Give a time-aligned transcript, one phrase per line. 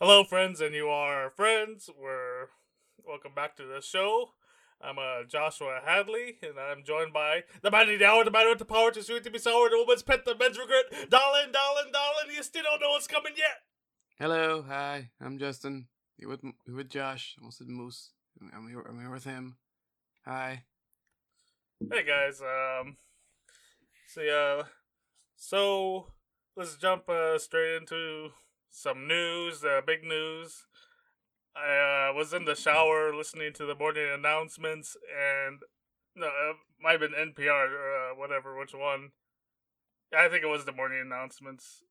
[0.00, 1.88] Hello, friends, and you are our friends.
[1.88, 2.48] We're
[3.06, 4.30] welcome back to the show.
[4.82, 8.48] I'm uh, Joshua Hadley, and I'm joined by the man in the hour, the man
[8.48, 10.86] with the power to sweet to be sour, the woman's pet, the men's regret.
[11.10, 13.62] Darling, darling, darling, you still don't know what's coming yet.
[14.18, 15.86] Hello, hi, I'm Justin.
[16.16, 17.36] Here with here with Josh.
[17.38, 18.10] I almost said Moose.
[18.52, 18.80] I'm here.
[18.80, 19.58] I'm here with him.
[20.26, 20.64] Hi.
[21.88, 22.96] Hey guys, um,
[24.08, 24.64] see, uh,
[25.36, 26.08] so
[26.56, 28.30] let's jump uh, straight into
[28.74, 30.66] some news, uh, big news.
[31.56, 35.60] I uh, was in the shower listening to the morning announcements, and
[36.16, 39.10] no, it might have been NPR or uh, whatever, which one.
[40.16, 41.84] I think it was the morning announcements.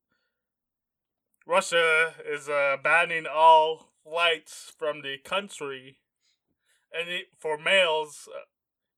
[1.47, 5.99] Russia is uh, banning all flights from the country,
[6.91, 7.07] and
[7.39, 8.43] for males, uh,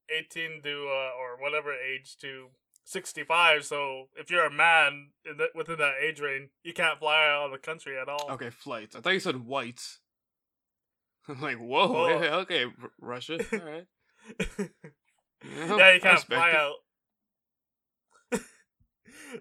[0.10, 2.48] eighteen to uh, or whatever age to
[2.88, 7.28] 65 so if you're a man in the, within that age range you can't fly
[7.28, 8.96] out of the country at all Okay, flights.
[8.96, 10.00] I thought you said whites.
[11.28, 12.10] I'm like, whoa.
[12.42, 12.72] Okay, R-
[13.02, 13.40] Russia.
[13.54, 13.88] All right.
[14.60, 16.56] Yeah, yeah you can't fly it.
[16.56, 16.76] out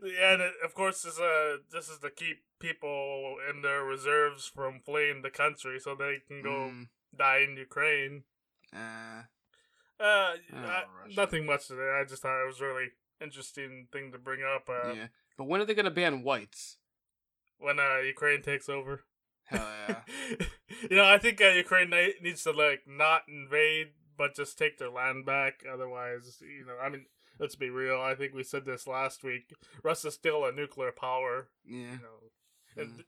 [0.03, 4.47] yeah and it, of course this, uh, this is to keep people in their reserves
[4.55, 8.25] from fleeing the country so they can go Mm, die in ukraine
[8.75, 9.23] uh,
[10.01, 10.84] uh, Oh, I-
[11.17, 12.89] nothing much today i just thought it was really
[13.25, 15.06] interesting thing to bring up uh, yeah.
[15.36, 16.77] But when are they gonna ban whites?
[17.58, 19.00] when uh, ukraine takes over
[19.47, 19.97] Hell yeah.
[20.91, 21.91] you know, I think uh, Ukraine
[22.22, 25.64] needs to like not invade, but just take their land back.
[25.70, 27.06] Otherwise, you know, I mean,
[27.39, 28.00] let's be real.
[28.00, 29.52] I think we said this last week.
[29.83, 31.48] Russia's still a nuclear power.
[31.67, 31.78] yeah.
[31.78, 33.05] You know, and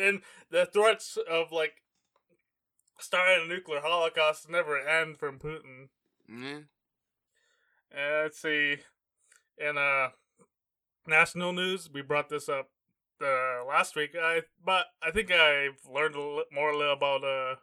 [0.00, 1.82] and the threats of like
[2.98, 5.88] starting a nuclear holocaust never end from Putin.
[6.28, 6.60] Yeah.
[7.94, 8.78] Uh, let's see.
[9.60, 10.08] In uh,
[11.06, 12.70] national news, we brought this up
[13.22, 14.16] uh, last week.
[14.18, 17.56] I but I think I've learned a little more about uh,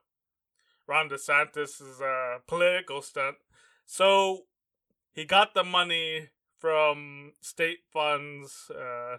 [0.86, 3.38] Ron DeSantis's uh, political stunt.
[3.88, 4.44] So
[5.12, 6.30] he got the money
[6.60, 8.70] from state funds.
[8.70, 9.18] Uh,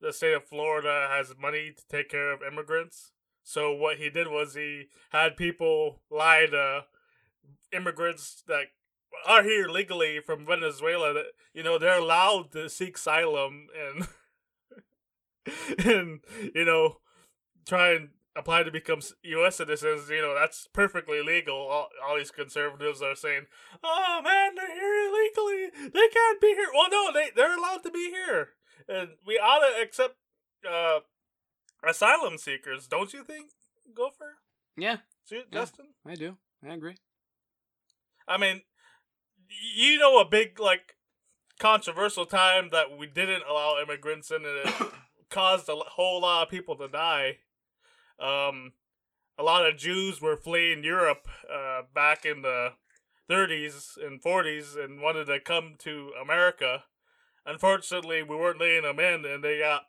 [0.00, 3.12] the state of Florida has money to take care of immigrants.
[3.42, 6.84] So what he did was he had people lie to
[7.70, 8.68] immigrants that
[9.26, 14.08] are here legally from Venezuela that you know they're allowed to seek asylum and
[15.84, 16.20] and
[16.54, 16.98] you know
[17.66, 19.56] try and apply to become U.S.
[19.56, 20.10] citizens.
[20.10, 21.56] You know that's perfectly legal.
[21.56, 23.46] All, all these conservatives are saying,
[23.82, 25.90] "Oh man, they're here illegally.
[25.92, 28.50] They can't be here." Well, no, they they're allowed to be here,
[28.88, 30.16] and we ought to accept
[30.68, 31.00] uh,
[31.88, 32.86] asylum seekers.
[32.86, 33.50] Don't you think,
[33.94, 34.38] Gopher?
[34.76, 34.98] Yeah,
[35.28, 35.60] Ju- Yeah.
[35.60, 35.86] Justin?
[36.06, 36.36] I do.
[36.68, 36.96] I agree.
[38.28, 38.62] I mean,
[39.76, 40.96] you know, a big like
[41.58, 44.74] controversial time that we didn't allow immigrants in, and it
[45.30, 47.38] caused a whole lot of people to die.
[48.18, 48.72] Um,
[49.38, 52.72] a lot of Jews were fleeing Europe uh, back in the
[53.28, 56.84] 30s and 40s and wanted to come to America.
[57.44, 59.82] Unfortunately, we weren't letting them in, and they got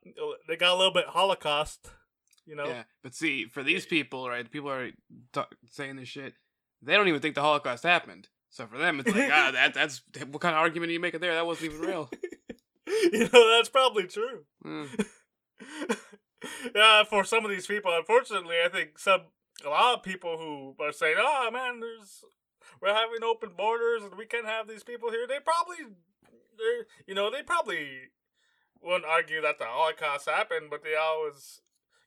[0.48, 1.90] they got a little bit Holocaust.
[2.46, 4.50] You know, Yeah, but see, for these people, right?
[4.50, 4.92] People are
[5.34, 6.34] t- saying this shit.
[6.82, 8.30] They don't even think the Holocaust happened.
[8.50, 11.20] So for them, it's like, ah, that that's what kind of argument are you making
[11.20, 11.34] there?
[11.36, 12.10] That wasn't even real.
[12.88, 14.46] you know that's probably true.
[14.66, 15.06] Mm.
[16.76, 19.22] yeah, for some of these people, unfortunately, I think some
[19.66, 22.24] a lot of people who are saying, "Oh man, there's
[22.82, 25.96] we're having open borders and we can't have these people here." They probably,
[26.58, 27.88] they you know, they probably
[28.82, 31.62] wouldn't argue that the Holocaust happened, but they always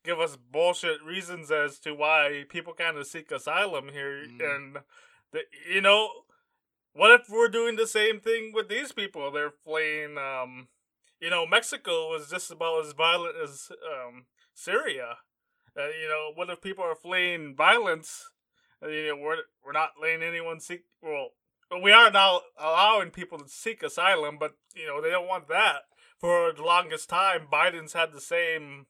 [0.05, 4.57] give us bullshit reasons as to why people kind of seek asylum here, Mm.
[4.57, 4.77] and
[5.33, 5.41] the,
[5.71, 6.09] you know.
[6.93, 9.31] What if we're doing the same thing with these people?
[9.31, 10.69] They're fleeing um,
[11.21, 14.25] you know, Mexico was just about as violent as um,
[14.55, 15.19] Syria.
[15.79, 18.31] Uh, you know, what if people are fleeing violence?
[18.83, 20.85] Uh, you know, we're we're not letting anyone seek.
[21.03, 21.29] Well,
[21.83, 25.83] we are now allowing people to seek asylum, but you know they don't want that.
[26.19, 28.87] For the longest time, Biden's had the same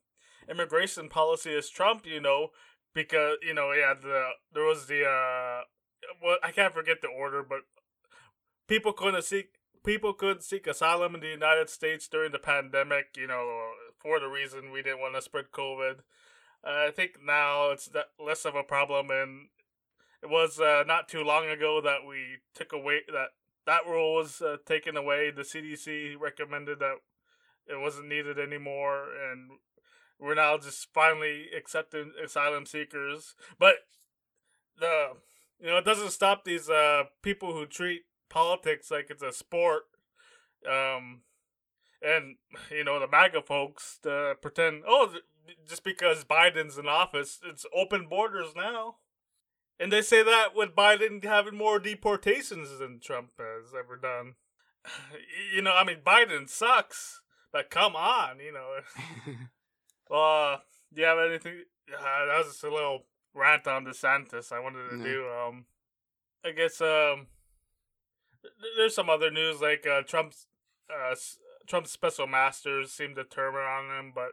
[0.49, 2.07] immigration policy as Trump.
[2.07, 2.49] You know,
[2.95, 5.63] because you know, yeah, the there was the uh,
[6.23, 7.61] well, I can't forget the order, but
[8.71, 9.49] people couldn't seek
[9.85, 14.29] people couldn't seek asylum in the United States during the pandemic, you know, for the
[14.29, 16.01] reason we didn't want to spread COVID.
[16.63, 17.91] Uh, I think now it's
[18.25, 19.49] less of a problem, and
[20.23, 23.31] it was uh, not too long ago that we took away that
[23.67, 25.31] that rule was uh, taken away.
[25.31, 26.97] The CDC recommended that
[27.67, 29.51] it wasn't needed anymore, and
[30.19, 33.35] we're now just finally accepting asylum seekers.
[33.59, 33.77] But
[34.79, 35.15] the
[35.59, 39.83] you know it doesn't stop these uh people who treat politics like it's a sport.
[40.67, 41.23] Um,
[42.03, 42.37] and
[42.71, 45.15] you know the MAGA folks to pretend, oh,
[45.69, 48.97] just because Biden's in office, it's open borders now.
[49.79, 54.35] And they say that with Biden having more deportations than Trump has ever done.
[55.55, 57.21] You know, I mean, Biden sucks,
[57.53, 59.35] but come on, you know.
[60.11, 60.59] Uh,
[60.93, 61.63] do you have anything?
[61.93, 65.05] Uh, that was just a little rant on DeSantis I wanted to Yeah.
[65.05, 65.29] do.
[65.31, 65.65] Um,
[66.45, 67.29] I guess um,
[68.77, 70.47] there's some other news like uh, Trump's
[70.91, 71.15] uh,
[71.67, 74.33] Trump's special masters seem to turn on him, but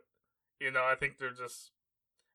[0.60, 1.72] you know I think they're just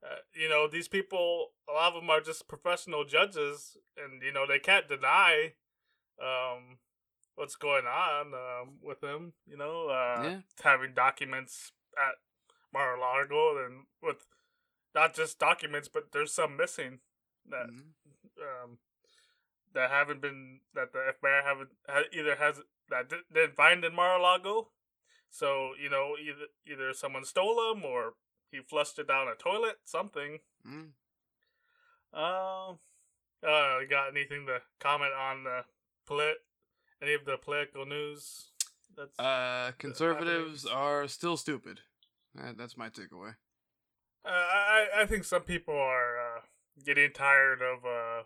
[0.04, 1.48] uh, you know these people.
[1.68, 5.54] A lot of them are just professional judges, and you know they can't deny
[6.22, 6.78] um
[7.34, 9.32] what's going on um with them.
[9.46, 10.40] You know, uh, Yeah.
[10.62, 12.16] having documents at
[12.72, 14.26] Mar-a-Lago and with
[14.94, 17.00] not just documents, but there's some missing
[17.48, 17.94] that Mhm.
[18.40, 18.78] um,
[19.74, 22.60] that haven't been that the FBI haven't ha, either has
[22.90, 24.68] that di- didn't find in Mar-a-Lago.
[25.30, 28.14] So you know either either someone stole them or
[28.50, 30.40] he flushed it down a toilet, something.
[30.66, 30.90] Mm.
[32.14, 32.78] Um,
[33.42, 35.64] uh, got anything to comment on the
[36.06, 36.36] polit
[37.02, 38.50] any of the political news?
[38.96, 41.80] That's Uh, conservatives are still stupid.
[42.38, 43.36] Uh, that's my takeaway.
[44.24, 46.40] Uh, I I think some people are uh,
[46.84, 48.22] getting tired of uh,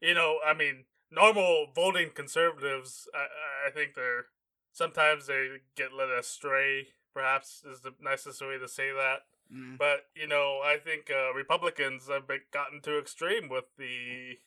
[0.00, 3.08] you know, I mean, normal voting conservatives.
[3.14, 4.26] I I think they're
[4.72, 6.88] sometimes they get led astray.
[7.14, 9.20] Perhaps is the nicest way to say that.
[9.52, 9.78] Mm.
[9.78, 14.38] But you know, I think uh, Republicans have been, gotten too extreme with the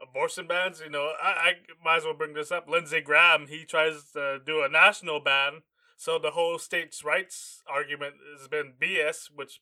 [0.00, 0.80] abortion bans.
[0.80, 1.52] You know, I, I
[1.84, 2.68] might as well bring this up.
[2.68, 5.62] Lindsey Graham he tries to do a national ban,
[5.96, 9.26] so the whole states' rights argument has been BS.
[9.34, 9.60] Which,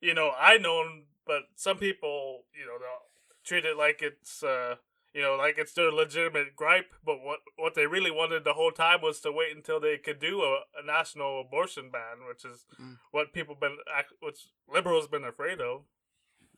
[0.00, 0.84] you know, I know,
[1.26, 3.09] but some people, you know, they'll
[3.50, 4.42] treat it like it's.
[4.42, 4.76] Uh,
[5.12, 8.70] you know, like it's their legitimate gripe, but what what they really wanted the whole
[8.70, 12.64] time was to wait until they could do a, a national abortion ban, which is
[12.80, 12.98] Mm.
[13.10, 13.78] what people been
[14.20, 15.82] which liberals been afraid of.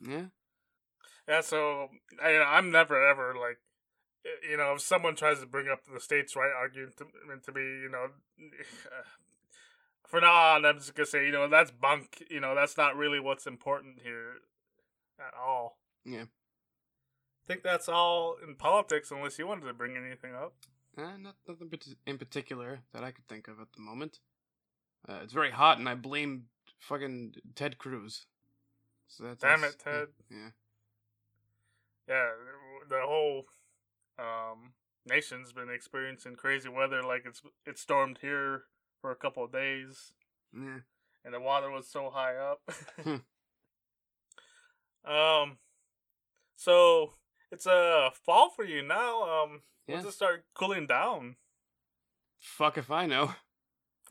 [0.06, 0.26] Yeah.
[1.26, 1.88] Yeah, so
[2.22, 3.56] I, I'm never ever like,
[4.46, 7.06] you know, if someone tries to bring up the states' right argument to,
[7.46, 8.08] to be, you know,
[10.06, 12.22] for now on, I'm just gonna say, you know, that's bunk.
[12.28, 14.42] You know, that's not really what's important here
[15.18, 15.78] at all.
[16.04, 16.24] Yeah.
[17.52, 20.54] I think that's all in politics, unless you wanted to bring anything up.
[20.96, 21.70] Uh, not nothing
[22.06, 24.20] in particular that I could think of at the moment.
[25.06, 26.44] Uh, it's very hot, and I blame
[26.80, 28.24] fucking Ted Cruz.
[29.06, 30.08] So that's Damn it, Ted.
[30.30, 30.48] Yeah.
[32.08, 32.28] Yeah,
[32.88, 33.44] the whole
[34.18, 34.72] um,
[35.04, 37.02] nation's been experiencing crazy weather.
[37.02, 38.62] Like it's it stormed here
[39.02, 40.14] for a couple of days.
[40.54, 40.78] Yeah.
[41.22, 42.62] and the water was so high up.
[43.02, 43.16] Hmm.
[45.12, 45.58] um,
[46.56, 47.12] so
[47.52, 47.70] it's a
[48.06, 49.22] uh, fall for you now.
[49.44, 49.96] Um, Yeah.
[49.96, 51.36] once it start cooling down,
[52.40, 53.34] Fuck if I know.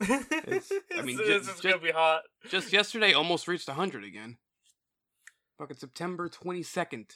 [0.00, 2.22] it's, I mean, it's, it's just gonna be hot.
[2.48, 4.38] Just yesterday, almost reached 100 again.
[5.58, 7.10] Fucking September 22nd,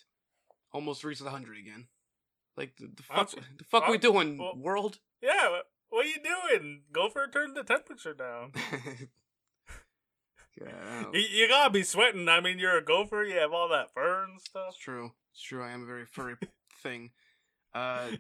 [0.73, 1.87] almost reached 100 again.
[2.56, 4.99] Like the, the fuck, the fuck we doing, Well- world?
[5.23, 6.82] Yeah, what, what are you doing?
[6.93, 8.52] Go for a turn the temperature down.
[10.61, 12.28] yeah, You, you gotta be sweating.
[12.28, 13.25] I mean, you're a gopher.
[13.25, 14.69] You have all that fur and stuff.
[14.70, 15.12] It's true.
[15.37, 15.62] It's true.
[15.62, 16.37] I am a very furry
[16.83, 17.11] thing.
[17.75, 18.12] Uh,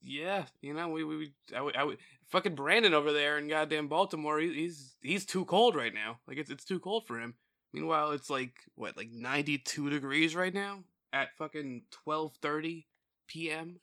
[0.00, 0.46] yeah.
[0.62, 1.96] You know, we we, we I, would- I,
[2.28, 4.38] fucking Brandon over there in goddamn Baltimore.
[4.38, 6.20] He, he's he's too cold right now.
[6.26, 7.34] Like it's it's too cold for him.
[7.74, 12.86] Meanwhile, it's like what like ninety two degrees right now at fucking twelve thirty
[13.26, 13.80] p.m.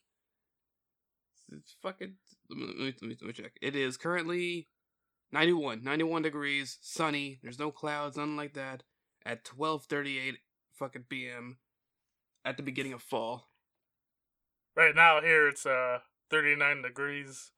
[1.52, 2.16] It's fucking.
[2.50, 3.54] Let me, let, me, let, me, check.
[3.62, 4.68] It is currently
[5.32, 7.40] 91, 91 degrees, sunny.
[7.44, 8.82] There's no clouds, nothing like that.
[9.24, 10.38] At twelve thirty eight
[10.74, 11.58] fucking p.m.
[12.50, 13.48] at the beginning of fall.
[14.76, 16.00] Right now, here it's uh
[16.32, 17.52] 39 degrees.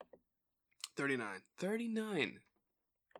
[0.97, 1.27] 39.
[1.57, 2.39] 39.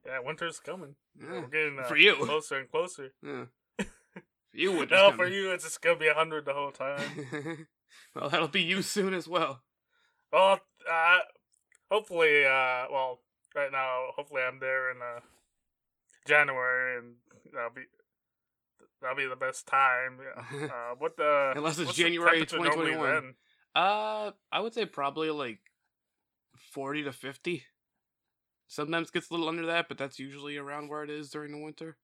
[0.06, 0.96] Yeah, winter's coming.
[1.20, 1.42] Yeah.
[1.42, 2.16] We're getting uh, For you.
[2.16, 3.14] closer and closer.
[3.24, 3.46] Yeah.
[4.52, 7.08] For you would No, for you, it's just gonna be hundred the whole time.
[8.16, 9.62] well, that'll be you soon as well.
[10.30, 10.60] well,
[10.92, 11.20] uh,
[11.90, 13.20] hopefully, uh, well,
[13.56, 15.22] right now, hopefully, I'm there in uh
[16.28, 17.16] January, and
[17.58, 17.84] I'll be
[19.02, 20.20] that'll be the best time.
[20.20, 20.68] Yeah.
[20.72, 23.34] Uh, what the Unless it's January 2021.
[23.76, 25.60] Uh, I would say probably like
[26.74, 27.64] 40 to 50.
[28.68, 31.58] Sometimes gets a little under that, but that's usually around where it is during the
[31.64, 31.98] winter.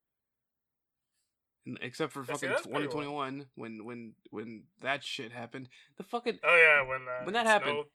[1.66, 2.80] And except for fucking pretty low.
[2.82, 5.70] 2021 when when when that shit happened.
[5.98, 7.86] The fucking Oh yeah, when uh, When that happened, snowed.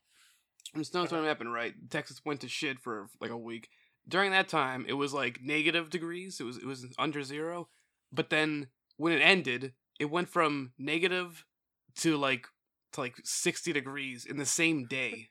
[0.73, 1.73] when snowstorm happened, right?
[1.89, 3.69] Texas went to shit for like a week.
[4.07, 6.39] During that time, it was like negative degrees.
[6.39, 7.69] It was it was under zero.
[8.11, 11.45] But then when it ended, it went from negative
[11.97, 12.47] to like
[12.93, 15.29] to like sixty degrees in the same day.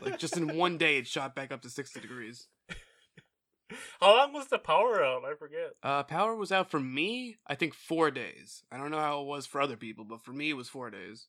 [0.00, 2.48] Like just in one day, it shot back up to sixty degrees.
[4.00, 5.22] How long was the power out?
[5.24, 5.74] I forget.
[5.82, 7.36] Uh, power was out for me.
[7.46, 8.64] I think four days.
[8.70, 10.90] I don't know how it was for other people, but for me, it was four
[10.90, 11.28] days.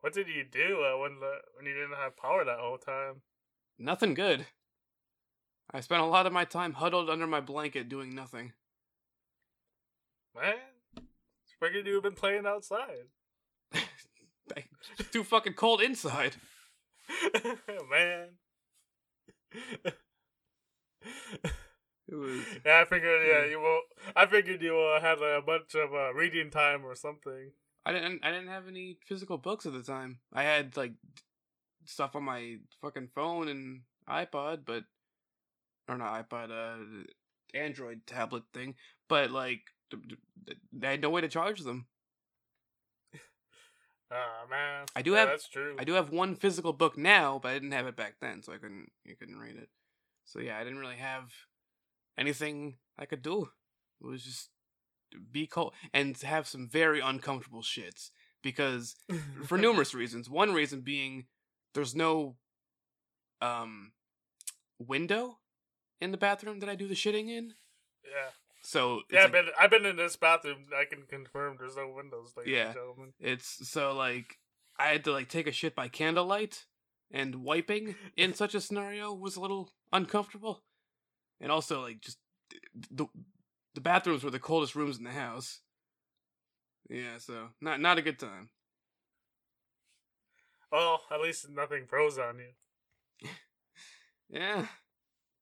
[0.00, 3.22] What did you do uh, when the when you didn't have power that whole time?
[3.78, 4.46] Nothing good.
[5.72, 8.52] I spent a lot of my time huddled under my blanket doing nothing.
[10.34, 10.54] Man,
[11.62, 13.06] figured you've been playing outside.
[13.74, 16.36] It's too fucking cold inside.
[17.90, 18.28] Man.
[22.08, 22.40] It was.
[22.66, 23.22] Yeah, I figured.
[23.26, 23.80] Yeah, you will.
[24.14, 27.52] I figured you uh, had a bunch of uh, reading time or something.
[27.86, 28.20] I didn't.
[28.22, 30.18] I didn't have any physical books at the time.
[30.32, 30.92] I had like
[31.84, 34.84] stuff on my fucking phone and iPod, but
[35.88, 37.04] or not iPod, uh,
[37.54, 38.74] Android tablet thing.
[39.08, 39.62] But like,
[40.82, 41.86] I had no way to charge them.
[44.10, 45.74] Ah man, I do Yeah, have- That's true.
[45.78, 48.52] I do have one physical book now, but I didn't have it back then, so
[48.52, 48.90] I couldn't.
[49.04, 49.70] You couldn't read it.
[50.26, 51.30] So yeah, I didn't really have
[52.18, 53.48] anything I could do.
[54.02, 54.50] It was just
[55.30, 58.10] be cold and have some very uncomfortable shits
[58.42, 58.96] because
[59.46, 60.28] for numerous reasons.
[60.28, 61.26] One reason being
[61.74, 62.36] there's no
[63.40, 63.92] um
[64.78, 65.38] window
[66.02, 67.54] in the bathroom that I do the shitting in.
[68.04, 68.30] Yeah,
[68.62, 69.18] So yeah.
[69.20, 70.64] like- I've been I've been in this bathroom.
[70.76, 72.66] I can confirm there's no windows, ladies Yeah.
[72.66, 73.12] and gentlemen.
[73.18, 74.38] It's so like
[74.78, 76.64] I had to like take a shit by candlelight,
[77.10, 80.62] and wiping in such a scenario was a little uncomfortable,
[81.40, 82.18] and also like just
[82.90, 83.06] the
[83.74, 85.60] the bathrooms were the coldest rooms in the house.
[86.88, 88.50] Yeah, so not not a good time.
[90.70, 93.28] Well, at least nothing froze on you.
[94.30, 94.66] Yeah,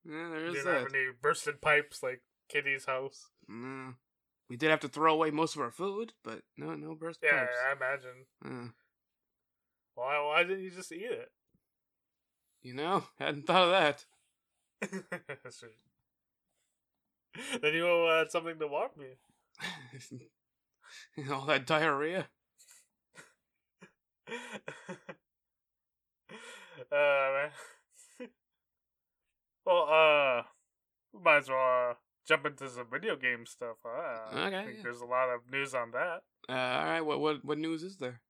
[0.05, 3.29] yeah, there You is didn't have any bursted pipes like Kitty's house.
[3.49, 3.95] No.
[4.49, 7.39] We did have to throw away most of our food, but no, no burst Yeah,
[7.39, 7.57] pipes.
[7.69, 8.27] I imagine.
[8.45, 8.71] Uh,
[9.95, 11.31] Why why didn't you just eat it?
[12.63, 14.05] you know, hadn't thought of that.
[17.63, 19.15] Then you uh, had something to warm me.
[21.33, 22.27] All that diarrhea.
[24.29, 24.33] uh,
[26.91, 27.51] man.
[29.65, 30.43] well, uh,
[31.23, 31.95] might as well uh,
[32.27, 33.77] jump into some video game stuff.
[33.85, 34.19] Huh?
[34.33, 34.83] I think yeah.
[34.83, 36.23] there's a lot of news on that.
[36.49, 38.21] Uh, all right, what what what news is there?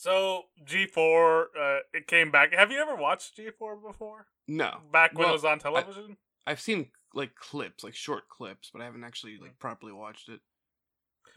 [0.00, 2.54] So G4, uh, it came back.
[2.54, 4.28] Have you ever watched G4 before?
[4.48, 6.16] No, Back when Well, it was on television.
[6.46, 10.40] I've seen like clips, like short clips, but I haven't actually like properly watched it.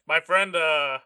[0.08, 1.00] My friend uh,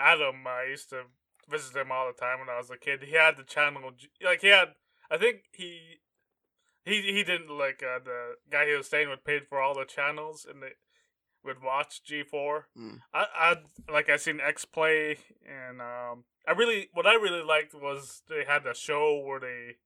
[0.00, 1.02] Adam, I used to
[1.48, 3.02] visit him all the time when I was a kid.
[3.02, 4.68] He had the channel, G- like he had.
[5.10, 5.98] I think he.
[6.84, 9.84] He, he didn't like uh, the guy he was staying with paid for all the
[9.86, 10.72] channels and they
[11.42, 12.68] would watch G four.
[12.76, 12.96] Hmm.
[13.12, 13.56] I I
[13.92, 18.44] like I seen X Play and um I really what I really liked was they
[18.46, 19.76] had a show where they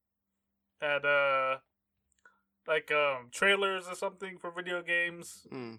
[0.80, 1.58] had uh
[2.66, 5.78] like um trailers or something for video games Mm.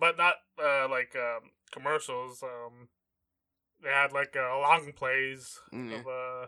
[0.00, 2.88] but not uh like um commercials um
[3.82, 6.46] they had like uh, long plays Mm, of uh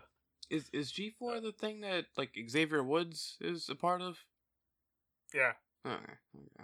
[0.49, 4.19] Is is G four the thing that like Xavier Woods is a part of?
[5.33, 5.53] yeah
[5.85, 5.95] Okay.
[6.35, 6.63] okay.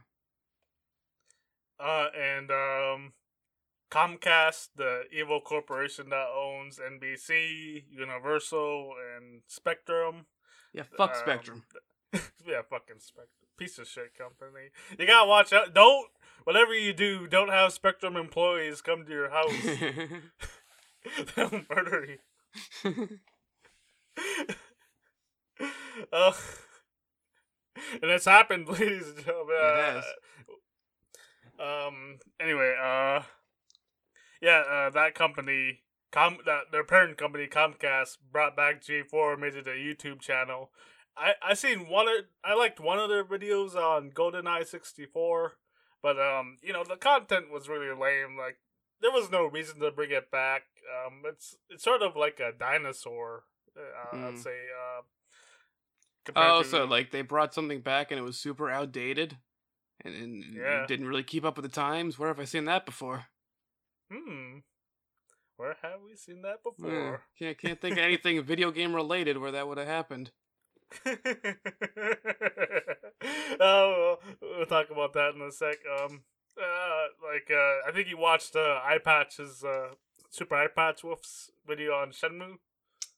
[1.80, 3.14] uh and um
[3.92, 10.26] Comcast the evil corporation that owns NBC Universal and Spectrum
[10.74, 11.64] Yeah, fuck Um, Spectrum.
[12.46, 13.48] yeah, fucking Spectrum.
[13.58, 14.70] Piece of shit company.
[14.98, 15.76] You gotta watch out.
[15.76, 16.10] Don't,
[16.44, 19.54] whatever you do, don't have Spectrum employees come to your house.
[21.36, 22.18] They'll murder
[22.84, 23.20] you.
[26.12, 26.34] Uh,
[28.02, 29.56] and it's happened, ladies and gentlemen.
[29.56, 30.06] It Uh, has.
[31.60, 32.18] Um.
[32.40, 33.22] Anyway, uh,
[34.42, 39.68] yeah, uh, that company, com, that their parent company Comcast brought back G4, made it
[39.68, 40.72] a YouTube channel.
[41.16, 42.08] I I seen one.
[42.08, 45.54] Of, I liked one of their videos on GoldenEye 64,
[46.02, 48.36] but um, you know, the content was really lame.
[48.38, 48.58] Like,
[49.00, 50.64] there was no reason to bring it back.
[51.06, 53.44] Um, it's it's sort of like a dinosaur.
[53.78, 54.38] Uh, I'd Hmm.
[54.38, 54.58] say.
[54.70, 55.02] Uh,
[56.36, 59.38] oh, to- so like they brought something back and it was super outdated,
[60.02, 60.86] and, and Yeah.
[60.88, 62.18] didn't really keep up with the times.
[62.20, 63.26] Where have I seen that before?
[64.12, 64.60] Hmm.
[65.58, 67.24] Where have we seen that Eh, before?
[67.38, 70.32] can't can't think of anything video game related where that would have happened.
[73.60, 75.78] oh, we'll, we'll talk about that in a sec.
[76.00, 76.24] Um,
[76.62, 79.94] uh, like, uh, I think you watched uh, Eyepatch's uh,
[80.30, 82.58] Super Eyepatch Wolf's video on Shenmue.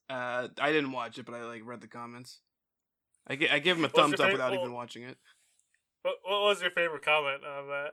[0.09, 2.39] Uh, I didn't watch it, but I like read the comments.
[3.27, 5.17] I, gi- I give him a thumbs up without well- even watching it.
[6.03, 7.91] What, what was your favorite comment on that?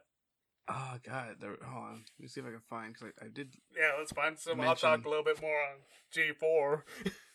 [0.68, 1.92] Oh god, there, hold on.
[2.18, 4.60] Let me see if I can find because I, I did Yeah, let's find some.
[4.60, 5.78] I'll talk a little bit more on
[6.14, 6.82] G4.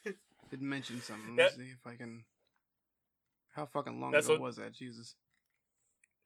[0.51, 1.35] did mention something.
[1.37, 1.45] Yeah.
[1.45, 2.23] Let me see if I can.
[3.55, 4.73] How fucking long That's ago what- was that?
[4.73, 5.15] Jesus.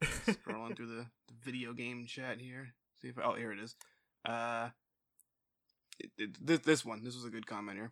[0.04, 2.74] Scrolling through the, the video game chat here.
[3.02, 3.76] See if oh here it is.
[4.26, 4.70] Uh,
[6.00, 7.92] it, it, this this one this was a good comment here.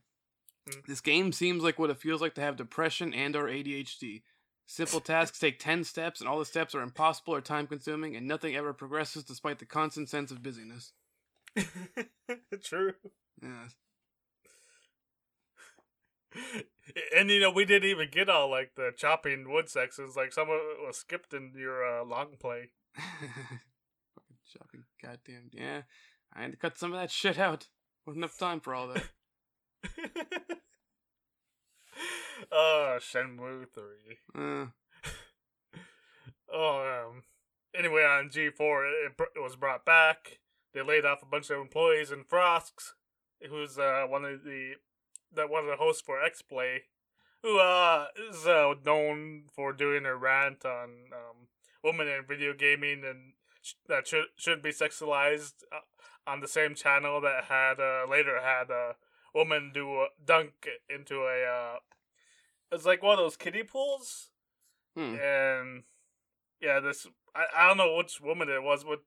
[0.69, 0.85] Mm.
[0.85, 4.21] This game seems like what it feels like to have depression and or ADHD.
[4.65, 8.27] Simple tasks take ten steps, and all the steps are impossible or time consuming, and
[8.27, 10.93] nothing ever progresses despite the constant sense of busyness.
[12.63, 12.93] True.
[13.41, 13.75] Yes.
[17.15, 20.15] And you know, we didn't even get all like the chopping wood sections.
[20.15, 22.69] Like some of it was skipped in your uh, long play.
[22.95, 25.49] Fucking shopping, goddamn.
[25.51, 25.81] Yeah,
[26.31, 27.67] I had to cut some of that shit out.
[28.05, 29.09] Wasn't enough time for all that.
[32.51, 34.19] oh, Shenmue three.
[34.35, 34.67] Uh,
[36.51, 37.23] Oh, um.
[37.77, 40.39] Anyway, on G four, it, br- it was brought back.
[40.73, 42.93] They laid off a bunch of employees, and Frosks,
[43.47, 44.73] who's uh one of the
[45.31, 46.85] that one of the hosts for X Play,
[47.43, 51.47] who uh is uh, known for doing a rant on um
[51.83, 55.81] women in video gaming and sh- that should should be sexualized uh,
[56.29, 58.95] on the same channel that had uh later had a
[59.33, 61.79] woman do a dunk into a uh
[62.71, 64.29] it's like one of those kiddie pools
[64.95, 65.15] hmm.
[65.15, 65.83] and
[66.61, 68.99] yeah, this I, I don't know which woman it was, but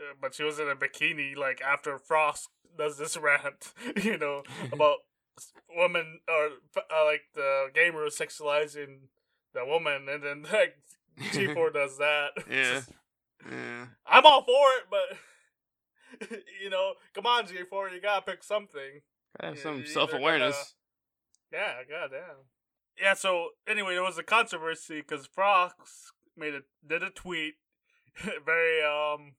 [0.00, 4.42] uh, but she was in a bikini like after Frost does this rant, you know,
[4.72, 4.98] about
[5.74, 9.08] women or uh, like the gamer sexualizing
[9.54, 10.76] the woman, and then like
[11.32, 12.30] G four does that.
[12.50, 12.74] Yeah.
[12.74, 12.92] just-
[13.48, 13.86] yeah.
[14.04, 19.00] I'm all for it, but you know, come on, G four, you gotta pick something.
[19.36, 20.74] Gotta have Yeah, some self awareness.
[21.52, 22.46] Yeah, goddamn.
[23.00, 27.54] Yeah, so anyway, there was a controversy because Frost made a did a tweet,
[28.44, 29.34] very um,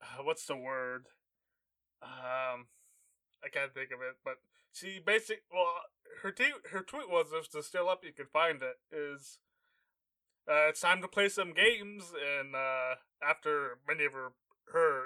[0.24, 1.06] what's the word?
[2.02, 2.66] Um,
[3.44, 4.34] I can't think of it, but
[4.72, 5.66] she basic well,
[6.22, 8.76] her tweet her tweet was if it's still up, you can find it.
[8.90, 9.38] Is
[10.48, 14.32] uh, it's time to play some games, and uh, after many of her
[14.72, 15.04] her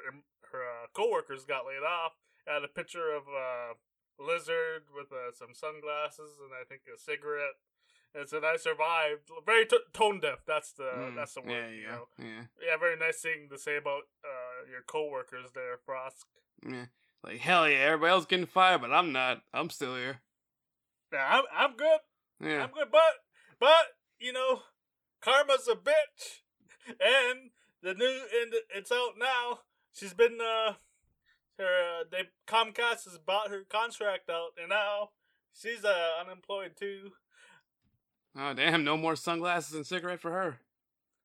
[0.52, 2.12] her uh, coworkers got laid off,
[2.46, 3.74] had a picture of a
[4.22, 7.56] lizard with uh, some sunglasses and I think a cigarette.
[8.14, 9.28] And said I survived.
[9.44, 10.38] Very t- tone deaf.
[10.47, 11.50] That's the Mm, that's the word.
[11.50, 12.08] yeah, you yeah, know.
[12.18, 16.25] yeah, Yeah, very nice thing to say about uh, your coworkers there, Frost.
[16.66, 16.86] yeah.
[17.23, 19.42] Like hell yeah, everybody else getting fired, but I'm not.
[19.52, 20.21] I'm still here.
[21.12, 22.00] Yeah, I'm I'm good.
[22.40, 22.62] Yeah.
[22.62, 23.25] I'm good, but
[23.60, 24.62] but you know,
[25.21, 26.40] karma's a bitch,
[26.88, 27.50] and
[27.82, 28.06] the new
[28.42, 29.60] and it's out now.
[29.92, 30.75] She's been uh,
[31.58, 35.10] her uh, they Comcast has bought her contract out, and now
[35.52, 37.12] she's uh unemployed too.
[38.38, 40.58] Oh damn, no more sunglasses and cigarette for her.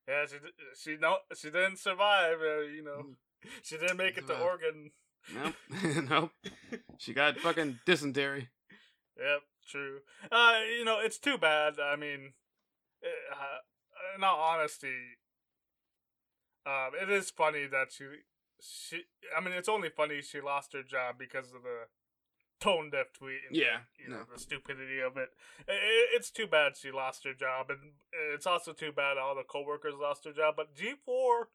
[0.08, 0.36] Yeah, she
[0.91, 2.38] she no she didn't survive.
[2.41, 3.15] Uh, you know, Mm.
[3.63, 4.91] she didn't make it to Oregon.
[5.34, 5.56] Nope.
[6.10, 6.32] nope.
[6.98, 8.50] She got fucking dysentery.
[9.17, 10.00] Yep, true.
[10.32, 11.76] Uh, you know, it's too bad.
[11.80, 12.34] I mean,
[13.04, 14.96] uh, in all honesty,
[16.65, 18.04] um, it is funny that she,
[18.62, 19.02] she.
[19.36, 21.88] I mean, it's only funny she lost her job because of the
[22.60, 23.39] tone deaf tweet.
[23.47, 25.30] And Yeah, the, you know the stupidity of it.
[25.67, 27.93] It's too bad she lost her job, and
[28.34, 30.56] it's also too bad all the coworkers lost their job.
[30.58, 31.50] But G four.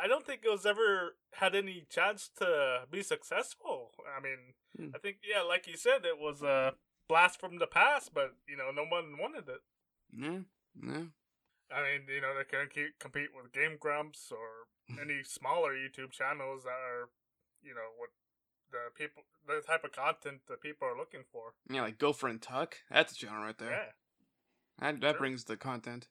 [0.00, 3.90] I don't think it was ever had any chance to be successful.
[4.16, 4.90] I mean, Hmm.
[4.94, 6.74] I think yeah, like you said, it was a
[7.08, 9.60] blast from the past, but you know, no one wanted it.
[10.12, 10.40] Yeah.
[10.80, 11.04] Yeah.
[11.74, 16.12] I mean, you know, they can't keep, compete with Game Grumps or any smaller YouTube
[16.12, 17.08] channels that are,
[17.62, 18.10] you know, what
[18.70, 21.54] the people, the type of content that people are looking for.
[21.68, 22.76] Yeah, like Gopher and Tuk.
[22.90, 23.70] That's a channel right there.
[23.70, 23.90] Yeah,
[24.78, 26.08] That that brings the content.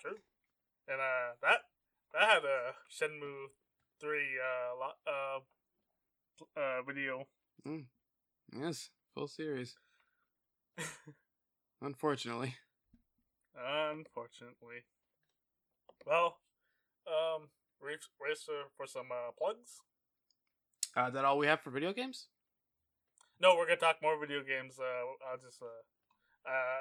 [0.00, 0.16] true.
[0.88, 1.58] And uh, that
[2.12, 3.48] that had a Shenmue
[4.00, 5.40] three uh uh
[6.60, 7.26] uh video.
[8.56, 9.76] Yes, full series.
[11.82, 12.54] Unfortunately.
[13.56, 14.84] Unfortunately.
[16.06, 16.38] Well,
[17.06, 17.48] um,
[17.80, 19.80] race racer for some uh, plugs.
[20.94, 22.28] Uh, that all we have for video games?
[23.40, 24.78] No, we're gonna talk more video games.
[24.78, 26.80] Uh, I'll just uh, uh,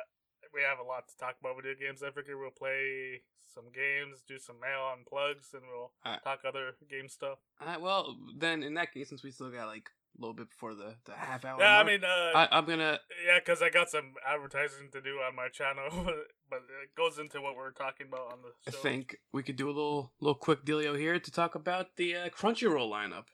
[0.53, 2.03] we have a lot to talk about video games.
[2.03, 3.21] I figure we'll play
[3.53, 6.23] some games, do some mail on plugs, and we'll Alright.
[6.23, 7.39] talk other game stuff.
[7.59, 10.73] Uh, well, then in that case, since we still got like a little bit before
[10.75, 11.59] the, the half hour.
[11.59, 12.99] yeah, I mean, uh, I, I'm gonna.
[13.25, 15.89] yeah, because I got some advertising to do on my channel,
[16.49, 19.67] but it goes into what we're talking about on the I think we could do
[19.67, 23.25] a little little quick dealio here to talk about the uh, Crunchyroll lineup.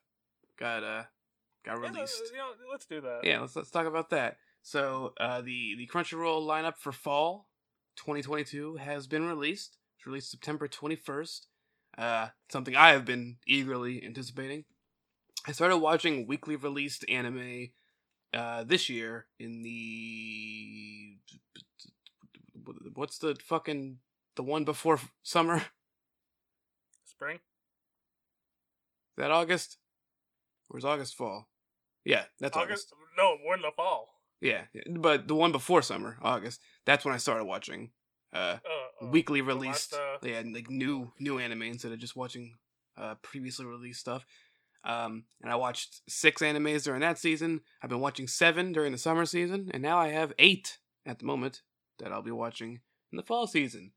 [0.60, 1.04] Got uh
[1.66, 2.22] got Yeah, released.
[2.32, 3.22] you know, let's do that.
[3.24, 4.38] Yeah, let's let's talk about that.
[4.62, 7.48] So uh, the the Crunchyroll lineup for fall
[7.98, 9.78] 2022 has been released.
[9.98, 11.42] It's released September 21st.
[11.98, 14.64] Uh, something I have been eagerly anticipating.
[15.48, 17.70] I started watching weekly released anime
[18.34, 21.18] uh, this year in the
[22.94, 23.98] what's the fucking
[24.36, 25.56] the one before summer.
[25.58, 25.64] Is
[27.06, 27.40] Spring.
[29.18, 29.78] that August?
[30.68, 31.48] Where's August fall?
[32.06, 32.94] Yeah, that's August.
[32.94, 33.18] August.
[33.18, 34.10] No, we're in the fall.
[34.40, 36.62] Yeah, yeah, but the one before summer, August.
[36.86, 37.92] That's when I started watching
[38.34, 39.94] uh Uh, uh, weekly released.
[39.94, 42.56] last, uh, They had like new new anime instead of just watching
[42.98, 44.26] uh previously released stuff.
[44.84, 47.62] Um, and I watched six animes during that season.
[47.82, 51.26] I've been watching seven during the summer season, and now I have eight at the
[51.26, 51.62] moment
[52.00, 52.80] that I'll be watching
[53.12, 53.92] in the fall season.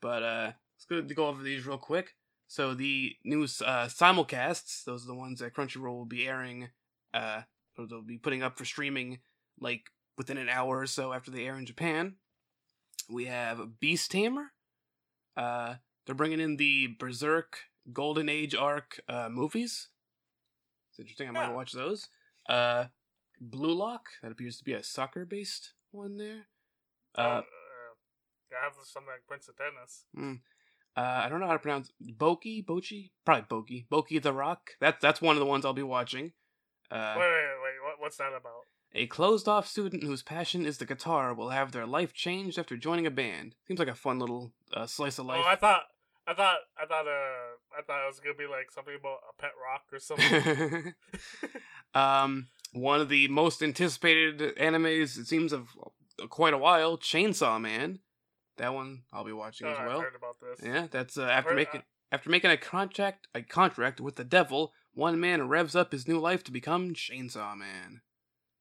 [0.00, 2.14] But uh, it's good to go over these real quick.
[2.46, 6.68] So the new uh, simulcasts, those are the ones that Crunchyroll will be airing.
[7.12, 7.42] Uh,
[7.80, 9.18] or they'll be putting up for streaming
[9.60, 12.16] like within an hour or so after they air in Japan.
[13.08, 14.52] We have Beast Tamer.
[15.36, 17.58] Uh, they're bringing in the Berserk
[17.92, 19.88] Golden Age arc uh, movies.
[20.90, 21.28] It's interesting.
[21.28, 21.54] I might Yeah.
[21.54, 22.08] watch those.
[22.48, 22.86] Uh,
[23.40, 24.08] Blue Lock.
[24.22, 26.46] That appears to be a soccer based one there.
[27.16, 27.42] uh, Uh, uh,
[28.60, 30.04] I have something like Prince of Tennis.
[30.16, 34.72] uh, I don't know how to pronounce Boki, Bochi, probably Boki, Boki the Rock.
[34.80, 36.32] That's that's one of the ones I'll be watching.
[36.90, 37.82] Uh, wait, wait, wait.
[37.84, 38.66] What, what's that about?
[38.92, 42.76] A closed off student whose passion is the guitar will have their life changed after
[42.76, 43.54] joining a band.
[43.68, 45.42] Seems like a fun little uh, slice of life.
[45.44, 45.84] Oh, I thought,
[46.30, 49.42] I thought, I thought, uh, I thought it was gonna be like something about a
[49.42, 50.94] pet rock or something.
[51.94, 55.70] um, one of the most anticipated animes, it seems, of
[56.28, 57.98] quite a while, Chainsaw Man.
[58.58, 60.00] That one I'll be watching oh, as I've well.
[60.02, 60.64] heard about this.
[60.64, 64.72] Yeah, that's uh, after making uh, after making a contract a contract with the devil.
[64.92, 68.02] One man revs up his new life to become Chainsaw Man.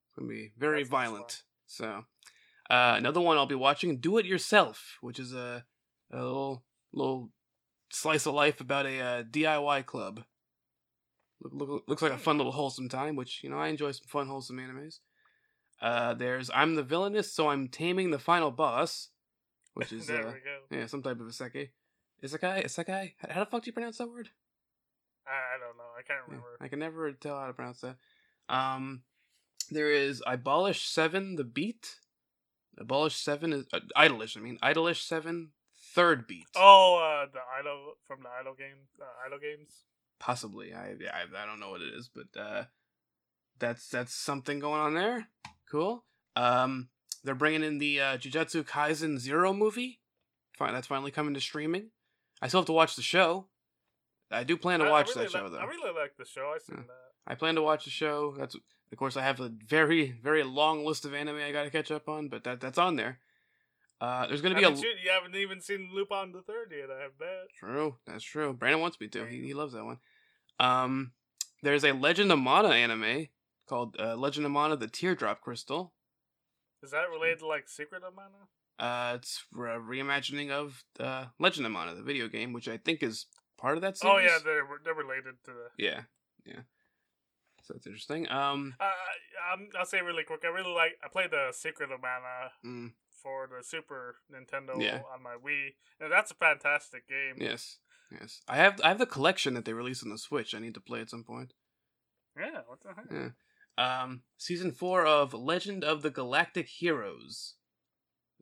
[0.08, 1.44] It's gonna be very violent.
[1.68, 2.06] So,
[2.70, 5.66] uh, another one I'll be watching, Do It Yourself, which is a,
[6.12, 7.32] a little little
[7.90, 10.24] slice of life about a uh, DIY club.
[11.42, 14.08] Look, look, looks like a fun little wholesome time, which you know I enjoy some
[14.08, 15.00] fun wholesome animes.
[15.82, 19.10] Uh, there's I'm the villainous, so I'm taming the final boss,
[19.74, 20.34] which is uh,
[20.70, 21.70] yeah, some type of isekai.
[22.24, 22.66] Isekai?
[22.66, 23.14] Isekai?
[23.20, 24.30] How how the fuck do you pronounce that word?
[25.26, 25.84] I, I don't know.
[25.98, 26.58] I can't remember.
[26.60, 27.96] I can never tell how to pronounce that.
[28.50, 29.04] Um,
[29.72, 31.98] there is Abolish 7, the beat.
[32.78, 33.66] Abolish 7 is.
[33.72, 34.58] Uh, Idolish, I mean.
[34.64, 35.52] Idolish 7,
[35.94, 36.46] third beat.
[36.56, 39.84] Oh, uh, the idol from the idol game, uh, idol games.
[40.20, 40.74] Possibly.
[40.74, 42.64] I, I I don't know what it is, but uh,
[43.60, 45.28] that's that's something going on there.
[45.72, 46.04] Cool.
[46.36, 46.90] Um,
[47.24, 50.00] they're bringing in the uh, Jujutsu Kaisen Zero movie.
[50.58, 51.90] Fine, that's finally coming to streaming.
[52.42, 53.48] I still have to watch the show.
[54.32, 55.58] I do plan to I- I watch really that show though.
[55.58, 56.54] I really like the show.
[56.56, 56.84] I seen Yeah.
[56.88, 57.32] that.
[57.32, 58.36] I plan to watch the show.
[58.38, 61.70] That's of course I have a very very long list of anime I got to
[61.70, 63.20] catch up on, but that that's on there.
[64.02, 66.90] Uh, there's gonna be a Haven't you, you haven't even seen Lupin the Third yet.
[66.90, 67.50] I have bet.
[67.58, 67.96] true.
[68.06, 68.54] That's true.
[68.54, 69.26] Brandon wants me to.
[69.26, 70.00] He he loves that one.
[70.60, 71.12] Um,
[71.64, 73.28] there's a Legend of Mana anime
[73.68, 75.94] called uh, Legend of Mana: The Teardrop Crystal.
[76.82, 78.48] Is that related to like Secret of Mana?
[78.80, 83.04] Uh, it's a reimagining of uh, Legend of Mana, the video game, which I think
[83.04, 83.26] is
[83.58, 84.16] part of that series.
[84.16, 85.84] Oh yeah, they're they're related to the.
[85.84, 86.02] yeah,
[86.46, 86.62] yeah.
[87.64, 88.32] So that's interesting.
[88.32, 88.90] Um, Uh,
[89.54, 90.42] I'm, I'll say really quick.
[90.46, 90.98] I really like.
[91.04, 95.02] I played the Secret of Mana mm, for the Super Nintendo Yeah.
[95.14, 97.36] on my Wii, and that's a fantastic game.
[97.38, 97.80] yes,
[98.12, 98.42] yes.
[98.48, 100.54] I have I have the collection that they released on the Switch.
[100.56, 101.54] I need to play at some point.
[102.38, 102.62] Yeah.
[102.68, 103.06] What the heck?
[103.12, 103.30] Yeah.
[103.78, 107.56] Um, season four of Legend of the Galactic Heroes.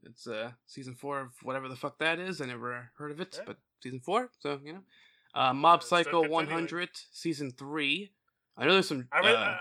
[0.03, 2.39] It's uh season four of whatever the fuck that is.
[2.41, 3.43] I never heard of it, Yeah.
[3.45, 4.83] but season four, so you know.
[5.33, 8.11] Uh, Mob Psycho 100 season three.
[8.57, 9.57] I know there's some I really, uh,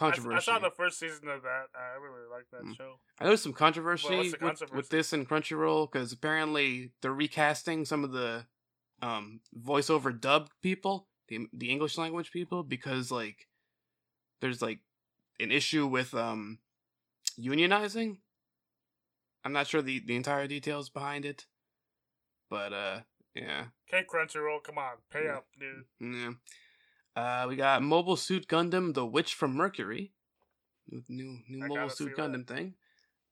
[0.00, 0.36] I, I, controversy.
[0.36, 1.66] I saw the first season of that.
[1.74, 2.76] I really like that Mm.
[2.76, 2.98] show.
[3.18, 4.08] I know there's some controversy,
[4.40, 8.46] Well, with, with this and Crunchyroll because apparently they're recasting some of the
[9.02, 13.48] um voiceover dub people, the the English language people, because like
[14.40, 14.80] there's like
[15.40, 16.58] an issue with um
[17.38, 18.18] unionizing.
[19.44, 21.46] I'm not sure the the entire details behind it,
[22.50, 23.00] but uh
[23.34, 25.36] yeah Okay, Crunchyroll, come on, pay Yeah.
[25.36, 25.84] up, dude.
[26.00, 26.32] yeah.
[27.18, 30.12] Uh, we got Mobile Suit Gundam: The Witch from Mercury,
[30.88, 32.30] new new, new Mobile Suit see that.
[32.30, 32.74] Gundam thing.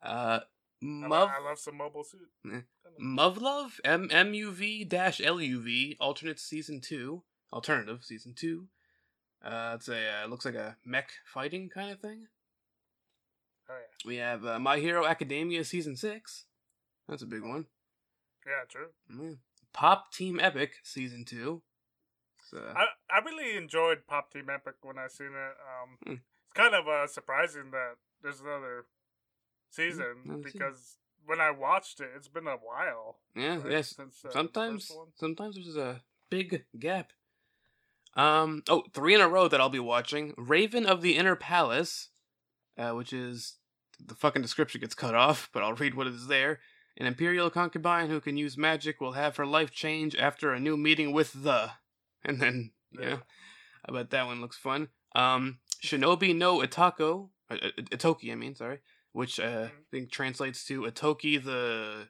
[0.03, 0.40] Uh,
[0.83, 2.29] I, Muv I love some mobile suit.
[2.53, 2.61] Eh.
[3.01, 7.22] Muv-Luv M M U V dash L U V alternate season two
[7.53, 8.66] alternative season two.
[9.44, 12.27] Uh, it's a uh, looks like a mech fighting kind of thing.
[13.70, 16.46] Oh yeah, We have uh, My Hero Academia season six.
[17.09, 17.66] That's a big one.
[18.44, 18.88] yeah, true.
[19.12, 19.38] Mm.
[19.72, 21.62] Pop Team Epic season two.
[22.50, 25.56] So, I I really enjoyed Pop Team Epic when I seen it.
[25.61, 26.12] Um, Hmm.
[26.44, 28.87] it's kind of uh, surprising that there's another
[29.70, 30.59] season another season.
[30.61, 33.18] because when I watched it, it's been a while.
[33.35, 33.94] yeah, right, yes.
[33.96, 37.12] since, uh, sometimes, sometimes there's a big gap.
[38.14, 38.62] Um.
[38.68, 42.11] Oh, three in a row that I'll be watching: Raven of the Inner Palace,
[42.78, 43.59] uh, which is
[44.02, 46.61] the fucking description gets cut off, but I'll read what is there.
[46.96, 50.76] An imperial concubine who can use magic will have her life change after a new
[50.76, 51.72] meeting with the.
[52.29, 53.09] And then, Yeah.
[53.11, 53.21] know,
[53.89, 54.89] I bet that one looks fun.
[55.15, 58.81] Um, Shinobi no Itako, uh, uh, Ittoki, I mean, sorry,
[59.12, 59.87] which uh, I Mhm.
[59.91, 62.09] think translates to Ittoki the.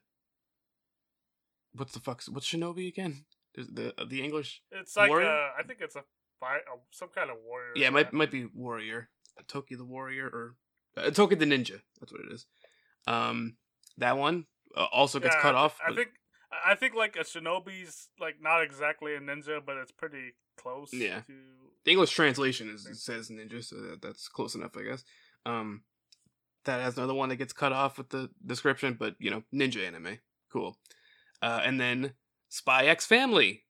[1.72, 2.22] What's the fuck?
[2.30, 3.26] What's Shinobi again?
[3.54, 4.62] The the English.
[4.70, 5.28] It's like Warrior?
[5.28, 6.00] uh, I think it's a
[6.42, 6.58] uh,
[6.90, 7.72] some kind of warrior.
[7.76, 9.10] Yeah, it might might be warrior.
[9.40, 10.56] Ittoki the warrior or
[10.96, 11.82] uh, Ittoki the ninja.
[12.00, 12.46] That's what it is.
[13.06, 13.56] Um,
[13.98, 15.78] that one uh, also gets Yeah, cut I, off.
[15.84, 16.10] I but- think
[16.64, 20.92] I think like a shinobi's like not exactly a ninja, but it's pretty close.
[20.92, 21.20] Yeah.
[21.20, 21.32] To...
[21.84, 25.04] the English translation is it says ninja, so that, that's close enough, I guess.
[25.44, 25.82] Um,
[26.64, 29.86] that has another one that gets cut off with the description, but you know, ninja
[29.86, 30.18] anime,
[30.52, 30.76] cool.
[31.42, 32.12] Uh, and then
[32.48, 33.62] Spy X Family.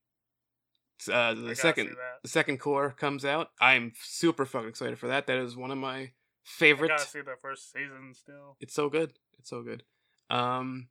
[1.13, 1.91] Uh, the second
[2.23, 3.51] the second core comes out.
[3.61, 5.27] I'm super fucking excited for that.
[5.27, 6.13] That is one of my I
[6.45, 6.89] favorite.
[6.89, 8.57] gotta see the first season still.
[8.61, 9.13] It's so good.
[9.39, 9.83] It's so good.
[10.31, 10.89] Um,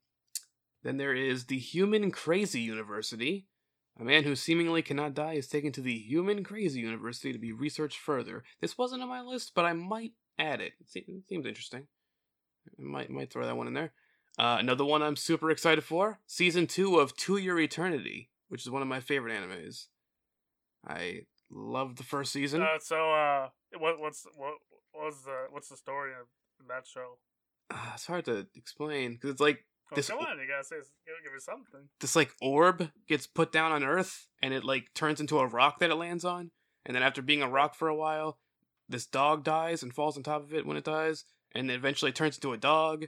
[0.85, 3.47] then there is the Human Crazy University.
[3.99, 7.51] A man who seemingly cannot die is taken to the Human Crazy University to be
[7.51, 8.43] researched further.
[8.61, 10.73] This wasn't on my list, but I might add it.
[10.93, 11.87] It, seems interesting.
[12.67, 13.93] I might might throw that one in there.
[14.37, 18.69] Uh, another one I'm super excited for: season two of To Your Eternity, which is
[18.69, 19.87] one of my favorite animes.
[20.87, 22.61] I loved the first season.
[22.61, 24.53] Uh, so uh, what what's what
[24.93, 26.27] was the what's the story of
[26.67, 27.17] that show?
[27.71, 30.77] Ah, it's hard to explain because it's like Oh, This- come on, you gotta say
[31.05, 31.89] give, give me something.
[31.99, 35.79] this like orb gets put down on Earth and it like turns into a rock
[35.79, 36.51] that it lands on.
[36.85, 38.39] And then after being a rock for a while,
[38.89, 42.11] this dog dies and falls on top of it when it dies, and then eventually
[42.11, 43.05] turns into a dog,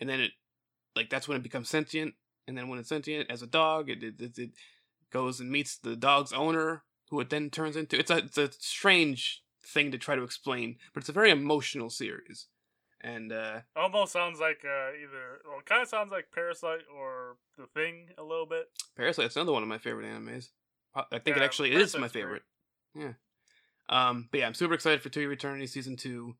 [0.00, 0.32] and then it
[0.96, 2.14] like that's when it becomes sentient.
[2.48, 4.50] And then when it's sentient as a dog, it it, it, it
[5.12, 7.98] goes and meets the dog's owner, who it then turns into.
[7.98, 11.90] It's a it's a strange thing to try to explain, but it's a very emotional
[11.90, 12.46] series.
[13.02, 17.36] And uh Almost sounds like uh, either well, it kind of sounds like Parasite or
[17.56, 18.68] The Thing a little bit.
[18.96, 20.48] Parasite Parasite's another one of my favorite animes.
[20.94, 22.12] I think it Yeah, actually is my Parasite's great.
[22.22, 22.42] favorite.
[22.94, 23.12] Yeah.
[23.88, 26.36] Um, but yeah, I'm super excited for To Your Eternity season two.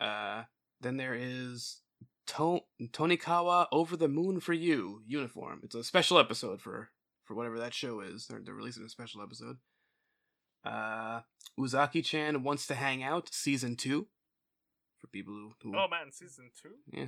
[0.00, 0.42] Uh,
[0.80, 1.80] then there is
[2.26, 5.60] to- Tonikawa Over the Moon for You uniform.
[5.64, 6.90] It's a special episode for
[7.24, 8.26] for whatever that show is.
[8.26, 9.56] They're they're releasing a special episode.
[10.64, 11.20] Uh,
[11.58, 14.08] Uzaki Chan wants to hang out season two.
[15.04, 16.70] For people who, who Oh man, season two.
[16.90, 17.06] yeah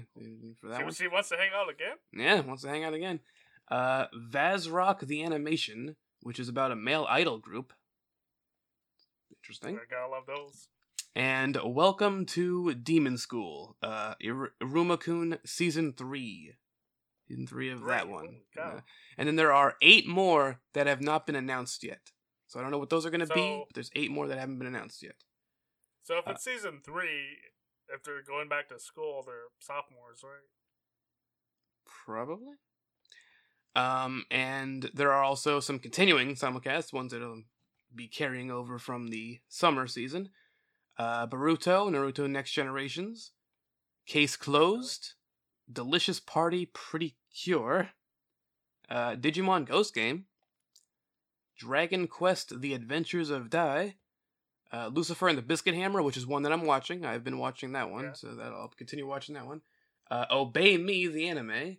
[0.61, 0.92] for that She, one.
[0.92, 1.96] she wants to hang out again.
[2.12, 3.20] Yeah, wants to hang out again.
[3.70, 7.72] Uh, Vazzrock the Animation, which is about a male idol group.
[9.35, 9.76] Interesting.
[9.78, 10.68] I gotta love those.
[11.14, 16.52] And Welcome to Demon School, uh, Ir- Iruma-kun Season 3.
[17.28, 18.40] Season 3 of that Three, one.
[18.61, 18.80] Uh,
[19.16, 22.12] and then there are eight more that have not been announced yet.
[22.46, 24.38] So I don't know what those are going to be, but there's eight more that
[24.38, 25.14] haven't been announced yet.
[26.04, 27.38] So if Uh, it's season three,
[27.94, 30.46] if they're going back to school, they're sophomores, right?
[32.05, 32.57] Probably.
[33.75, 37.42] Um, and there are also some continuing simulcasts, ones that'll
[37.94, 40.31] be carrying over from the summer season.
[40.99, 43.33] Uh, Boruto, Naruto Next Generations,
[44.07, 45.12] Case Closed,
[45.70, 47.90] Delicious Party, Pretty Cure,
[48.88, 50.25] uh, Digimon Ghost Game,
[51.59, 53.96] Dragon Quest: The Adventures of Dai,
[54.76, 57.04] uh, Lucifer and the Biscuit Hammer, which is one that I'm watching.
[57.04, 58.12] I've been watching that one, Yeah.
[58.12, 59.62] so that I'll continue watching that one.
[60.10, 61.78] Uh, Obey Me, the anime,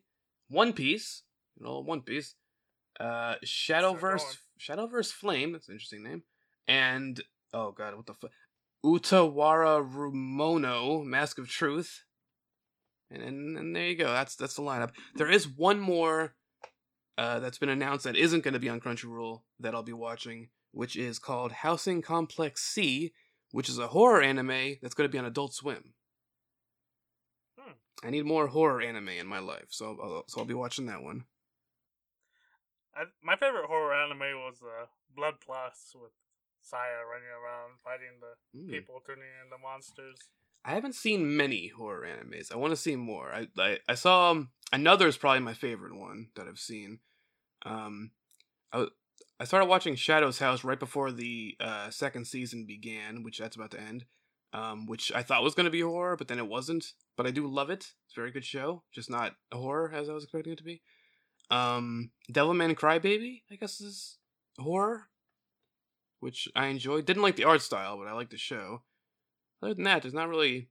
[0.50, 1.24] One Piece,
[1.58, 2.36] you know, One Piece,
[3.00, 4.38] uh, Shadowverse.
[4.60, 5.52] Shadowverse Flame.
[5.54, 6.24] That's an interesting name,
[6.68, 7.22] and
[7.54, 8.32] oh god, what the fuck,
[8.86, 12.04] Utawarerumono, Mask of Truth.
[13.10, 14.12] And, and and there you go.
[14.12, 14.92] That's that's the lineup.
[15.16, 16.36] There is one more
[17.18, 20.50] uh, that's been announced that isn't going to be on Crunchyroll that I'll be watching,
[20.78, 23.12] which is called Housing Complex C,
[23.52, 25.96] which is a horror anime that's going to be on Adult Swim.
[27.60, 27.72] Hmm.
[28.04, 31.02] I need more horror anime in my life, so I'll, so I'll be watching that
[31.02, 31.24] one.
[32.96, 34.86] I, my favorite horror anime was uh,
[35.16, 36.12] Blood Plus with
[36.62, 38.72] Saya running around fighting the Mm.
[38.72, 40.18] people turning into monsters.
[40.64, 42.52] I haven't seen many horror animes.
[42.52, 43.32] I want to see more.
[43.34, 47.00] I I, I saw um, another is probably my favorite one that I've seen.
[47.66, 48.12] Um,
[48.72, 48.88] I
[49.40, 53.72] I started watching Shadow's House right before the uh, second season began, which that's about
[53.72, 54.06] to end.
[54.54, 56.94] Um, which I thought was going to be horror, but then it wasn't.
[57.18, 57.92] But I do love it.
[58.06, 60.82] It's a very good show, just not horror as I was expecting it to be.
[61.52, 64.18] Um, Devilman Crybaby, I guess is
[64.58, 65.10] horror,
[66.20, 67.06] which I enjoyed.
[67.06, 68.84] Didn't like the art style, but I like the show.
[69.62, 70.70] Other than that, there's not really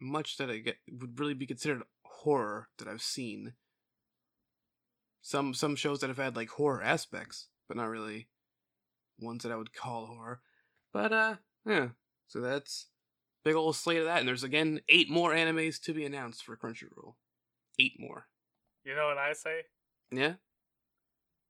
[0.00, 3.54] much that I get would really be considered horror that I've seen.
[5.22, 8.28] Some some shows that have had like horror aspects, but not really
[9.20, 10.40] ones that I would call horror.
[10.92, 11.34] But uh,
[11.66, 11.88] yeah.
[12.28, 12.86] So that's
[13.44, 16.56] big old slate of that, and there's again eight more animes to be announced for
[16.56, 17.14] Crunchyroll.
[17.78, 18.26] Eight more.
[18.84, 19.62] You know what I say?
[20.10, 20.34] Yeah.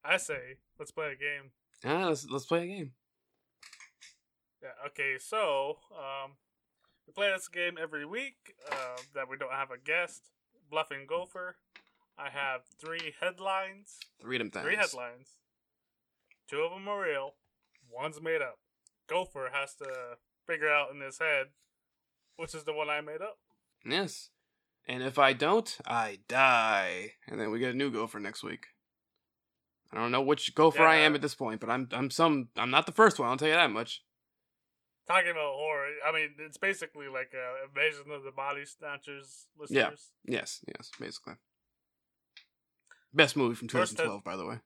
[0.04, 1.50] I say, let's play a game.
[1.84, 2.92] Ah, let's let's play a game.
[4.62, 4.68] Yeah.
[4.86, 5.16] Okay.
[5.18, 6.32] So, um,
[7.06, 8.54] we play this game every week.
[8.70, 10.30] Uh, that we don't have a guest.
[10.70, 11.56] Bluffing Gopher.
[12.18, 13.98] I have three headlines.
[14.22, 14.64] Read them things.
[14.64, 15.28] Three headlines.
[16.48, 17.34] Two of them are real.
[17.90, 18.58] One's made up.
[19.08, 21.48] Gopher has to figure out in his head
[22.36, 23.38] which is the one I made up.
[23.84, 24.30] Yes.
[24.86, 27.12] And if I don't, I die.
[27.28, 28.66] And then we get a new gopher next week.
[29.92, 32.70] I don't know which gopher I am at this point, but I'm I'm some I'm
[32.70, 34.02] not the first one, I'll tell you that much.
[35.06, 40.10] Talking about horror, I mean, it's basically like a invasion of the body snatchers listeners.
[40.24, 40.38] Yeah.
[40.38, 41.34] Yes, yes, basically.
[43.12, 44.60] Best movie from First 2012, by the way.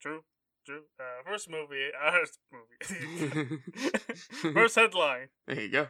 [0.00, 0.22] True,
[0.68, 3.58] Uh, first movie, uh, first movie.
[4.54, 5.88] first headline: There you go.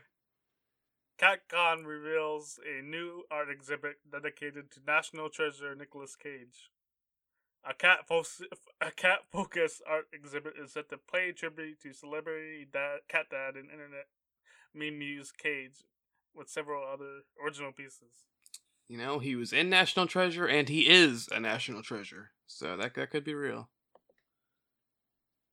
[1.19, 6.71] CatCon reveals a new art exhibit dedicated to national treasure Nicolas Cage.
[7.65, 8.25] A cat fo-
[8.81, 13.55] a cat focused art exhibit is set to pay tribute to celebrity dad, cat dad
[13.55, 14.07] and internet
[14.75, 15.85] meme muse Cage,
[16.35, 18.27] with several other original pieces.
[18.89, 22.33] You know, he was in National Treasure and he is a national treasure.
[22.47, 23.71] So that that could be real.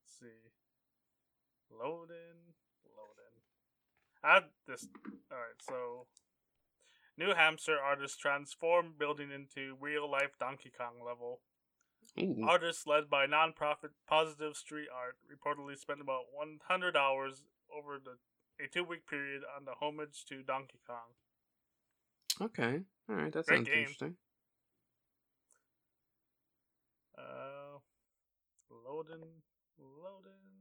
[0.02, 0.50] Let's see.
[1.82, 2.54] Loading,
[2.96, 3.42] loading.
[4.22, 4.86] I this.
[5.32, 6.06] Alright, so.
[7.18, 11.40] New Hampshire artists transform building into real life Donkey Kong level.
[12.20, 12.46] Ooh.
[12.46, 17.42] Artists led by nonprofit Positive Street Art reportedly spent about 100 hours
[17.74, 18.16] over the
[18.62, 21.16] a two week period on the homage to Donkey Kong.
[22.40, 22.80] Okay.
[23.08, 23.78] All right, that Great sounds game.
[23.78, 24.16] interesting.
[27.18, 27.78] Uh,
[28.70, 29.24] loading,
[29.78, 30.51] loading.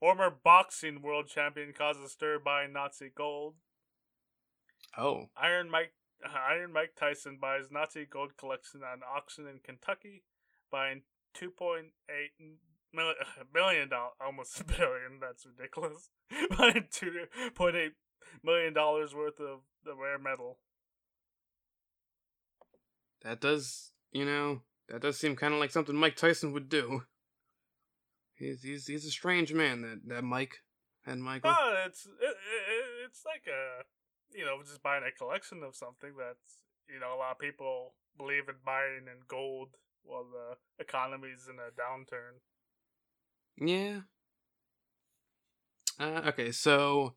[0.00, 3.54] Former boxing world champion causes stir by Nazi gold.
[4.96, 5.26] Oh.
[5.36, 5.92] Iron Mike
[6.24, 10.22] Iron Mike Tyson buys Nazi gold collection on auction in Kentucky,
[10.70, 11.02] buying
[11.34, 12.32] two point eight
[12.94, 13.16] million
[13.52, 15.20] billion dollars, almost a billion.
[15.20, 16.10] That's ridiculous.
[16.58, 17.92] buying two point eight
[18.44, 20.58] million dollars worth of the rare metal.
[23.22, 27.02] That does, you know, that does seem kind of like something Mike Tyson would do.
[28.38, 30.62] He's he's he's a strange man, that that Mike
[31.06, 31.54] and Michael.
[31.56, 32.36] Oh, it's it, it,
[33.06, 33.82] it's like a
[34.36, 37.94] you know just buying a collection of something that's you know a lot of people
[38.16, 39.70] believe in buying in gold
[40.04, 42.38] while the economy's in a downturn.
[43.60, 44.00] Yeah.
[46.00, 47.14] Uh, okay, so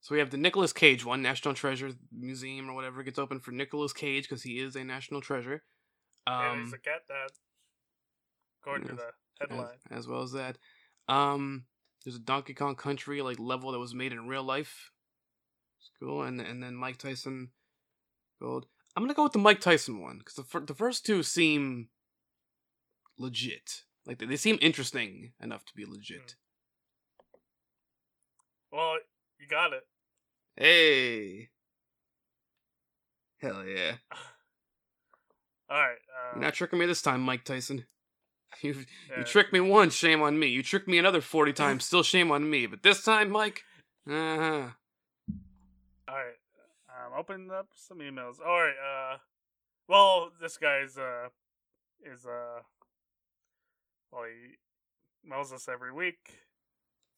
[0.00, 3.50] so we have the Nicolas Cage one, National Treasure Museum or whatever gets open for
[3.50, 5.64] Nicolas Cage because he is a national treasure.
[6.26, 7.30] and he's Um, a cat dad,
[8.62, 9.68] according to the headline.
[9.90, 10.58] as, as well as that.
[11.08, 11.64] Um,
[12.04, 14.92] there's a Donkey Kong Country like level that was made in real life.
[15.80, 17.50] It's cool, and and then Mike Tyson
[18.40, 18.66] gold.
[18.96, 21.88] I'm gonna go with the Mike Tyson one because the fir- the first two seem
[23.18, 23.82] legit.
[24.06, 26.34] Like they, they seem interesting enough to be legit.
[28.72, 28.96] Well,
[29.38, 29.86] you got it.
[30.56, 31.50] Hey,
[33.38, 33.96] hell yeah!
[35.70, 35.92] All right.
[35.92, 37.84] Uh, You're not tricking me this time, Mike Tyson.
[38.62, 38.74] You
[39.10, 40.48] yeah, you tricked me once, shame on me.
[40.48, 42.66] You tricked me another forty times, still shame on me.
[42.66, 43.62] But this time, Mike,
[44.08, 44.68] uh huh.
[46.08, 46.34] All right.
[46.90, 48.36] I'm opening up some emails.
[48.44, 48.74] All right.
[49.14, 49.18] Uh,
[49.88, 51.28] well, this guy's uh
[52.04, 52.60] is uh
[54.10, 54.56] well he
[55.28, 56.18] mails us every week.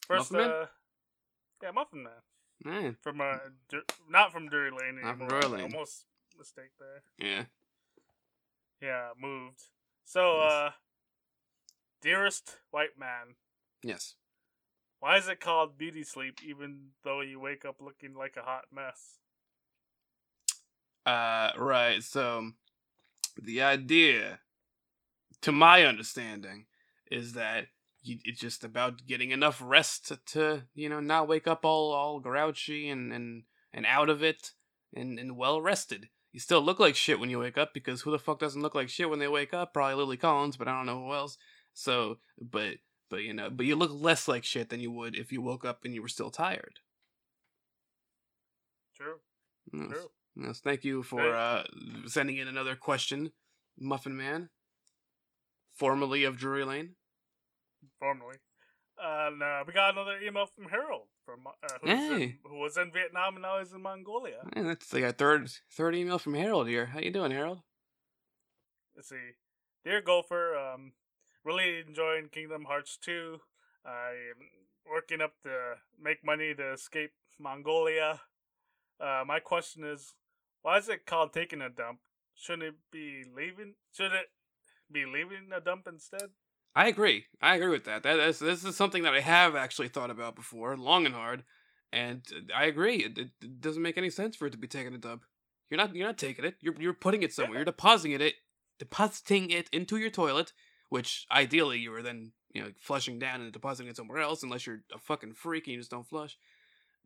[0.06, 0.56] First, Muffin Man?
[0.62, 0.66] uh,
[1.62, 2.12] yeah, Muffin Man
[2.82, 3.36] Man, from uh
[4.10, 5.40] not from Drury Lane Not from anymore.
[5.40, 5.72] Drury Lane.
[5.72, 6.04] Almost
[6.36, 7.02] mistake there.
[7.18, 7.44] yeah.
[8.82, 9.60] Yeah, moved.
[10.06, 10.52] So, Yes.
[10.52, 10.70] uh,
[12.00, 13.36] dearest white man,
[13.82, 14.14] Yes.
[14.98, 18.64] why is it called beauty sleep even though you wake up looking like a hot
[18.72, 19.18] mess?
[21.06, 22.02] Uh, right.
[22.02, 22.52] So,
[23.40, 24.40] the idea,
[25.42, 26.66] to my understanding,
[27.10, 27.66] is that
[28.02, 31.92] you, it's just about getting enough rest to, to, you know, not wake up all
[31.92, 34.52] all grouchy and and and out of it
[34.94, 36.08] and and well rested.
[36.32, 38.74] You still look like shit when you wake up because who the fuck doesn't look
[38.74, 39.74] like shit when they wake up?
[39.74, 41.36] Probably Lily Collins, but I don't know who else.
[41.74, 42.76] So, but
[43.08, 45.64] but you know, but you look less like shit than you would if you woke
[45.64, 46.80] up and you were still tired.
[48.96, 49.20] True,
[49.72, 49.88] Yes.
[49.90, 50.10] true.
[50.36, 51.30] Yes, thank you for Hey.
[51.32, 51.64] uh,
[52.06, 53.32] sending in another question,
[53.78, 54.50] Muffin Man,
[55.72, 56.96] formerly of Drury Lane.
[57.98, 58.36] Formerly.
[59.02, 61.90] And uh, we got another email from Harold from uh, who's
[62.20, 64.42] in, who was in Vietnam and now he's in Mongolia.
[64.52, 66.86] And that's like our third third email from Harold here.
[66.86, 67.62] How you doing, Harold?
[68.94, 69.30] Let's see.
[69.84, 70.92] Dear Gopher, um,
[71.44, 73.38] really enjoying Kingdom Hearts 2.
[73.84, 74.48] I'm
[74.90, 78.20] working up to make money to escape Mongolia.
[79.00, 80.14] Uh, my question is,
[80.62, 82.00] Why is it called taking a dump?
[82.34, 83.74] Shouldn't it be leaving?
[83.92, 84.30] Should it
[84.90, 86.30] be leaving a dump instead?
[86.74, 87.24] I agree.
[87.42, 88.02] I agree with that.
[88.02, 91.44] That that's, this is something that I have actually thought about before, long and hard,
[91.92, 92.22] and
[92.54, 92.96] I agree.
[92.96, 95.24] It, it, it doesn't make any sense for it to be taking a dump.
[95.68, 96.56] You're not you're not taking it.
[96.60, 97.58] You're you're putting it somewhere.
[97.58, 98.34] You're depositing it
[98.80, 100.52] depositing it into your toilet,
[100.90, 104.66] which ideally you were then you know flushing down and depositing it somewhere else, unless
[104.66, 106.36] you're a fucking freak and you just don't flush.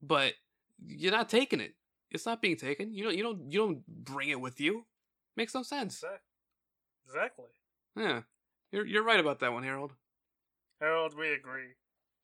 [0.03, 0.35] But
[0.85, 1.75] you're not taking it.
[2.11, 2.93] It's not being taken.
[2.93, 4.87] You don't you don't you don't bring it with you.
[5.37, 6.03] Makes no sense.
[7.07, 7.47] Exactly.
[7.97, 8.23] Yeah.
[8.73, 9.93] You're you're right about that one, Harold.
[10.81, 11.75] Harold, we agree.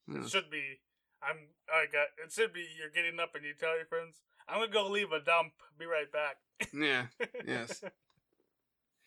[0.09, 0.23] Yeah.
[0.23, 0.81] It should be.
[1.23, 1.37] I'm.
[1.73, 2.09] I got.
[2.25, 2.67] It should be.
[2.79, 5.53] You're getting up and you tell your friends, "I'm gonna go leave a dump.
[5.79, 6.37] Be right back."
[6.73, 7.07] Yeah.
[7.47, 7.83] Yes.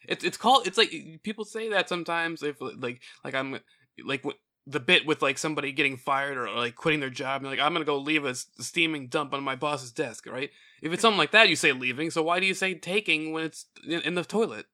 [0.08, 0.68] It's it's called.
[0.68, 0.92] It's like
[1.24, 2.44] people say that sometimes.
[2.44, 3.60] If like like I'm
[4.04, 4.24] like
[4.66, 7.74] the bit with like somebody getting fired or like quitting their job and like I'm
[7.74, 10.50] gonna go leave a steaming dump on my boss's desk, right?
[10.82, 12.12] If it's something like that, you say leaving.
[12.12, 14.66] So why do you say taking when it's in, in the toilet?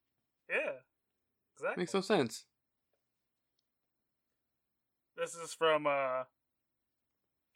[0.50, 0.72] yeah.
[1.56, 1.82] Exactly.
[1.82, 2.46] Makes no sense.
[5.18, 6.24] This is from uh.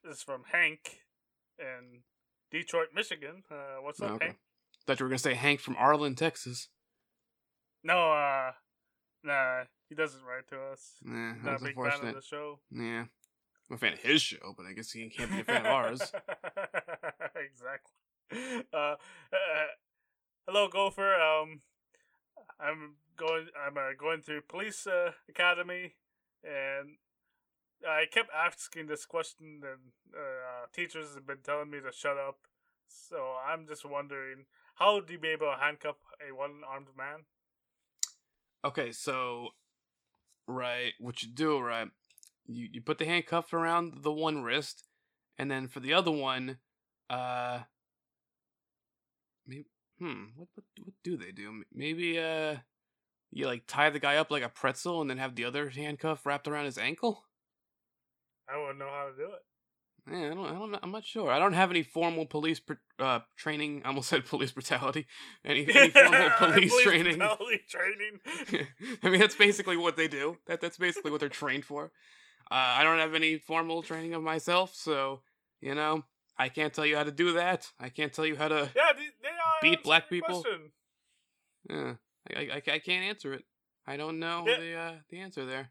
[0.04, 1.00] This is from Hank,
[1.58, 2.02] in
[2.52, 3.44] Detroit, Michigan.
[3.50, 4.26] Uh, what's up, Okay.
[4.26, 4.38] Hank?
[4.86, 6.68] Thought you were gonna say Hank from Arlen, Texas.
[7.84, 8.52] No, uh,
[9.24, 10.94] nah, he doesn't write to us.
[11.06, 12.60] Yeah, Not a big fan of the show.
[12.72, 13.06] Yeah,
[13.70, 15.72] I'm a fan of his show, but I guess he can't be a fan of
[15.72, 16.00] ours.
[17.36, 18.66] exactly.
[18.74, 18.96] Uh, uh,
[20.48, 21.14] hello, Gopher.
[21.16, 21.62] Um,
[22.60, 23.48] I'm going.
[23.66, 25.96] I'm uh, going through police uh, academy,
[26.44, 26.98] and
[27.88, 32.38] I kept asking this question, and uh, teachers have been telling me to shut up.
[32.88, 37.26] So I'm just wondering, how do you be able to handcuff a one-armed man?
[38.66, 39.50] Okay, so
[40.48, 41.90] right, what you do, right?
[42.46, 44.86] You you put the handcuff around the one wrist,
[45.38, 46.60] and then for the other one,
[47.10, 47.60] uh,
[49.46, 49.66] maybe
[50.00, 51.64] hmm, what what what do they do?
[51.74, 52.58] Maybe uh,
[53.32, 56.26] you like tie the guy up like a pretzel, and then have the other handcuff
[56.26, 57.26] wrapped around his ankle.
[58.48, 59.42] I wouldn't know how to do it.
[60.12, 61.32] Yeah, I don't, I don't, I'm not sure.
[61.32, 63.82] I don't have any formal police pr- uh training.
[63.86, 65.08] I almost said police brutality.
[65.46, 67.18] Any, any formal police training.
[67.20, 68.68] brutality training.
[69.04, 70.38] I mean, that's basically what they do.
[70.48, 71.92] That that's basically what they're trained for.
[72.52, 75.22] Uh, I don't have any formal training of myself, so
[75.62, 76.04] you know,
[76.38, 77.68] I can't tell you how to do that.
[77.80, 78.70] I can't tell you how to.
[78.76, 79.30] Yeah, they, they
[79.70, 80.42] Beat black people?
[80.44, 80.72] question.
[81.70, 81.94] Yeah,
[82.36, 83.46] I, I, I can't answer it.
[83.88, 84.60] I don't know Yeah.
[84.60, 85.70] the uh, the answer there.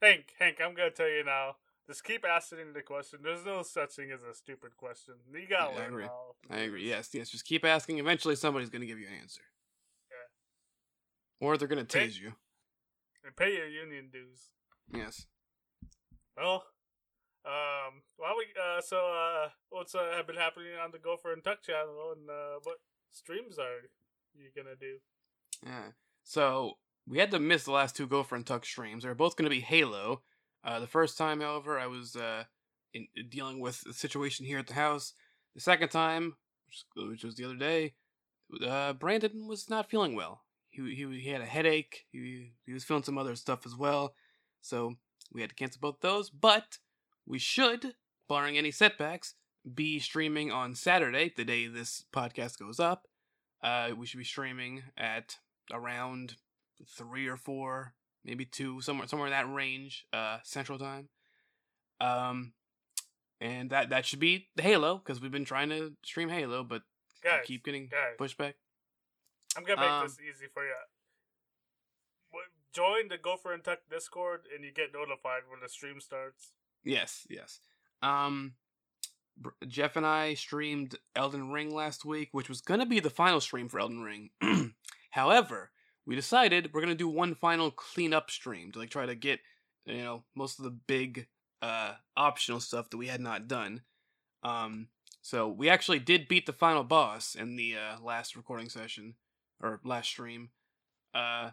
[0.00, 1.56] Hank, Hank, I'm gonna tell you now.
[1.86, 3.20] Just keep asking the question.
[3.22, 5.14] There's no such thing as a stupid question.
[5.32, 6.04] You gotta Yeah, I agree.
[6.04, 6.34] how.
[6.50, 6.88] I agree.
[6.88, 7.30] Yes, yes.
[7.30, 7.98] Just keep asking.
[7.98, 9.42] Eventually, somebody's gonna give you an answer.
[10.10, 11.46] Yeah.
[11.46, 12.34] Or they're gonna tase you.
[13.24, 14.50] And pay your union dues.
[14.92, 15.26] Yes.
[16.36, 16.64] Well,
[17.44, 21.42] um, why we uh, so uh, what's uh, have been happening on the Gopher and
[21.42, 22.78] Tuk channel, and uh, what
[23.12, 23.82] streams are
[24.34, 24.98] you gonna do?
[25.64, 25.92] Yeah.
[26.24, 29.04] So we had to miss the last two Gopher and Tuk streams.
[29.04, 30.22] They're both going to be Halo.
[30.66, 32.44] Uh, the first time, however, I was uh,
[32.92, 35.12] in, dealing with a situation here at the house.
[35.54, 36.34] The second time,
[36.66, 37.94] which, which was the other day,
[38.66, 40.42] uh, Brandon was not feeling well.
[40.68, 42.04] He, he he had a headache.
[42.10, 44.14] He he was feeling some other stuff as well.
[44.60, 44.94] So
[45.32, 46.30] we had to cancel both those.
[46.30, 46.78] But
[47.24, 47.94] we should,
[48.28, 49.34] barring any setbacks,
[49.74, 53.06] be streaming on Saturday, the day this podcast goes up.
[53.62, 55.36] Uh, we should be streaming at
[55.72, 56.36] around
[56.86, 57.94] three or four,
[58.26, 61.08] maybe two, somewhere somewhere in that range, uh, Central Time.
[62.00, 62.52] Um,
[63.40, 66.82] and that that should be the Halo because we've been trying to stream Halo, but
[67.22, 68.14] Guys, keep getting guys.
[68.18, 68.56] pushed back.
[69.56, 70.74] I'm gonna make Um, this easy for you.
[72.72, 76.52] Join the Gopher and Tuk Discord, and you get notified when the stream starts.
[76.84, 77.60] Yes, yes.
[78.02, 78.56] Um,
[79.66, 83.70] Jeff and I streamed Elden Ring last week, which was gonna be the final stream
[83.70, 84.28] for Elden Ring.
[85.12, 85.70] However,
[86.06, 89.40] we decided we're gonna do one final cleanup stream to like try to get
[89.84, 91.26] you know most of the big
[91.62, 93.82] uh optional stuff that we had not done.
[94.42, 94.88] Um,
[95.22, 99.14] so we actually did beat the final boss in the uh, last recording session
[99.60, 100.50] or last stream,
[101.14, 101.50] uh,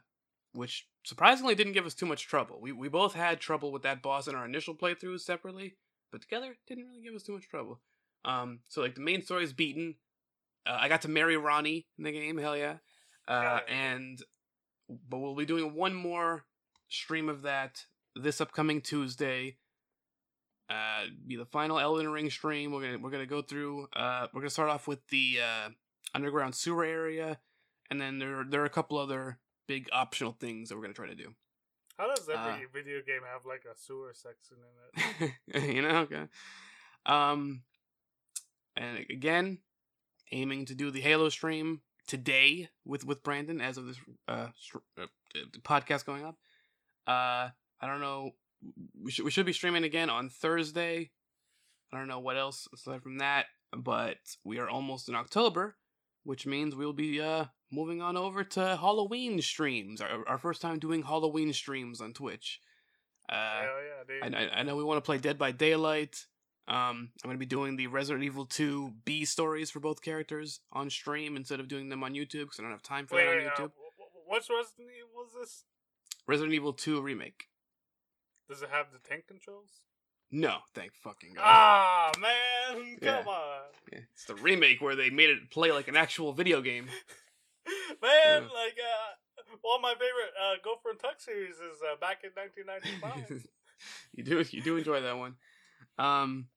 [0.53, 2.59] which surprisingly didn't give us too much trouble.
[2.61, 5.75] We we both had trouble with that boss in our initial playthroughs separately,
[6.11, 7.79] but together didn't really give us too much trouble.
[8.25, 9.95] Um, so like the main story is beaten.
[10.65, 12.77] Uh, I got to marry Ranni in the game, hell yeah.
[13.27, 13.73] Uh, Yeah.
[13.73, 14.23] and
[15.09, 16.45] but we'll be doing one more
[16.89, 17.85] stream of that
[18.15, 19.57] this upcoming Tuesday.
[20.69, 22.71] Uh, be the final Elden Ring stream.
[22.71, 23.87] We're gonna we're gonna go through.
[23.95, 25.69] Uh, we're gonna start off with the uh,
[26.15, 27.39] underground sewer area,
[27.89, 31.07] and then there there are a couple other big optional things that we're gonna try
[31.07, 31.33] to do.
[31.97, 34.57] How does every Uh, video game have like a sewer section
[35.21, 35.73] in it?
[35.75, 36.27] you know, okay.
[37.05, 37.63] Um,
[38.75, 39.59] and again,
[40.31, 43.97] aiming to do the Halo stream today with with Brandon as of this
[44.27, 44.47] uh,
[44.99, 45.05] uh
[45.61, 46.35] podcast going up.
[47.07, 47.49] Uh,
[47.81, 48.31] I don't know.
[49.01, 51.11] We should we should be streaming again on Thursday.
[51.91, 53.45] I don't know what else aside from that,
[53.75, 55.75] but we are almost in October,
[56.23, 59.99] which means we'll be uh moving on over to Halloween streams.
[60.01, 62.59] Our, our first time doing Halloween streams on Twitch.
[63.29, 63.69] Uh, Hell
[64.21, 64.35] yeah, dude.
[64.35, 66.25] I, I- I know we want to play Dead by Daylight.
[66.68, 70.89] Um, I'm gonna be doing the Resident Evil 2 B stories for both characters on
[70.89, 73.38] stream instead of doing them on YouTube because I don't have time for Wait, that
[73.38, 73.72] on uh, YouTube.
[73.97, 75.09] wh- what's Resident Evil?
[75.16, 75.64] Was this?
[76.28, 77.45] Resident Evil 2 remake.
[78.49, 79.70] Does it have the tank controls?
[80.32, 81.43] No, thank fucking god.
[81.45, 83.20] Ah, man, Yeah.
[83.20, 83.61] come on,
[83.91, 86.86] Yeah, it's the remake where they made it play like an actual video game.
[88.01, 88.09] man.
[88.26, 88.39] Yeah.
[88.39, 92.32] Like, uh, one of my favorite uh, Gopher and Tuk series is uh, back in
[92.34, 93.47] 1995.
[94.14, 95.36] you do you do enjoy that one.
[95.99, 96.47] Um,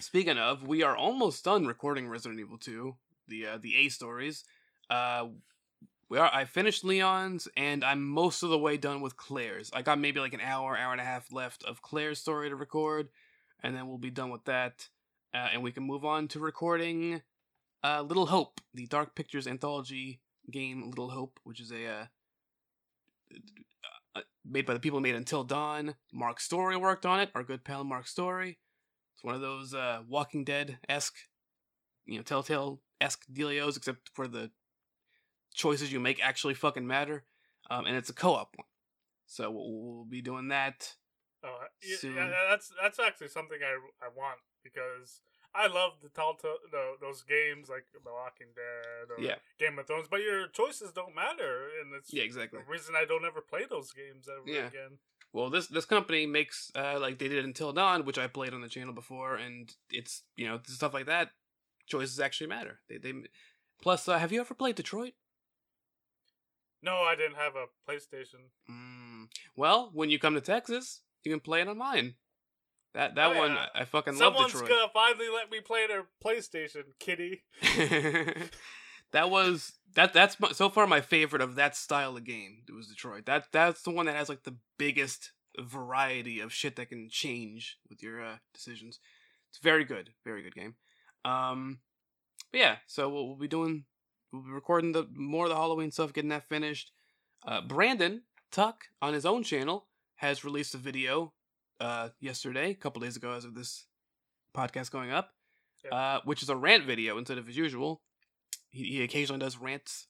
[0.00, 2.94] speaking of, we are almost done recording Resident Evil 2,
[3.28, 4.44] the uh, the A stories.
[4.88, 5.28] Uh,
[6.08, 6.30] we are.
[6.32, 9.70] I finished Leon's, and I'm most of the way done with Claire's.
[9.72, 12.56] I got maybe like an hour, hour and a half left of Claire's story to
[12.56, 13.08] record,
[13.62, 14.88] and then we'll be done with that,
[15.34, 17.22] uh, and we can move on to recording
[17.84, 20.20] uh, Little Hope, the Dark Pictures anthology
[20.50, 22.04] game Little Hope, which is a uh,
[24.16, 25.94] uh, made by the people who made Until Dawn.
[26.12, 27.30] Mark Story worked on it.
[27.34, 28.58] Our good pal Mark Story.
[29.18, 31.16] It's one of those uh, Walking Dead esque,
[32.06, 34.52] you know, Telltale esque dealios, except for the
[35.52, 37.24] choices you make actually fucking matter.
[37.68, 38.68] Um, and it's a co-op one,
[39.26, 40.94] so we'll, we'll be doing that.
[41.42, 42.14] Oh, yeah, Soon.
[42.14, 47.22] yeah, that's that's actually something I I want because I love the Telltale the, those
[47.22, 49.34] games like The Walking Dead or Yeah.
[49.58, 52.60] Game of Thrones, but your choices don't matter, and it's Yeah, exactly.
[52.60, 54.68] the reason I don't ever play those games ever Yeah.
[54.68, 54.98] again.
[55.32, 58.62] Well, this this company makes uh, like they did Until Dawn, which I played on
[58.62, 61.30] the channel before, and it's you know stuff like that.
[61.86, 62.80] Choices actually matter.
[62.88, 63.12] They they
[63.82, 64.08] plus.
[64.08, 65.12] Uh, have you ever played Detroit?
[66.82, 68.50] No, I didn't have a PlayStation.
[68.70, 69.26] Mm.
[69.56, 72.14] Well, when you come to Texas, you can play it on mine.
[72.94, 73.66] That that Oh, one yeah.
[73.74, 74.70] I fucking love Someone's Detroit.
[74.70, 77.42] gonna finally let me play their PlayStation, kitty.
[79.12, 82.62] that was that that's my, so far my favorite of that style of game.
[82.68, 83.26] It was Detroit.
[83.26, 87.78] That that's the one that has like the biggest variety of shit that can change
[87.88, 89.00] with your uh, decisions.
[89.50, 90.74] It's very good, very good game.
[91.24, 91.80] Um,
[92.52, 93.84] but yeah, so we'll, we'll be doing
[94.32, 96.92] we'll be recording the more of the Halloween stuff, getting that finished.
[97.46, 99.86] Uh, Brandon Tuk on his own channel
[100.16, 101.32] has released a video
[101.80, 103.86] uh yesterday, a couple days ago, as of this
[104.54, 105.30] podcast going up,
[105.84, 105.94] Yeah.
[105.94, 108.02] uh, which is a rant video instead of his usual.
[108.70, 110.06] He, he occasionally does rants,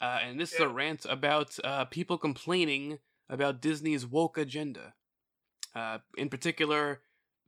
[0.00, 2.98] uh, and this is a rant about uh, people complaining
[3.28, 4.94] about Disney's woke agenda.
[5.74, 7.02] Uh, in particular,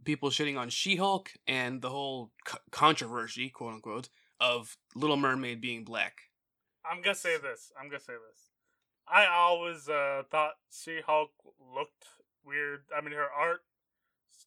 [0.05, 4.09] people shitting on She-Hulk and the whole co- controversy, quote unquote,
[4.39, 6.23] of Little Mermaid being black.
[6.85, 7.73] I'm gonna say this.
[7.79, 8.51] I'm gonna say this.
[9.07, 11.31] I always uh, thought She-Hulk
[11.75, 12.05] looked
[12.45, 12.83] weird.
[12.97, 13.63] I mean, her art,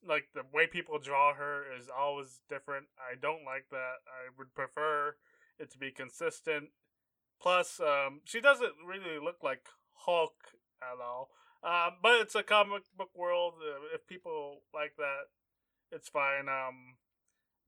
[0.08, 2.88] like the way people draw her, is always different.
[3.00, 4.04] I don't like that.
[4.08, 5.16] I would prefer
[5.60, 6.70] it to be consistent.
[7.42, 9.68] Plus, um, she doesn't really look like
[10.06, 11.30] Hulk at all.
[11.64, 13.54] Uh, but it's a comic book world.
[13.60, 15.32] Uh, if people like that,
[15.92, 16.48] it's fine.
[16.50, 17.00] Um,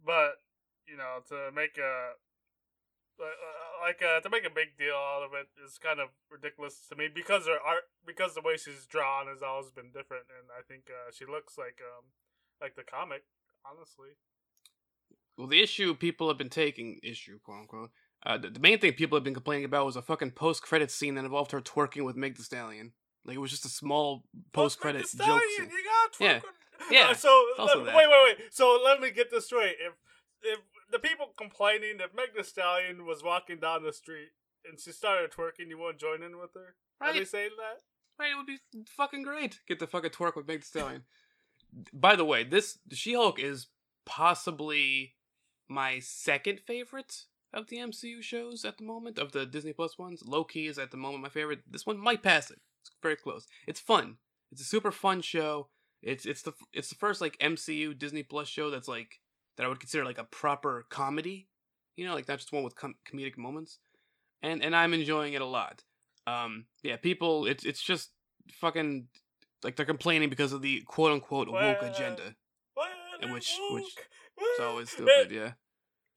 [0.03, 0.43] but
[0.88, 2.15] you know, to make a
[3.15, 3.25] uh,
[3.79, 6.95] like uh, to make a big deal out of it is kind of ridiculous to
[6.95, 10.59] me because her art because the way she's drawn has always been different and I
[10.67, 12.11] think uh, she looks like um
[12.59, 13.23] like the comic
[13.63, 14.19] honestly.
[15.38, 17.91] Well, the issue people have been taking issue, quote unquote.
[18.25, 20.89] Uh, the, the main thing people have been complaining about was a fucking post credit
[20.89, 22.93] scene that involved her twerking with Meg The Stallion.
[23.25, 24.23] Like it was just a small
[24.53, 25.69] post credit joke Stallion, scene.
[26.19, 26.39] Yeah.
[26.91, 28.53] Yeah, Uh, so let- wait, wait, wait.
[28.53, 29.75] So let me get this straight.
[29.79, 29.93] If
[30.43, 30.59] if
[30.91, 34.29] the people complaining if Meg The Stallion was walking down the street
[34.69, 36.75] and she started twerking, you won't join in with her?
[37.01, 37.81] Are they saying that?
[38.17, 38.59] Right, it would be
[38.95, 39.59] fucking great.
[39.67, 41.03] Get the fucking twerk with Meg The Stallion.
[41.93, 43.67] By the way, this She Hulk is
[44.05, 45.14] possibly
[45.68, 50.24] my second favorite of the MCU shows at the moment of the Disney Plus ones.
[50.26, 51.59] Loki is at the moment my favorite.
[51.70, 52.59] This one might pass it.
[52.82, 53.47] It's very close.
[53.68, 54.18] It's fun.
[54.51, 55.70] It's a super fun show.
[56.01, 59.20] It's it's the it's the first like MCU Disney Plus show that's like
[59.57, 61.47] that I would consider like a proper comedy.
[61.95, 63.80] You know, like not just one with com- comedic moments.
[64.43, 65.84] And and I'm enjoying it a lot.
[66.28, 68.09] Um, yeah, people, it's it's just
[68.51, 69.07] fucking
[69.63, 72.36] like they're complaining because of the quote unquote woke Well, agenda.
[73.22, 73.76] And which- Woke?
[73.82, 73.95] which
[74.38, 75.51] It's always stupid, yeah.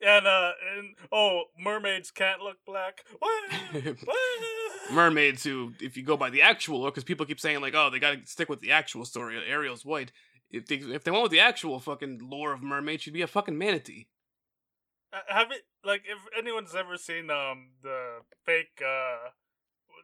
[0.01, 3.03] And uh, and oh, mermaids can't look black.
[4.93, 7.99] Mermaids who, if you go by the actual, because people keep saying like, oh, they
[7.99, 9.37] gotta stick with the actual story.
[9.49, 10.12] Ariel's white.
[10.51, 13.27] If they if they went with the actual fucking lore of mermaids, she'd be a
[13.27, 14.07] fucking manatee.
[15.12, 19.31] Uh, have it like if anyone's ever seen um the fake uh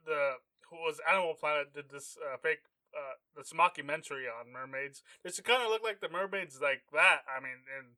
[0.05, 0.33] the
[0.71, 5.03] who was Animal Planet did this uh, fake uh this mockumentary on mermaids.
[5.25, 7.21] It should kind of look like the mermaids like that.
[7.29, 7.95] I mean, and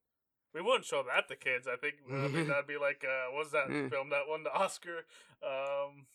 [0.57, 1.69] we wouldn't show that to kids.
[1.69, 3.91] I think I mean, that'd be like uh what's that Mm.
[3.91, 5.05] film that won the Oscar?
[5.45, 6.07] Um,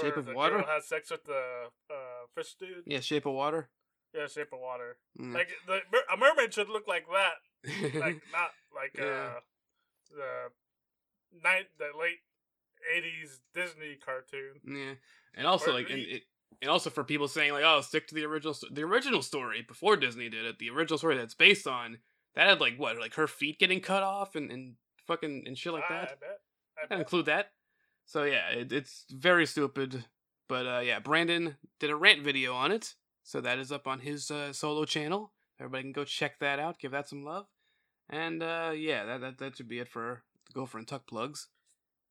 [0.00, 0.56] Shape of the Water?
[0.58, 2.82] Girl has sex with the uh fish dude.
[2.86, 3.68] Yeah, Shape of Water.
[4.14, 4.98] Yeah, Shape of Water.
[5.18, 5.34] Mm.
[5.34, 5.80] Like the
[6.12, 9.04] a mermaid should look like that like not like Yeah.
[9.04, 9.40] uh
[10.10, 12.18] the night the late
[12.94, 14.60] eighties Disney cartoon.
[14.64, 14.94] yeah,
[15.34, 16.22] and also Or like and, it,
[16.62, 19.96] and also for people saying like, oh, stick to the original, the original story before
[19.96, 20.58] Disney did it.
[20.58, 21.98] The original story that's based on
[22.36, 24.74] that had like what, like her feet getting cut off and and
[25.06, 26.10] fucking and shit like that.
[26.10, 26.90] I bet.
[26.90, 27.52] I include that.
[28.04, 30.04] So yeah, it, it's very stupid.
[30.48, 34.00] But uh, yeah, Brandon did a rant video on it, so that is up on
[34.00, 35.32] his uh, solo channel.
[35.58, 37.46] Everybody can go check that out, give that some love,
[38.08, 41.48] and uh, yeah, that, that that should be it for the Gopher and Tuk plugs.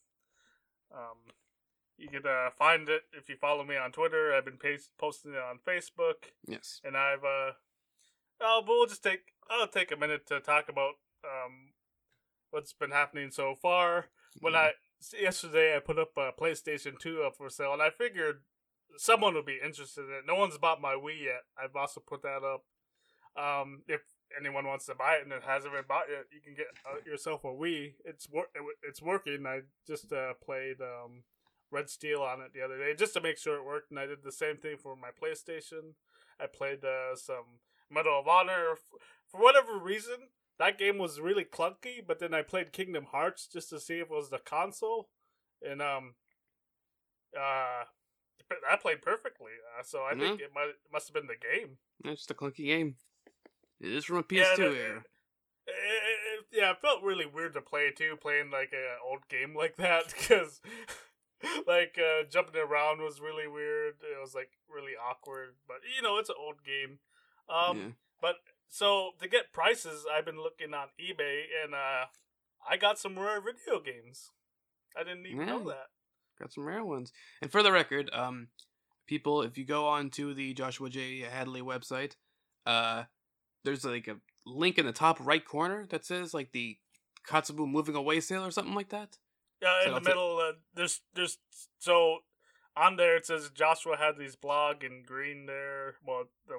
[0.94, 1.18] Um,
[1.98, 4.34] you can uh, find it if you follow me on Twitter.
[4.34, 7.54] I've been paste- posting it on Facebook, yes, and I've uh,
[8.42, 11.74] oh, but we'll just take I'll take a minute to talk about um
[12.52, 14.08] what's been happening so far.
[14.40, 14.72] When I
[15.20, 18.42] yesterday I put up a PlayStation Two up for sale, and I figured
[18.98, 20.26] someone would be interested in it.
[20.28, 21.44] No one's bought my Wii yet.
[21.62, 22.64] I've also put that up.
[23.36, 24.02] Um, if
[24.40, 26.98] anyone wants to buy it and it hasn't been bought yet, you can get uh,
[27.06, 27.94] yourself a Wii.
[28.06, 28.52] It's wor-
[28.84, 29.46] it's working.
[29.46, 31.24] I just uh, played um,
[31.72, 34.06] Red Steel on it the other day just to make sure it worked, and I
[34.06, 35.96] did the same thing for my PlayStation.
[36.40, 38.76] I played uh, some Medal of Honor.
[39.28, 40.30] For whatever reason,
[40.60, 42.06] that game was really clunky.
[42.06, 45.10] But then I played Kingdom Hearts just to see if it was the console,
[45.62, 46.16] and um,
[47.38, 47.84] uh,
[48.70, 49.52] that played perfectly.
[49.78, 51.78] Uh, so I think it might it must have been the game.
[52.06, 52.96] it's just a clunky game.
[53.82, 55.04] It is from a PS2 the- era.
[55.66, 59.56] It, it, yeah, it felt really weird to play too, playing like an old game
[59.58, 60.62] like that, because
[61.68, 63.96] like uh, jumping around was really weird.
[64.02, 67.00] It was like really awkward, but you know it's an old game.
[67.50, 67.84] Um, yeah.
[68.22, 68.36] but
[68.74, 72.06] so to get prices, I've been looking on eBay, and uh,
[72.68, 74.32] I got some rare video games.
[75.00, 75.90] I didn't even know that.
[76.40, 77.12] Got some rare ones.
[77.40, 78.48] And for the record, um,
[79.06, 81.20] people, if you go on to the Joshua J.
[81.20, 82.14] Hadley website,
[82.66, 83.04] uh,
[83.64, 86.78] there's like a link in the top right corner that says like the
[87.30, 89.20] Kotzebue moving away sale or something like that.
[89.62, 91.38] Yeah, So in the middle, uh, there's there's
[91.78, 92.22] so
[92.76, 95.98] on there it says Joshua had these blog in green there.
[96.04, 96.58] Well, the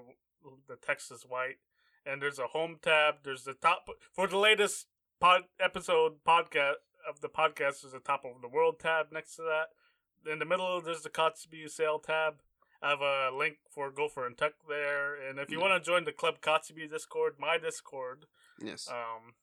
[0.69, 1.57] the text is white,
[2.07, 3.17] and there's a home tab.
[3.25, 4.87] There's the top for the latest
[5.21, 6.75] pod episode podcast
[7.09, 7.83] of the podcast.
[7.83, 10.31] There's a top of the world tab next to that.
[10.31, 12.37] In the middle, there's the Kotzebue sale tab.
[12.83, 15.69] I have a link for Gopher and Tuck there, and if you Yeah.
[15.69, 18.27] want to join the Club Kotzebue Discord, my Discord,
[18.59, 18.89] Yes.
[18.89, 19.35] um,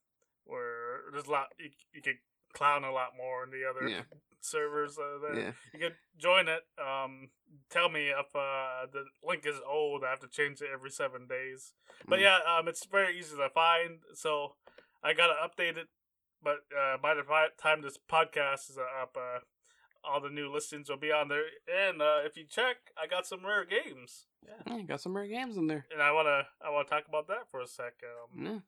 [0.44, 2.20] where there's a lot you, you can
[2.54, 4.04] clown a lot more in the other Yeah.
[4.42, 5.40] Servers uh, there.
[5.40, 5.52] yeah.
[5.74, 6.64] You can join it.
[6.78, 7.30] Um,
[7.70, 10.04] tell me if uh, the link is old.
[10.04, 11.74] I have to change it every seven days.
[12.08, 12.24] But Mm.
[12.24, 14.00] yeah, um, it's very easy to find.
[14.14, 14.56] So
[15.04, 15.88] I gotta update it.
[16.44, 17.24] But uh, by the
[17.62, 19.40] time this podcast is up, uh,
[20.04, 21.44] all the new listings will be on there.
[21.72, 24.26] And uh, if you check, I got some rare games.
[24.44, 24.76] Yeah.
[24.78, 25.86] Yeah, got some rare games in there.
[25.94, 27.94] And I wanna I wanna talk about that for a sec.
[28.04, 28.60] Um, Yeah.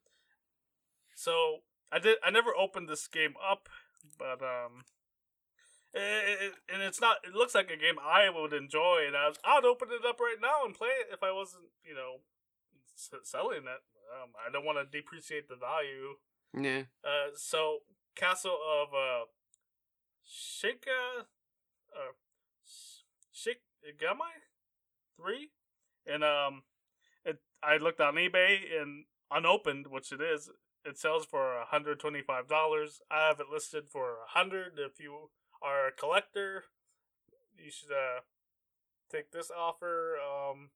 [1.16, 1.60] so
[1.92, 2.18] I did.
[2.24, 3.70] I never opened this game up,
[4.20, 4.84] but um,
[5.94, 7.18] it, it, and it's not.
[7.24, 10.20] It looks like a game I would enjoy, and I was, I'd open it up
[10.20, 12.22] right now and play it if I wasn't, you know,
[12.96, 13.84] s- selling it.
[14.14, 16.18] Um, I don't want to depreciate the value.
[16.54, 16.84] Yeah.
[17.04, 17.80] Uh, so
[18.16, 19.26] Castle of uh,
[20.28, 21.26] Shinka,
[21.96, 22.14] uh,
[23.34, 24.34] Shikamai
[25.18, 25.50] three,
[26.06, 26.64] and um,
[27.26, 30.50] it I looked on eBay and unopened, which it is.
[30.86, 33.02] It sells for hundred twenty five dollars.
[33.10, 34.74] I have it listed for a hundred.
[34.78, 35.30] If you
[35.64, 36.66] are a collector,
[37.58, 38.22] you should uh
[39.12, 40.18] take this offer.
[40.18, 40.70] Um,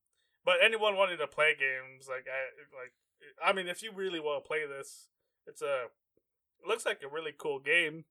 [0.45, 2.39] but anyone wanting to play games like I
[2.75, 2.93] like,
[3.43, 5.07] I mean, if you really want to play this,
[5.45, 5.85] it's a
[6.61, 8.05] it looks like a really cool game.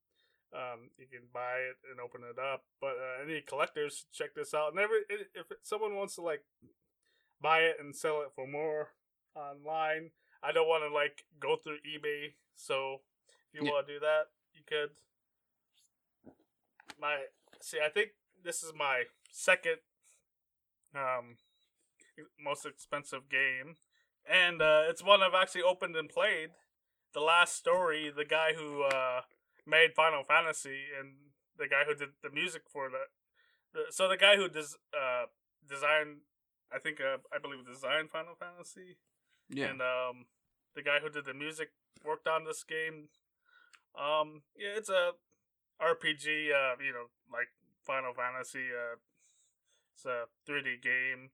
[0.54, 2.64] Um, you can buy it and open it up.
[2.80, 4.70] But uh, any collectors, check this out.
[4.70, 6.42] And every if someone wants to like
[7.40, 8.90] buy it and sell it for more
[9.34, 10.10] online,
[10.42, 12.34] I don't want to like go through eBay.
[12.54, 13.00] So
[13.52, 13.72] if you Yeah.
[13.72, 14.90] want to do that, you could.
[17.00, 17.24] My
[17.60, 18.10] see, I think
[18.42, 19.78] this is my second
[20.94, 21.36] um
[22.42, 23.76] most expensive game.
[24.28, 26.50] and uh, it's one I've actually opened and played.
[27.14, 29.20] The last story, the guy who uh,
[29.66, 31.14] made Final Fantasy and
[31.58, 33.04] the guy who did the music for the,
[33.74, 35.26] the so the guy who does uh,
[35.68, 36.22] designed,
[36.72, 38.96] I think uh, I believe designed Final Fantasy,
[39.48, 39.66] Yeah.
[39.70, 40.26] and um,
[40.74, 41.68] the guy who did the music
[42.04, 43.08] worked on this game.
[43.96, 45.12] Um, yeah, it's a
[45.80, 46.50] RPG.
[46.52, 47.48] Uh, you know, like
[47.84, 48.68] Final Fantasy.
[48.70, 48.96] Uh,
[49.94, 51.30] it's a 3D game.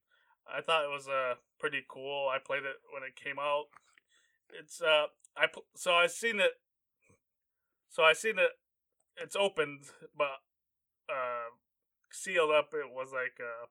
[0.47, 2.29] I thought it was uh pretty cool.
[2.29, 3.67] I played it when it came out.
[4.53, 6.53] It's uh I pl- so I seen it.
[7.89, 8.51] So I seen it.
[9.17, 9.85] It's opened,
[10.17, 10.43] but
[11.09, 11.55] uh
[12.11, 12.71] sealed up.
[12.73, 13.67] It was like uh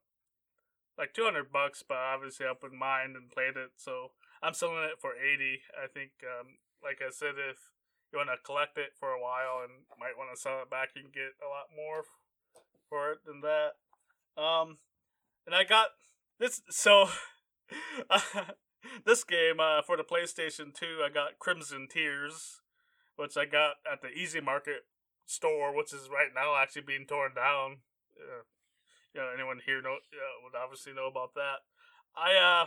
[0.98, 3.72] like two hundred bucks, but obviously I opened mine and played it.
[3.78, 4.12] So
[4.42, 5.62] I'm selling it for eighty.
[5.76, 7.70] I think um like I said, if
[8.12, 10.94] you want to collect it for a while and might want to sell it back,
[10.94, 12.04] can get a lot more
[12.90, 13.80] for it than that.
[14.42, 14.78] Um,
[15.46, 15.88] and I got
[16.40, 16.62] this.
[16.70, 17.10] So
[19.06, 22.62] this game uh, for the PlayStation Two, I got Crimson Tears,
[23.16, 24.84] which I got at the Easy Market
[25.26, 27.78] store, which is right now actually being torn down.
[28.20, 28.44] Uh,
[29.14, 31.64] you know, anyone here know uh, would obviously know about that.
[32.16, 32.66] I uh,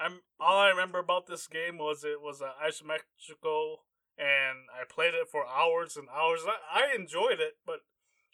[0.00, 3.84] I'm all I remember about this game was it was an isometrical,
[4.18, 6.40] and I played it for hours and hours.
[6.46, 7.80] I, I enjoyed it, but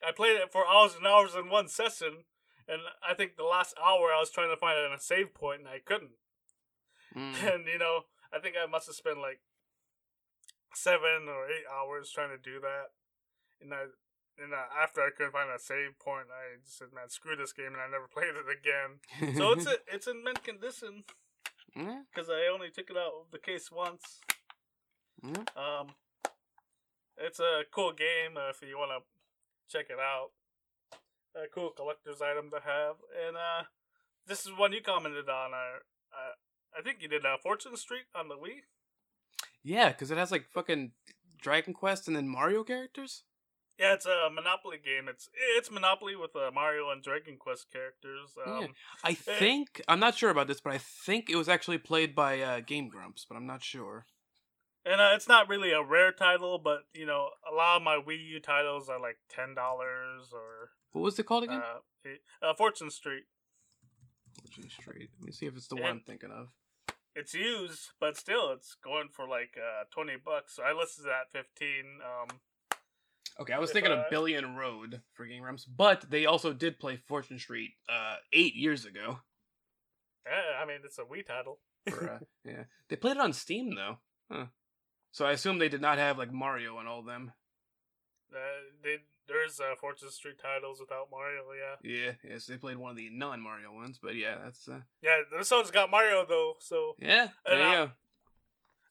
[0.07, 2.25] I played it for hours and hours in one session,
[2.69, 5.69] and I think the last hour I was trying to find a save point and
[5.69, 6.19] I couldn't.
[7.17, 7.35] Mm.
[7.55, 8.03] And you know,
[8.33, 9.41] I think I must have spent like
[10.75, 12.93] seven or eight hours trying to do that.
[13.61, 13.91] And I,
[14.39, 17.53] and uh, after I couldn't find a save point, I just said, "Man, screw this
[17.53, 19.03] game," and I never played it again.
[19.37, 21.05] So it's a, it's in mint condition
[21.75, 24.21] because I only took it out of the case once.
[25.23, 25.43] Yeah.
[25.57, 25.89] Um,
[27.17, 30.31] it's a cool game uh, if you want to check it out.
[31.35, 32.97] A cool collector's item to have,
[33.27, 33.65] and uh,
[34.27, 35.53] this is one you commented on.
[35.53, 35.79] Uh,
[36.13, 36.33] uh,
[36.79, 38.63] I think you did uh, Fortune Street on the Wii.
[39.63, 40.93] Yeah, because it has like fucking
[41.41, 43.25] Dragon Quest and then Mario characters.
[43.79, 45.07] Yeah, it's a Monopoly game.
[45.09, 48.31] It's it's Monopoly with uh, Mario and Dragon Quest characters.
[48.45, 48.67] Um, Yeah.
[49.05, 49.39] I Eh.
[49.39, 52.61] think I'm not sure about this, but I think it was actually played by uh,
[52.61, 54.07] Game Grumps, but I'm not sure.
[54.85, 57.97] And uh, it's not really a rare title, but you know, a lot of my
[57.97, 61.61] Wii U titles are like ten dollars or What was it called again?
[61.61, 63.25] uh, uh, Fortune Street.
[64.41, 65.11] Fortune Street.
[65.19, 65.83] Let me see if it's the Yeah.
[65.83, 66.49] one I'm thinking of.
[67.15, 70.55] It's used, but still, it's going for like uh, twenty bucks.
[70.57, 72.01] So I listed it at fifteen.
[72.05, 72.41] Um,
[73.41, 76.81] Okay, I was thinking uh, of Billion Road for Game Grumps, but they also did
[76.81, 79.21] play Fortune Street uh, eight years ago.
[80.27, 81.61] yeah, I mean, it's a Wii title.
[81.89, 83.99] For, uh, yeah, they played it on Steam though.
[84.31, 84.47] Huh.
[85.19, 87.33] So I assume they did not have like Mario and all them.
[88.33, 88.39] Uh,
[88.85, 91.43] they, there's uh, Fortune Street titles without Mario.
[91.59, 95.23] Yeah, Yeah, yes, they played one of the non-Mario ones, but yeah, that's uh, yeah.
[95.37, 97.31] This one's got Mario though, so yeah.
[97.45, 97.93] There And, you uh, go.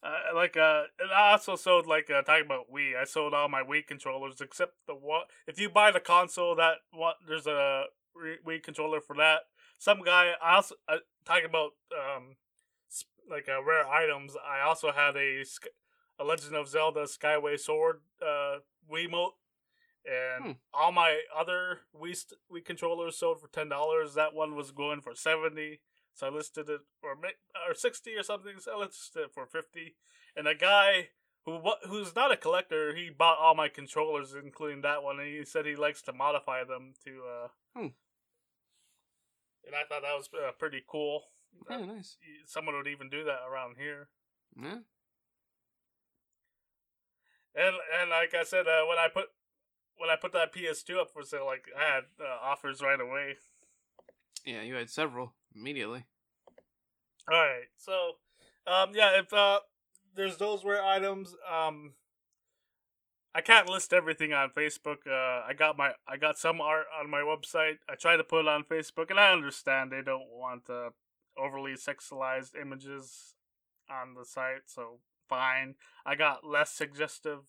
[0.03, 2.97] Uh, like uh, and I also sold like uh, talking about Wii.
[3.01, 5.21] I sold all my Wii controllers except the one.
[5.47, 7.85] If you buy the console, that one there's a
[8.45, 9.43] Wii controller for that.
[9.77, 12.35] Some guy I also uh, talking about um
[13.31, 14.33] like uh, rare items.
[14.35, 15.45] I also had a
[16.19, 18.59] a Legend of Zelda Skyward Sword uh
[18.91, 19.33] Wiimote.
[20.05, 20.51] And Hmm.
[20.73, 24.13] all my other Wii st- Wii controllers sold for ten dollars.
[24.13, 25.81] That one was going for seventy.
[26.13, 27.17] So I listed it or
[27.67, 28.59] or sixty or something.
[28.59, 29.95] So I listed it for fifty.
[30.35, 31.09] And a guy
[31.45, 35.43] who who's not a collector, he bought all my controllers, including that one, and he
[35.43, 37.23] said he likes to modify them to.
[37.25, 37.87] uh Hmm.
[39.65, 41.25] And I thought that was uh, pretty cool.
[41.69, 42.17] Yeah, Uh, nice.
[42.45, 44.07] Someone would even do that around here.
[44.55, 44.79] Yeah.
[47.57, 49.25] And and like I said, uh, when I put
[49.97, 53.37] when I put that PS2 up for sale, like I had uh, offers right away.
[54.45, 56.05] Yeah, you had several immediately.
[57.29, 58.13] All right, so
[58.71, 59.59] um, yeah, if uh,
[60.15, 61.93] there's those rare items, um,
[63.33, 65.07] I can't list everything on Facebook.
[65.07, 67.79] Uh, I got my I got some art on my website.
[67.89, 70.91] I try to put it on Facebook, and I understand they don't want uh,
[71.37, 73.33] overly sexualized images
[73.89, 75.75] on the site, so fine.
[76.05, 77.39] I got less suggestive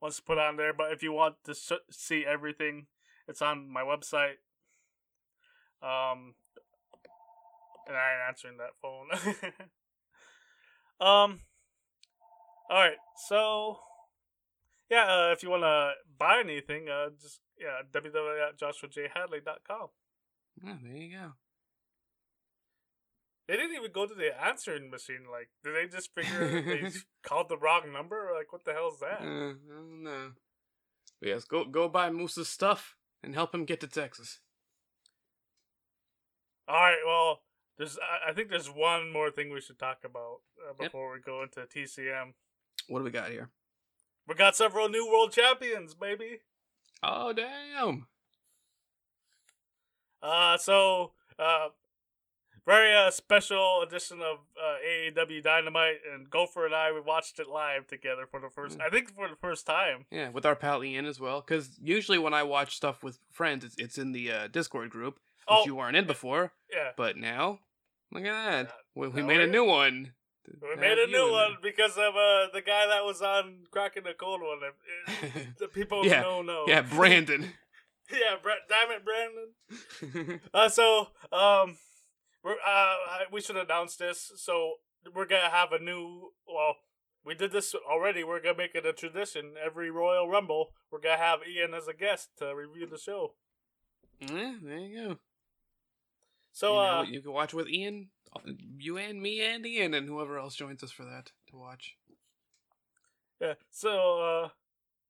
[0.00, 1.54] ones to put on there, but if you want to
[1.90, 2.86] see everything,
[3.28, 4.38] it's on my website.
[5.82, 6.34] Um,
[7.86, 9.08] and I ain't answering that phone.
[11.00, 11.40] um.
[12.70, 12.98] All right,
[13.28, 13.78] so
[14.90, 19.88] yeah, uh, if you want to buy anything, uh, just yeah, www.joshuajhadley.com.
[20.64, 21.32] Yeah, there you go.
[23.50, 25.24] They didn't even go to the answering machine.
[25.28, 26.88] Like, did they just figure they
[27.24, 28.28] called the wrong number?
[28.32, 29.20] Like, what the hell is that?
[29.22, 30.30] Uh, I don't know.
[31.18, 32.94] But yes, go go buy Moose's stuff
[33.24, 34.38] and help him get to Texas.
[36.68, 37.40] All right, well,
[37.76, 37.98] there's
[38.28, 40.92] I, think there's one more thing we should talk about uh, Yep.
[40.92, 42.34] before we go into TCM.
[42.86, 43.50] What do we got here?
[44.28, 46.38] We got several new world champions, baby.
[47.02, 48.06] Oh damn!
[50.22, 51.70] Uh, so uh,
[52.70, 57.48] very uh, special edition of uh, AEW Dynamite, and Gopher and I we watched it
[57.48, 58.78] live together for the first.
[58.78, 58.82] Mm.
[58.86, 60.06] I think for the first time.
[60.10, 61.40] Yeah, with our pal Ian as well.
[61.40, 65.14] Because usually when I watch stuff with friends, it's, it's in the uh, Discord group,
[65.48, 65.64] which Oh.
[65.66, 66.52] you weren't in before.
[66.72, 67.58] Yeah, But now,
[68.12, 68.66] look at that.
[68.66, 68.72] Yeah.
[68.94, 70.12] We, we made a new one.
[70.62, 74.14] we made a new one because of uh, the guy that was on cracking the
[74.14, 74.58] cold one.
[74.62, 76.22] If- if the people Yeah.
[76.22, 76.64] know know.
[76.68, 77.42] Yeah, Brandon.
[78.12, 78.36] yeah,
[78.68, 80.40] damn it, Brandon.
[80.54, 81.76] Uh, so um,
[82.42, 82.94] we're uh,
[83.32, 84.32] we should announce this.
[84.36, 84.74] So
[85.14, 86.32] we're gonna have a new.
[86.46, 86.76] Well,
[87.24, 88.24] we did this already.
[88.24, 89.54] We're gonna make it a tradition.
[89.64, 93.34] Every Royal Rumble, we're gonna have Ian as a guest to review the show.
[94.20, 95.18] yeah, there you go.
[96.52, 98.08] So you, know, uh, you can watch with Ian,
[98.78, 101.96] you and me and Ian, and whoever else joins us for that to watch.
[103.40, 103.54] yeah.
[103.70, 104.48] So uh,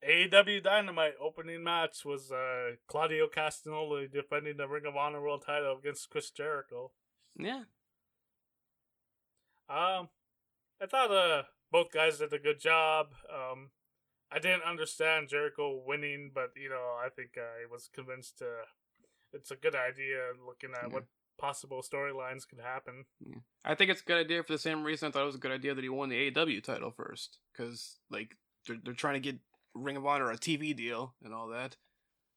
[0.06, 5.78] AEW Dynamite opening match was uh Claudio Castagnoli defending the Ring of Honor World Title
[5.78, 6.92] against Chris Jericho.
[7.42, 7.62] Yeah,
[9.68, 10.08] Um,
[10.80, 13.08] I thought uh both guys did a good job.
[13.32, 13.70] Um,
[14.32, 18.66] I didn't understand Jericho winning, but you know I think I was convinced uh,
[19.32, 20.94] it's a good idea looking at Yeah.
[20.94, 21.04] what
[21.38, 23.04] possible storylines could happen.
[23.64, 25.38] I think it's a good idea for the same reason I thought it was a
[25.38, 28.36] good idea that he won the AEW title first, because like
[28.66, 29.38] they're they're trying to get
[29.74, 31.76] Ring of Honor a TV deal and all that,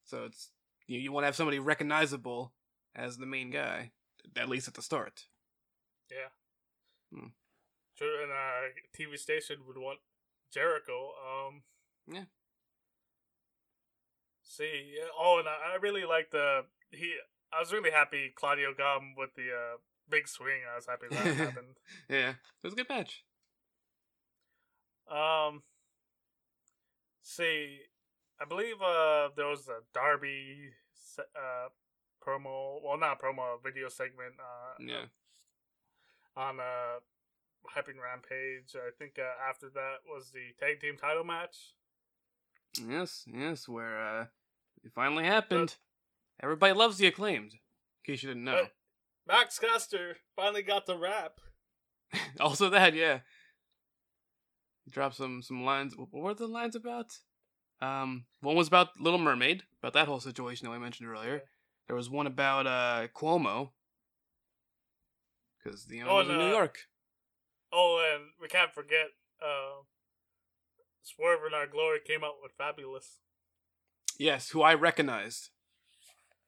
[0.06, 0.52] so it's
[0.88, 2.54] you you want to have somebody recognizable
[2.96, 3.92] as the main guy,
[4.36, 5.26] at least at the start.
[6.12, 6.30] yeah.
[7.96, 10.00] Sure, and uh, TV station would want
[10.52, 11.12] Jericho.
[11.22, 11.62] Um,
[12.08, 12.24] Yeah.
[14.42, 17.14] See, oh, and I, I really liked the he.
[17.56, 19.78] I was really happy Claudio Gum with the uh,
[20.10, 20.62] big swing.
[20.72, 21.78] I was happy that happened.
[22.10, 23.24] Yeah, it was a good match.
[25.10, 25.62] Um,
[27.22, 27.80] see,
[28.42, 30.72] I believe uh there was a Darby
[31.20, 31.70] uh
[32.26, 35.06] promo, well not promo, a video segment uh Yeah,
[36.36, 37.00] on uh
[37.76, 38.76] Hyping Rampage.
[38.76, 41.74] I think uh, after that was the tag team title match.
[42.88, 44.26] yes, yes, where uh,
[44.84, 45.76] it finally happened.
[46.42, 47.54] Everybody loves the acclaimed.
[47.54, 47.60] In
[48.14, 48.66] case you didn't know.
[49.28, 51.40] Max Caster finally got the rap.
[52.42, 53.20] also that, yeah.
[54.84, 55.96] He dropped some some lines.
[55.96, 57.18] What were the lines about?
[57.82, 61.44] Um, one was about Little Mermaid, about that whole situation that I mentioned earlier.
[61.88, 63.70] There was one about uh Cuomo,
[65.64, 66.80] because the Oh, in and, New York.
[67.72, 69.08] Oh, and we can't forget
[69.42, 69.82] uh,
[71.02, 73.18] Swerve in Our Glory came out with Fabolous.
[74.20, 75.50] Yes, who I recognized.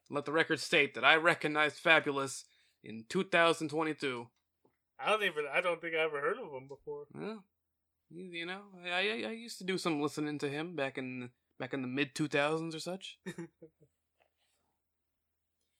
[0.08, 2.44] Let the record state that I recognized Fabolous
[2.84, 4.28] in 2022.
[4.98, 5.44] I don't even.
[5.52, 7.04] I don't think I ever heard of him before.
[7.12, 7.44] Well,
[8.10, 11.74] you know, I, I I used to do some listening to him back in back
[11.74, 13.18] in the mid 2000s or such.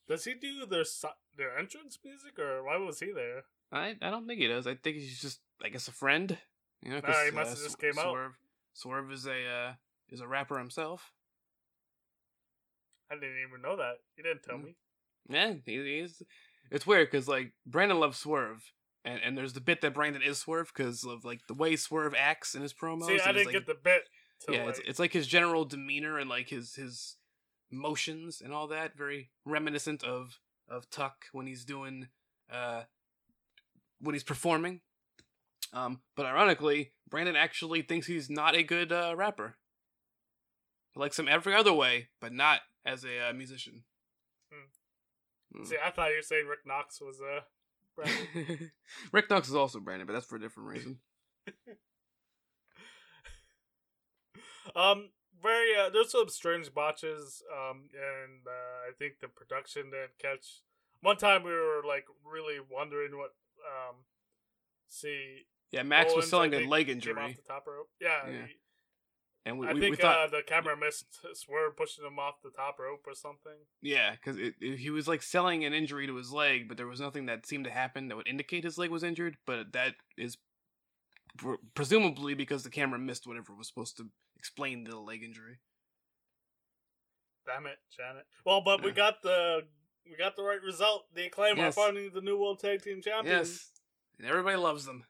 [0.09, 0.85] Does he do their
[1.37, 3.45] their entrance music, or why was he there?
[3.73, 4.67] I I don't think he does.
[4.67, 6.39] I think he's just I guess a friend.
[6.83, 8.11] You know, Nah, he uh, must have just came out.
[8.11, 8.33] Swerve,
[8.75, 9.73] Swerve is a uh,
[10.09, 11.13] is a rapper himself.
[13.11, 14.01] I didn't even know that.
[14.17, 14.65] He didn't tell Mm.
[14.65, 14.75] me.
[15.29, 16.23] Yeah, he, he's.
[16.71, 18.73] It's weird because like Brandon loves Swerve,
[19.05, 22.15] and and there's the bit that Brandon is Swerve because of like the way Swerve
[22.17, 23.07] acts in his promos.
[23.07, 24.03] See, I didn't like, get the bit.
[24.49, 27.17] Yeah, it's it's like his general demeanor and like his his
[27.71, 32.09] motions and all that, very reminiscent of of Tuk when he's doing
[32.51, 32.83] uh
[34.01, 34.81] when he's performing.
[35.73, 39.57] Um, but ironically, Brandon actually thinks he's not a good uh, rapper.
[40.95, 43.83] He likes him every other way, but not as a uh, musician.
[45.55, 45.67] Mm.
[45.67, 47.41] See, I thought you were saying Rick Knox was uh.
[47.97, 48.71] Brandon.
[49.13, 50.99] Rick Knox is also Brandon, but that's for a different reason.
[54.77, 55.09] um,
[55.43, 55.77] very.
[55.77, 57.43] Uh, there's some strange botches.
[57.53, 60.63] Um, and uh, I think the production didn't catch.
[61.03, 63.35] One time we were like really wondering what
[63.65, 63.97] um.
[64.89, 67.89] See, Yeah, Max was selling a leg injury, the top rope.
[68.01, 68.47] Yeah, Yeah.
[68.47, 68.55] he-
[69.45, 72.43] and we, I we, think we thought uh, the camera missed Swerve pushing him off
[72.43, 73.53] the top rope or something.
[73.81, 77.27] Yeah, because he was like selling an injury to his leg, but there was nothing
[77.27, 79.37] that seemed to happen that would indicate his leg was injured.
[79.47, 80.37] But that is
[81.37, 85.59] pr- presumably because the camera missed whatever was supposed to explain the leg injury.
[87.47, 88.27] Damn it, Janet.
[88.45, 89.61] Well, but we got the
[90.09, 91.07] we got the right result.
[91.15, 91.77] The acclaim Yes.
[91.77, 93.49] are finally the new World Tag Team Champions.
[93.49, 93.71] Yes,
[94.19, 95.05] and everybody loves them.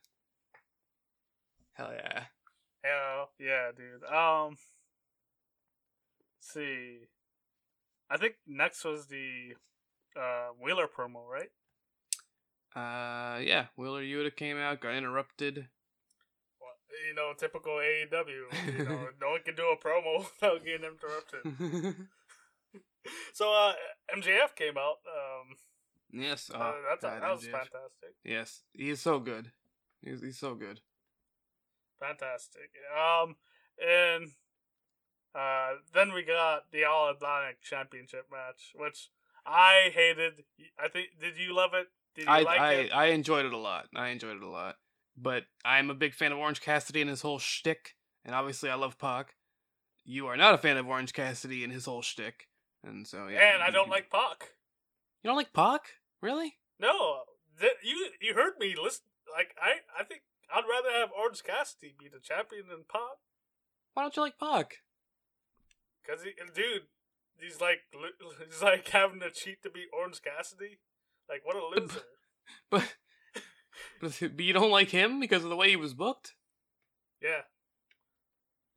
[1.73, 2.23] Hell yeah!
[2.83, 4.03] Hell yeah, dude.
[4.03, 4.57] Um,
[6.37, 6.97] let's see,
[8.09, 9.53] I think next was the
[10.15, 11.49] uh Wheeler promo, right?
[12.75, 15.67] Uh, yeah, Wheeler Yuta came out, got interrupted.
[17.07, 18.77] You know, typical AEW.
[18.77, 21.95] You know, no one can do a promo without getting interrupted.
[23.33, 23.73] So, uh,
[24.17, 24.97] MJF came out.
[25.07, 25.55] Um,
[26.11, 27.51] yes, uh, oh, that's God, that was MJF.
[27.51, 28.15] fantastic.
[28.25, 29.51] Yes, he's so good.
[30.01, 30.81] He's he's so good.
[32.01, 32.69] Fantastic.
[32.93, 33.37] Um,
[33.79, 34.31] and
[35.33, 39.09] uh, then we got the All Atlantic Championship match, which
[39.45, 40.43] I hated.
[40.77, 41.07] I think.
[41.21, 41.87] Did you love it?
[42.15, 42.93] Did you I like I it?
[42.93, 43.87] I enjoyed it a lot.
[43.95, 44.75] I enjoyed it a lot.
[45.17, 48.75] But I'm a big fan of Orange Cassidy and his whole shtick, and obviously I
[48.75, 49.35] love Pac.
[50.05, 52.47] You are not a fan of Orange Cassidy and his whole shtick,
[52.83, 53.55] and so yeah.
[53.55, 54.51] and I don't like Pac.
[55.23, 55.81] You don't like Pac,
[56.21, 56.57] really?
[56.79, 57.21] No,
[57.59, 58.75] th- you you heard me.
[58.81, 59.05] Listen,
[59.35, 60.21] like I I think
[60.53, 63.17] I'd rather have Orange Cassidy be the champion than Pac.
[63.93, 64.77] Why don't you like Pac?
[66.07, 66.83] Cause he, dude,
[67.39, 67.79] he's like
[68.47, 70.77] he's like having to cheat to beat Orange Cassidy.
[71.27, 72.01] Like what a loser.
[72.69, 72.95] But but
[74.01, 76.33] but you don't like him because of the way he was booked.
[77.21, 77.41] yeah,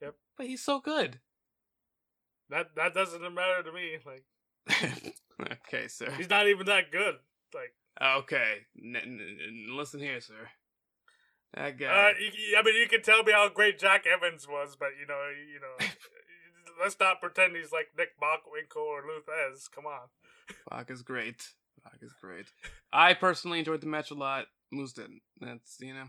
[0.02, 0.14] Yep.
[0.36, 1.20] But he's so good.
[2.48, 3.98] that that doesn't matter to me.
[4.04, 4.24] Like
[5.68, 6.10] okay, sir.
[6.16, 7.16] he's not even that good.
[7.54, 10.48] Like Okay, n- n- listen here, sir.
[11.54, 11.86] That guy.
[11.86, 15.06] uh, you, I mean, you can tell me how great Jack Evans was, but you
[15.06, 15.20] know,
[15.52, 15.86] you know,
[16.82, 19.68] let's not pretend he's like Nick Bockwinkel or Lou Thesz.
[19.74, 20.08] Come on.
[20.70, 21.48] Pac is great.
[21.82, 22.46] Pac is great.
[22.92, 24.46] I personally enjoyed the match a lot.
[24.70, 25.22] Moose didn't.
[25.40, 26.06] That's you know,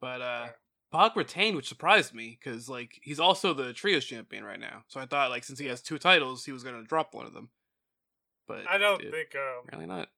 [0.00, 0.46] but uh,
[0.92, 4.84] Pac retained, which surprised me because like he's also the trios champion right now.
[4.88, 7.32] So I thought like since he has two titles, he was gonna drop one of
[7.34, 7.50] them.
[8.46, 10.08] But I don't it- think um, really not.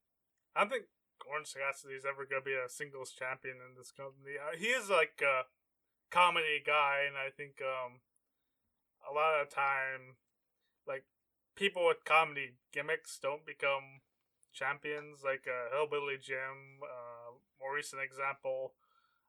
[0.55, 0.85] I don't think
[1.31, 4.37] Orange Cassidy is ever gonna be a singles champion in this company.
[4.41, 5.43] Uh, he is like a
[6.11, 8.01] comedy guy, and I think um
[9.09, 10.17] a lot of time,
[10.87, 11.05] like
[11.55, 14.03] people with comedy gimmicks don't become
[14.53, 15.21] champions.
[15.25, 17.26] Like uh, Hillbilly Jim, uh,
[17.61, 18.75] more recent example.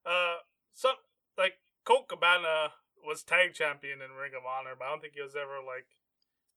[0.06, 0.38] Uh,
[0.74, 0.96] some
[1.38, 1.56] like
[1.86, 2.72] Colt Cabana
[3.06, 5.86] was tag champion in Ring of Honor, but I don't think he was ever like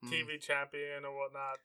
[0.03, 0.09] Mm.
[0.11, 1.59] TV champion or whatnot.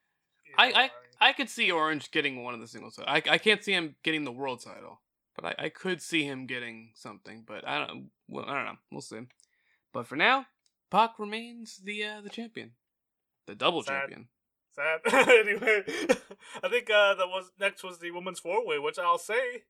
[0.58, 0.92] I- know, I- mean-
[1.22, 3.00] I could see Orange getting one of the singles.
[3.00, 5.00] I I can't see him getting the world title,
[5.36, 7.44] but I, I could see him getting something.
[7.48, 8.12] But I don't.
[8.28, 8.78] Well, I don't know.
[8.92, 9.22] We'll see.
[9.94, 10.48] But for now,
[10.92, 12.76] Pac remains the uh, the champion,
[13.48, 14.02] the double Sad.
[14.02, 14.28] champion.
[14.74, 15.00] Sad.
[15.14, 15.84] anyway,
[16.62, 19.64] I think uh, that was next was the women's four way, which I'll say,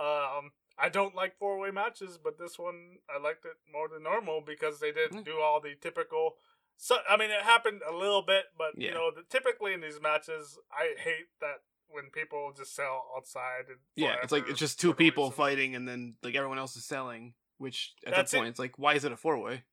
[0.00, 4.02] um, I don't like four way matches, but this one I liked it more than
[4.02, 6.36] normal because they didn't do all the typical.
[6.76, 10.00] So I mean, it happened a little bit, but you know, the, typically in these
[10.00, 13.66] matches, I hate that when people just sell outside.
[13.68, 15.36] And Yeah, it's like it's just two people reason.
[15.36, 17.34] fighting, and then like everyone else is selling.
[17.58, 18.40] Which at That's that it.
[18.40, 19.64] point, it's like, why is it a four way?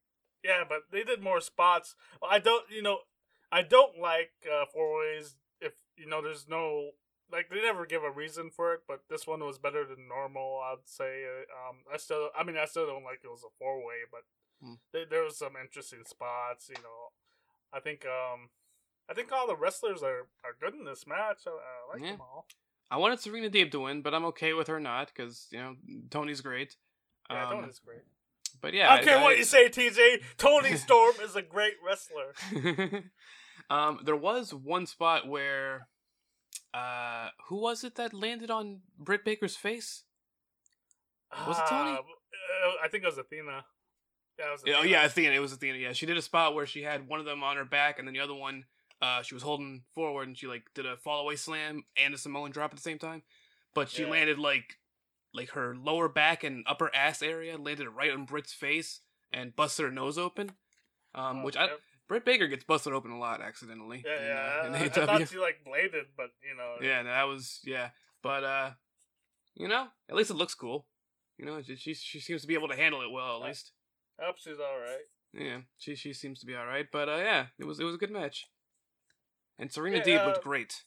[0.44, 1.96] Yeah, but they did more spots.
[2.22, 3.00] I don't, you know,
[3.50, 6.92] I don't like uh, four ways if you know there's no
[7.32, 8.82] like they never give a reason for it.
[8.88, 10.62] But this one was better than normal.
[10.64, 11.24] I'd say.
[11.26, 14.06] Uh, Um, I still, I mean, I still don't like it was a four way,
[14.12, 14.22] but
[14.62, 14.76] Hmm.
[14.92, 16.70] there, there was some interesting spots.
[16.70, 17.12] You know,
[17.74, 18.50] I think, um,
[19.10, 21.44] I think all the wrestlers are are good in this match.
[21.48, 22.12] I, I like Yeah.
[22.12, 22.48] them all.
[22.90, 25.76] I wanted Serena Deeb to win, but I'm okay with her not because you know
[26.10, 26.76] Toni's great.
[27.30, 28.04] Yeah, Um, Toni's great.
[28.62, 30.24] But yeah, I don't care what you say, TJ.
[30.38, 32.34] Toni Storm is a great wrestler.
[33.70, 35.88] um, there was one spot where,
[36.74, 40.04] uh, who was it that landed on Britt Baker's face?
[41.48, 41.92] Was it Toni?
[41.92, 43.66] Uh, uh, I think it was Athena.
[44.40, 45.34] Yeah, it was Oh yeah, Athena.
[45.34, 45.78] It was Athena.
[45.78, 48.08] Yeah, she did a spot where she had one of them on her back, and
[48.08, 48.66] then the other one,
[49.02, 52.18] uh, she was holding forward, and she like did a fall away slam and a
[52.18, 53.24] Samoan drop at the same time.
[53.74, 54.10] But she Yeah.
[54.10, 54.78] landed like,
[55.34, 59.02] like her lower back and upper ass area landed right on Britt's face
[59.32, 60.52] and busted her nose open.
[61.14, 61.70] Um, Oh, which I.
[62.08, 64.04] Britt Baker gets busted open a lot accidentally.
[64.06, 64.62] Yeah, in, yeah.
[64.62, 66.76] uh, in I, I thought she like bladed, but you know.
[66.82, 67.90] Yeah, that was yeah.
[68.22, 68.70] But uh,
[69.56, 70.86] you know, at least it looks cool.
[71.38, 73.48] You know, she she, she seems to be able to handle it well at Uh,
[73.48, 73.72] least.
[74.20, 75.06] I hope she's all right.
[75.34, 76.88] Yeah, she she seems to be all right.
[76.92, 78.48] But uh, yeah, it was it was a good match.
[79.60, 80.84] And Serena Yeah, Deeb uh, looked great.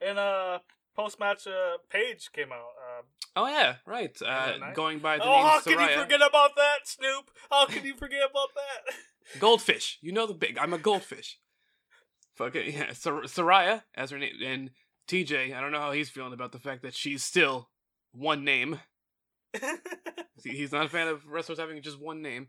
[0.00, 0.58] And uh,
[0.96, 2.72] post match, uh, Paige came out.
[2.78, 3.02] Uh,
[3.36, 4.20] Oh yeah, right.
[4.20, 7.30] Uh, going by the oh, how name can you forget about that, Snoop?
[7.50, 8.94] How can you forget about that?
[9.38, 9.98] Goldfish.
[10.00, 10.58] You know the big.
[10.58, 11.38] I'm a goldfish.
[12.36, 12.66] Fuck it.
[12.74, 14.70] Yeah, Sor- Saraya as her name, and
[15.08, 15.54] TJ.
[15.54, 17.68] I don't know how he's feeling about the fact that she's still
[18.12, 18.80] one name.
[20.44, 22.46] He- He's not a fan of wrestlers having just one name.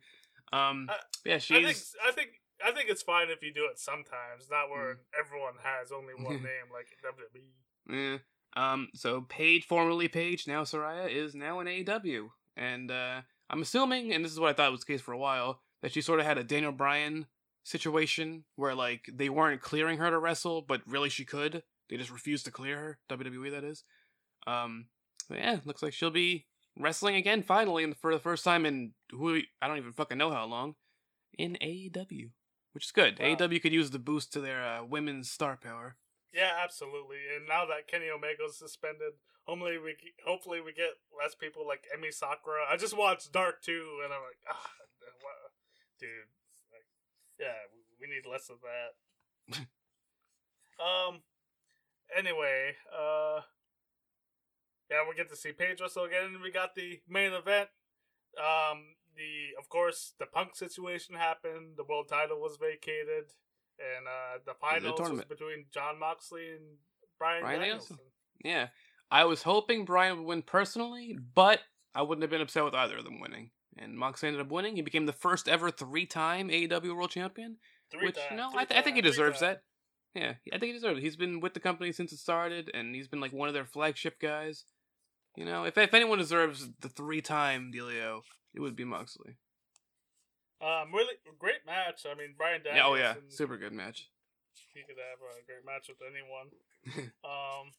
[0.54, 1.66] Um, I- yeah, I she's.
[1.66, 1.78] think
[2.08, 2.30] I think
[2.66, 4.98] I think it's fine if you do it sometimes, not where Mm.
[5.20, 7.50] everyone has only one name like WWE.
[7.90, 8.18] Yeah.
[8.56, 12.28] Um, so Paige, formerly Paige, now Saraya, is now in AEW.
[12.58, 15.18] And uh, I'm assuming, and this is what I thought was the case for a
[15.18, 17.28] while, that she sort of had a Daniel Bryan
[17.64, 21.64] situation where, like, they weren't clearing her to wrestle, but really she could.
[21.90, 23.00] They just refused to clear her.
[23.10, 23.84] WWE, that is.
[24.46, 24.88] Um,
[25.30, 26.46] yeah, looks like she'll be
[26.78, 30.32] wrestling again finally, and for the first time in who I don't even fucking know
[30.32, 30.76] how long,
[31.38, 32.32] in AEW,
[32.74, 33.20] which is good.
[33.20, 33.26] Wow.
[33.26, 35.98] AEW could use the boost to their uh, women's star power.
[36.34, 37.18] Yeah, absolutely.
[37.36, 39.14] And now that Kenny Omega's suspended,
[39.46, 42.66] hopefully we hopefully we get less people like Emi Sakura.
[42.70, 44.70] I just watched Dark too, and I'm like, ah?
[46.00, 46.10] Dude,
[46.72, 46.86] like,
[47.40, 47.54] yeah,
[48.00, 49.60] we- need less of that.
[50.84, 51.22] um.
[52.18, 53.42] Anyway, uh,
[54.90, 57.70] yeah, we get to see wrestle again, we got the main event.
[58.38, 61.78] Um, the of course the Punk situation happened.
[61.78, 63.32] The world title was vacated,
[63.78, 65.30] and uh, the finals was tournament.
[65.30, 66.78] between Jon Moxley and
[67.18, 67.98] Brian, Danielson.
[67.98, 67.98] Danielson.
[68.44, 68.68] Yeah,
[69.12, 71.60] I was hoping Brian would win personally, but
[71.94, 73.52] I wouldn't have been upset with either of them winning.
[73.78, 74.76] And Mox ended up winning.
[74.76, 77.58] He became the first ever three-time AEW World Champion.
[77.92, 79.64] Three which times, you know, I, th- I think he deserves that.
[80.14, 81.04] Yeah, I think he deserves it.
[81.04, 83.66] He's been with the company since it started, and he's been like one of their
[83.66, 84.66] flagship guys.
[85.36, 88.22] You know, if if anyone deserves the three-time dealio,
[88.54, 89.38] it would be Moxley.
[90.62, 92.06] Um, really great match.
[92.10, 92.92] I mean, Brian Yeah, Danielson.
[92.92, 94.10] oh yeah, super good match.
[94.74, 96.52] He could have a great match with anyone.
[97.24, 97.72] um,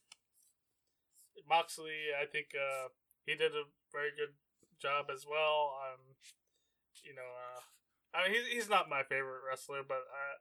[1.47, 2.89] Moxley, I think uh,
[3.25, 4.33] he did a very good
[4.81, 5.77] job as well.
[5.81, 6.15] Um,
[7.03, 7.61] you know, uh,
[8.13, 10.39] I mean, he's he's not my favorite wrestler, but I,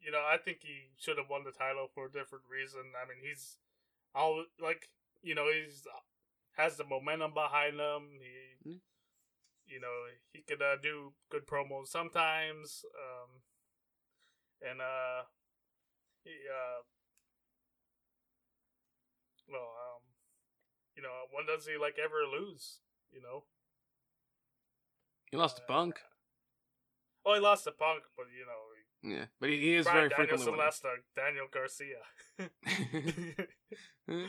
[0.00, 2.80] you know, I think he should have won the title for a different reason.
[2.96, 3.58] I mean, he's
[4.14, 4.88] all like,
[5.22, 5.84] you know, he's
[6.56, 8.18] has the momentum behind him.
[8.20, 8.80] He, Mm.
[9.66, 12.84] you know, he could uh, do good promos sometimes.
[12.94, 13.42] Um,
[14.62, 15.22] and uh,
[16.24, 16.82] he uh,
[19.48, 20.02] well, um,
[20.96, 22.80] you know, when does he like ever lose?
[23.12, 23.44] You know,
[25.32, 25.98] he lost to Punk.
[27.26, 30.10] oh, he lost to Punk, but you know, Yeah, but he, he is Brian very
[30.28, 30.64] frequently winning.
[30.64, 32.02] lost to Daniel Garcia.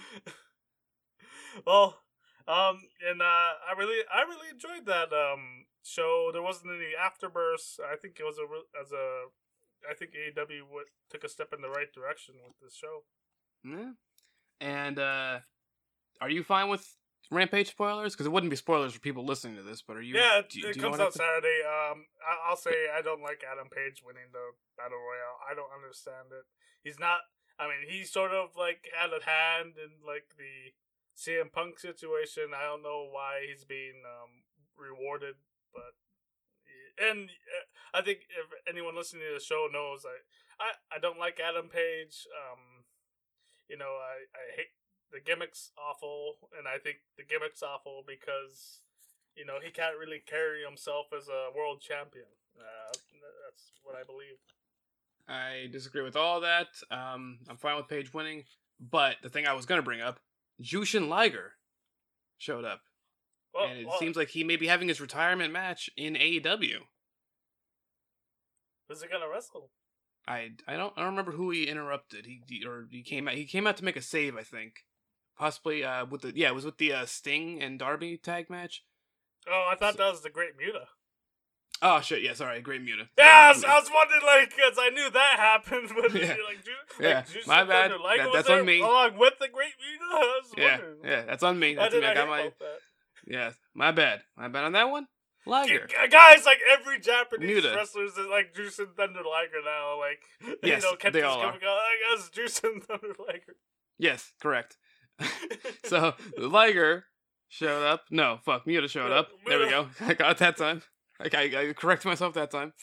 [1.68, 2.00] well,
[2.48, 3.26] um, and uh,
[3.70, 6.30] I really, I really enjoyed that um show.
[6.34, 7.80] There wasn't any afterbursts.
[7.80, 8.46] I think it was a
[8.82, 9.26] as a,
[9.90, 10.36] I think AEW
[10.68, 13.04] w- took a step in the right direction with this show.
[13.64, 13.92] Yeah.
[14.60, 15.40] And uh
[16.22, 16.86] are you fine with
[17.32, 18.14] Rampage spoilers?
[18.14, 20.16] Because it wouldn't be spoilers for people listening to this, but are you?
[20.16, 21.62] yeah, it, do you- it do comes out Saturday.
[21.66, 25.40] Um, I, I'll say I don't like Adam Page winning the battle royale.
[25.50, 26.46] I don't understand it.
[26.84, 27.20] He's not.
[27.60, 30.74] I mean, he sort of like had a hand in like the
[31.16, 32.52] CM Punk situation.
[32.56, 34.44] I don't know why he's being um
[34.78, 35.36] rewarded,
[35.74, 35.94] but
[37.00, 40.22] and uh, I think if anyone listening to the show knows, I
[40.62, 42.26] I, I don't like Adam Page.
[42.34, 42.84] Um,
[43.70, 44.74] you know, I I hate
[45.14, 48.82] the gimmick's awful, and I think the gimmick's awful because
[49.36, 52.26] you know he can't really carry himself as a world champion.
[52.58, 52.92] Uh,
[53.48, 54.38] that's what I believe.
[55.28, 56.68] I disagree with all that.
[56.92, 58.44] Um, I'm fine with Page winning,
[58.80, 60.20] but the thing I was gonna bring up,
[60.62, 61.54] Jushin Liger
[62.38, 62.82] showed up,
[63.54, 66.80] Well, and it well, seems like he may be having his retirement match in AEW.
[68.88, 69.70] who's he gonna wrestle?
[70.28, 72.26] I I don't I don't remember who he interrupted.
[72.26, 74.36] He, he- or he came out he came out to make a save.
[74.38, 74.86] I think
[75.38, 78.84] possibly uh with the yeah it was with the uh, Sting and Darby tag match.
[79.48, 80.88] Oh, I thought that was the Great Muta.
[81.82, 82.22] Oh shit!
[82.22, 83.10] Yeah, sorry, Great Muta.
[83.18, 86.36] Yes, I was wondering, like, because I knew that happened, but Yeah.
[86.48, 86.72] like, Ju-
[87.04, 87.92] Yeah, like, my bad.
[87.92, 88.80] That- that's on me.
[88.80, 90.06] along with the Great Muta.
[90.16, 90.98] I was Yeah, wondering.
[91.04, 91.72] yeah, that's on me.
[91.72, 92.08] I That's did me.
[92.08, 92.80] I got my that.
[93.28, 94.22] yeah, my bad.
[94.38, 95.08] My bad on that one.
[95.46, 95.90] Liger.
[96.10, 97.74] Guys, like every Japanese Muta.
[97.76, 100.00] wrestlers is like Jushin Thunder Liger now.
[100.00, 100.22] Like,
[100.64, 101.48] Yes, you know, they all are.
[101.54, 101.62] out.
[101.62, 103.58] I guess Jushin Thunder Liger.
[103.98, 104.78] Yes, correct.
[105.86, 107.06] so Liger
[107.50, 108.04] showed up.
[108.10, 109.30] No, fuck, Muta showed up.
[109.46, 109.88] There we go.
[110.02, 110.82] I got that time.
[111.20, 112.74] I, I, I corrected myself that time.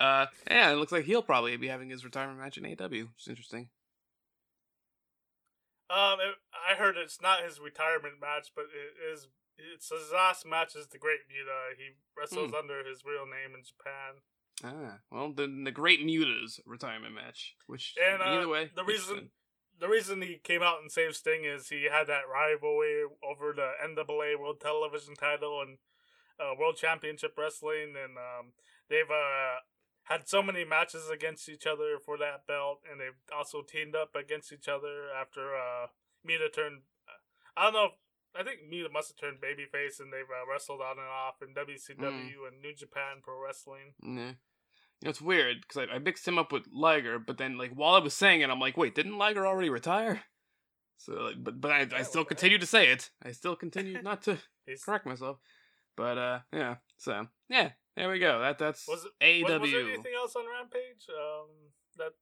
[0.00, 3.08] Uh, yeah, it looks like he'll probably be having his retirement match in AW, which
[3.20, 3.68] is interesting.
[5.90, 9.28] Um, it, I heard it's not his retirement match, but it is.
[9.56, 11.76] It's his last match is the Great Muta.
[11.78, 12.56] He wrestles Hmm.
[12.56, 14.22] under his real name in Japan.
[14.64, 19.30] Ah, well, the the Great Muta's retirement match, which And uh, either way, the reason.
[19.80, 23.72] The reason he came out and saved Sting is he had that rivalry over the
[23.84, 25.78] NWA World Television Title and
[26.38, 28.52] uh, World Championship Wrestling, and um,
[28.88, 29.62] they've uh,
[30.04, 34.14] had so many matches against each other for that belt, and they've also teamed up
[34.14, 35.86] against each other after uh,
[36.24, 36.82] Muta turned.
[37.56, 37.84] I don't know.
[37.86, 37.96] If,
[38.34, 41.54] I think Muta must have turned babyface, and they've uh, wrestled on and off in
[41.54, 43.94] WCW and New Japan Pro Wrestling.
[44.02, 44.32] Yeah.
[45.04, 47.98] It's weird because I, I mixed him up with Liger, but then like while I
[47.98, 50.22] was saying it, I'm like, wait, didn't Liger already retire?
[50.96, 53.10] So, like, but but I, I still continue to say it.
[53.22, 54.38] I still continue not to
[54.84, 55.38] correct myself.
[55.96, 56.76] But uh, yeah.
[56.96, 58.40] So yeah, there we go.
[58.40, 59.58] That that's Was it- AW.
[59.60, 61.06] was, there anything else on Rampage?
[61.08, 61.48] Um,
[61.98, 62.12] that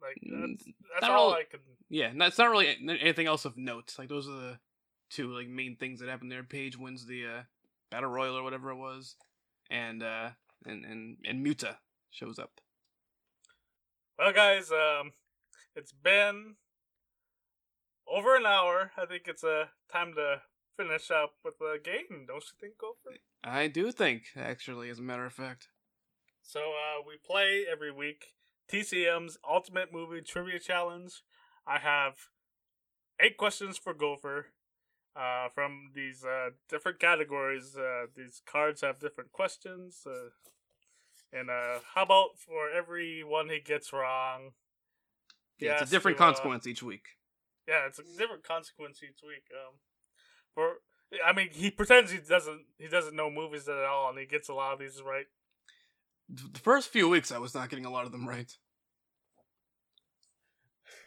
[0.00, 1.60] like that's, that's not all really- I could.
[1.90, 3.94] Yeah, no, it's not really anything else of note.
[3.98, 4.58] Like those are the
[5.10, 6.42] two like main things that happen there.
[6.42, 7.42] Page wins the uh,
[7.90, 9.16] battle royal or whatever it was,
[9.70, 10.30] and uh,
[10.64, 11.78] and and and Muta
[12.14, 12.60] shows up.
[14.18, 15.12] Well, guys, um,
[15.74, 16.54] it's been
[18.06, 18.92] over an hour.
[18.96, 20.42] I think it's a uh, time to
[20.76, 23.18] finish up with the game, don't you think, Gopher?
[23.42, 25.68] I do think, actually, as a matter of fact.
[26.42, 28.34] So uh, we play every week
[28.72, 31.12] TCM's Ultimate Movie Trivia Challenge.
[31.66, 32.14] I have
[33.20, 34.46] eight questions for Gopher
[35.16, 37.76] uh, from these uh, different categories.
[37.76, 40.06] Uh, these cards have different questions.
[41.34, 44.50] Uh, and uh, how about for every one he gets wrong?
[45.58, 47.06] Yeah, it's a different to, uh, consequence each week.
[47.68, 49.44] Yeah, it's a different consequence each week.
[49.52, 49.74] Um,
[50.54, 50.74] for
[51.24, 54.48] I mean, he pretends he doesn't he doesn't know movies at all, and he gets
[54.48, 55.26] a lot of these right.
[56.28, 58.50] The first few weeks, I was not getting a lot of them right.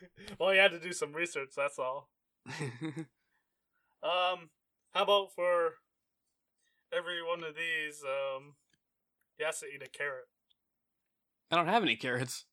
[0.39, 1.49] well, you had to do some research.
[1.55, 2.09] That's all.
[4.03, 4.49] um,
[4.93, 5.73] how about for
[6.93, 8.03] every one of these?
[8.03, 8.53] Um,
[9.37, 10.25] he has to eat a carrot.
[11.51, 12.45] I don't have any carrots.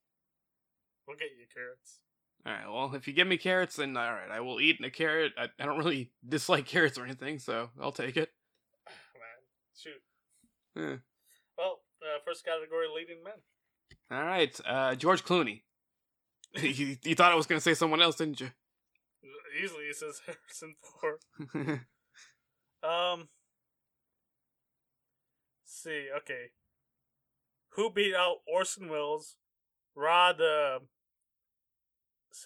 [1.06, 2.00] We'll get you carrots.
[2.46, 2.72] All right.
[2.72, 5.32] Well, if you give me carrots, then all right, I will eat a carrot.
[5.36, 8.30] I, I don't really dislike carrots or anything, so I'll take it.
[8.86, 10.02] Man, shoot.
[10.76, 10.96] Yeah.
[11.56, 13.34] Well, uh, first category, leading men.
[14.10, 15.62] All right, uh, George Clooney.
[16.54, 18.50] you, you thought I was gonna say someone else, didn't you?
[19.62, 21.80] Easily, it says Harrison Ford.
[22.82, 23.28] um.
[25.64, 26.50] see, okay.
[27.74, 29.36] Who beat out Orson Welles,
[29.94, 30.80] Rod uh,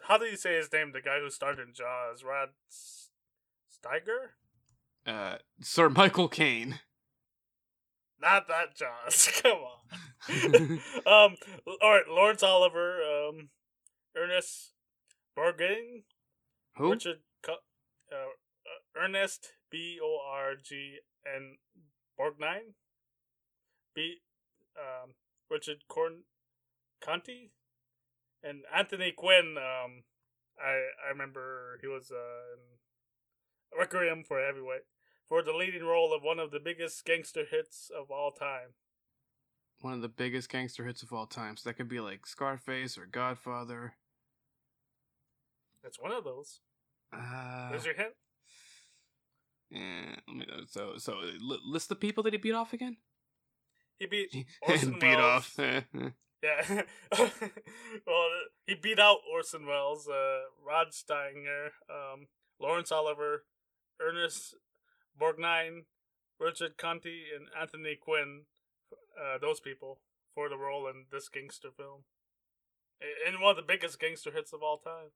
[0.07, 0.93] how do you say his name?
[0.93, 4.31] The guy who starred in Jaws, Rod Steiger.
[5.07, 6.81] Uh, Sir Michael Caine.
[8.21, 9.31] Not that Jaws.
[9.43, 9.71] Come on.
[11.07, 11.37] um.
[11.83, 13.29] All right, Laurence Olivier.
[13.29, 13.49] um,
[14.17, 14.73] Ernest
[15.37, 16.03] Borgnine,
[16.77, 16.91] who?
[16.91, 17.19] Richard,
[17.49, 17.53] uh,
[18.13, 21.57] uh, Ernest B O R G N
[22.19, 22.75] Borgnine,
[23.95, 24.17] B,
[24.79, 25.15] um,
[25.51, 26.23] Richard Corn,
[27.01, 27.51] Conte,
[28.43, 30.05] and Anthony Quinn, um,
[30.59, 34.83] I I remember he was uh, in Requiem for a Heavyweight
[35.29, 38.75] for the leading role of one of the biggest gangster hits of all time.
[39.81, 41.57] One of the biggest gangster hits of all time.
[41.57, 43.95] So that could be like Scarface or Godfather.
[45.83, 46.61] That's one of those.
[47.13, 48.15] Uh, There's your hint.
[49.71, 50.65] Yeah, let me know.
[50.67, 52.97] So, so list the people that he beat off again.
[53.99, 55.59] He beat Orson beat Welles.
[55.59, 55.59] off.
[56.41, 56.83] Yeah.
[57.19, 58.29] well,
[58.65, 62.29] he beat out Orson Welles, uh, Rod Steiger, um,
[62.61, 63.39] Laurence Olivier,
[64.01, 64.55] Ernest
[65.21, 65.87] Borgnine,
[66.39, 68.43] Richard Conte, and Anthony Quinn.
[69.21, 69.99] Uh, those people
[70.33, 72.05] for the role in this gangster film.
[73.27, 75.11] In one of the biggest gangster hits of all time.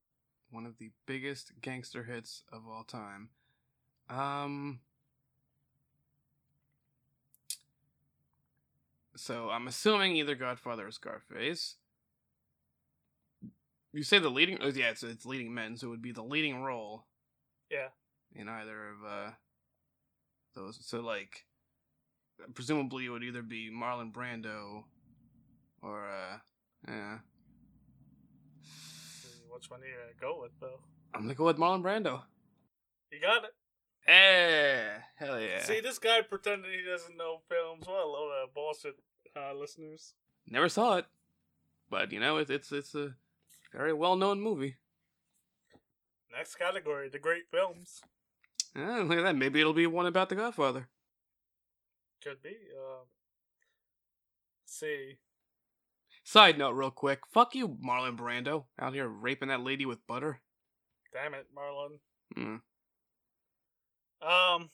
[0.50, 3.28] One of the biggest gangster hits of all time.
[4.10, 4.80] Um,
[9.22, 11.76] So I'm assuming either Godfather or Scarface.
[13.92, 14.58] You say the leading?
[14.60, 17.04] Oh, yeah, it's it's leading men, so it would be the leading role.
[17.70, 17.88] Yeah.
[18.34, 19.30] In either of uh,
[20.56, 21.44] those, so like,
[22.54, 24.82] presumably it would either be Marlon Brando,
[25.80, 26.38] or uh,
[26.88, 27.18] yeah.
[29.50, 30.80] Which one are you gonna go with, though?
[31.14, 32.22] I'm gonna go with Marlon Brando.
[33.12, 33.50] You got it.
[34.04, 35.62] Hey, hell yeah!
[35.62, 37.86] See, this guy pretending he doesn't know films.
[37.86, 38.96] What a load of bullshit,
[39.36, 40.14] uh, listeners.
[40.48, 41.06] Never saw it,
[41.90, 43.14] but you know, it's it's it's a
[43.72, 44.76] very well known movie.
[46.36, 48.00] Next category: the great films.
[48.74, 49.36] Yeah, look at that.
[49.36, 50.88] Maybe it'll be one about The Godfather.
[52.22, 52.50] Could be.
[52.50, 53.04] Uh,
[54.64, 55.18] see.
[56.24, 57.20] Side note, real quick.
[57.32, 60.40] Fuck you, Marlon Brando, out here raping that lady with butter.
[61.12, 61.98] Damn it, Marlon.
[62.34, 62.56] Hmm.
[64.26, 64.70] Um.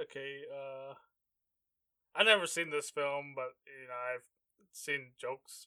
[0.00, 0.40] Okay.
[0.50, 0.94] Uh.
[2.14, 4.24] I never seen this film, but you know I've
[4.72, 5.66] seen jokes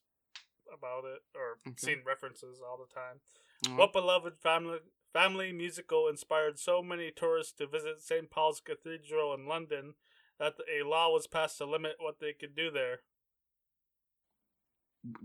[0.72, 1.76] about it or okay.
[1.78, 3.20] seen references all the time.
[3.65, 3.78] Mm-hmm.
[3.78, 4.80] What beloved family
[5.14, 8.30] family musical inspired so many tourists to visit St.
[8.30, 9.94] Paul's Cathedral in London
[10.40, 12.99] that a law was passed to limit what they could do there?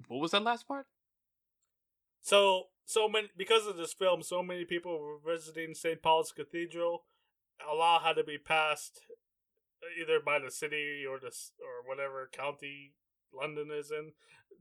[0.09, 0.87] What was that last part?
[2.21, 6.03] So so many because of this film, so many people were visiting St.
[6.03, 7.05] Paul's Cathedral
[7.67, 9.01] a law had to be passed
[10.01, 12.93] either by the city or the or whatever county
[13.33, 14.13] London is in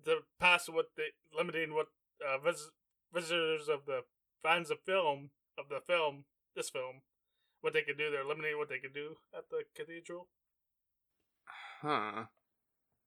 [0.05, 1.87] to pass what they limiting what
[2.25, 2.71] uh, vis-
[3.13, 4.01] visitors of the
[4.43, 6.25] fans of film of the film
[6.55, 7.01] this film
[7.61, 8.11] what they could do.
[8.11, 10.27] They're limiting what they could do at the cathedral.
[11.81, 12.25] Huh.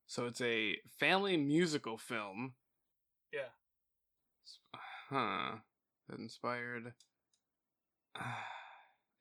[0.07, 2.55] So it's a family musical film.
[3.33, 3.51] Yeah.
[5.11, 5.57] Huh.
[6.09, 6.93] That inspired.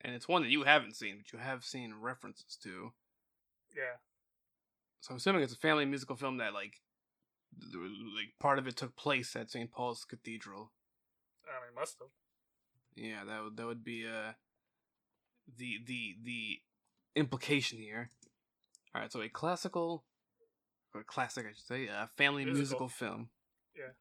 [0.02, 2.92] and it's one that you haven't seen, but you have seen references to.
[3.76, 3.98] Yeah.
[5.00, 6.80] So I'm assuming it's a family musical film that like,
[7.72, 9.70] like part of it took place at St.
[9.70, 10.72] Paul's Cathedral.
[11.46, 12.08] I mean, must have.
[12.96, 14.32] Yeah, that would that would be uh
[15.56, 16.58] the the the
[17.16, 18.10] implication here.
[18.94, 20.04] All right, so a classical
[20.94, 22.88] or classic, I should say, a family musical, Musical.
[22.88, 23.28] film.
[23.76, 23.84] Yeah.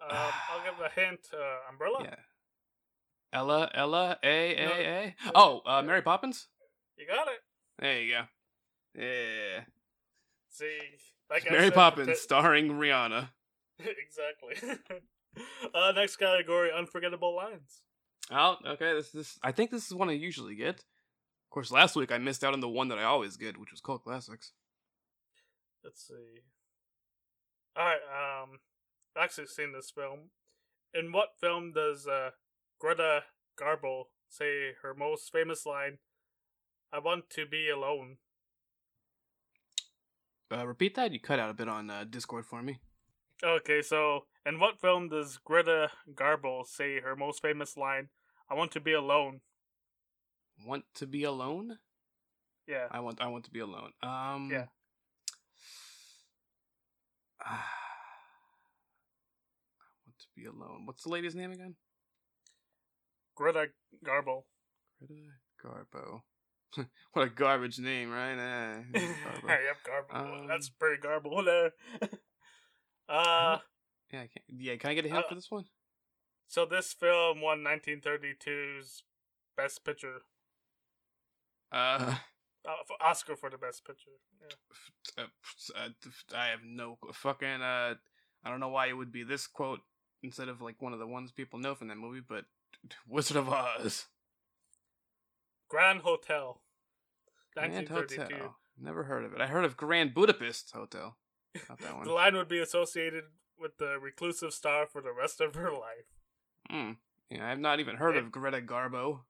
[0.00, 0.16] Um,
[0.50, 1.18] I'll give a hint.
[1.34, 2.04] Uh, Umbrella.
[2.04, 2.14] Yeah.
[3.32, 5.16] Ella, Ella, A, A, A.
[5.34, 6.46] Oh, uh, Mary Poppins.
[6.96, 7.40] You got it.
[7.78, 8.22] There you go.
[8.94, 9.60] Yeah,
[10.48, 10.78] See,
[11.30, 13.28] like Mary said, Poppins, protect- starring Rihanna.
[13.78, 14.80] exactly.
[15.74, 17.82] uh, next category: unforgettable lines.
[18.30, 18.94] Oh, okay.
[18.94, 20.76] This this I think this is one I usually get.
[20.76, 23.70] Of course, last week I missed out on the one that I always get, which
[23.70, 24.52] was called classics.
[25.84, 26.40] Let's see.
[27.76, 28.42] All right.
[28.42, 28.58] Um,
[29.16, 30.30] I've actually seen this film.
[30.92, 32.30] In what film does uh,
[32.78, 33.24] Greta
[33.58, 35.98] Garbo say her most famous line?
[36.92, 38.18] "I want to be alone."
[40.50, 41.12] Uh, repeat that.
[41.12, 42.80] You cut out a bit on uh, Discord for me.
[43.42, 48.08] Okay, so in what film does Greta Garbo say her most famous line?
[48.48, 49.40] "I want to be alone."
[50.66, 51.78] Want to be alone?
[52.66, 52.88] Yeah.
[52.90, 53.20] I want.
[53.20, 53.92] I want to be alone.
[54.02, 54.50] Um.
[54.50, 54.66] Yeah.
[57.44, 57.60] I
[60.06, 60.84] want to be alone.
[60.84, 61.76] What's the lady's name again?
[63.38, 63.66] Greta
[64.04, 64.42] Garbo.
[64.98, 65.14] Greta
[65.64, 66.22] Garbo.
[67.12, 68.32] what a garbage name, right?
[68.36, 69.48] Eh, Garbo.
[69.48, 70.40] yep, Garbo.
[70.42, 71.70] Um, That's pretty Garbo there.
[73.08, 73.58] uh,
[74.12, 74.76] Yeah, I can't, yeah.
[74.76, 75.64] Can I get a hint Uh, for this one?
[76.48, 79.04] so this film won 1932's
[79.56, 80.22] Best Picture,
[81.70, 82.16] Uh,
[82.66, 84.10] uh, for Oscar for the Best Picture.
[84.40, 85.24] Yeah.
[85.24, 85.26] uh,
[85.84, 85.88] uh,
[86.36, 87.62] I have no fucking.
[87.62, 87.94] Uh,
[88.44, 89.80] I don't know why it would be this quote
[90.22, 92.44] instead of like one of the ones people know from that movie, but
[93.06, 94.06] Wizard of Oz.
[95.68, 96.60] Grand Hotel,
[97.54, 98.56] Grand Hotel.
[98.80, 99.40] Never heard of it.
[99.40, 101.16] I heard of Grand Budapest Hotel.
[101.68, 103.24] Not that The line would be associated
[103.58, 106.06] with the reclusive star for the rest of her life.
[106.70, 106.92] Hmm.
[107.30, 109.20] Yeah, I've not even heard They- of Greta Garbo.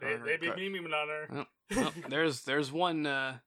[0.00, 1.46] They, they be Gar- memeing on her.
[1.74, 3.38] Well, there's there's one uh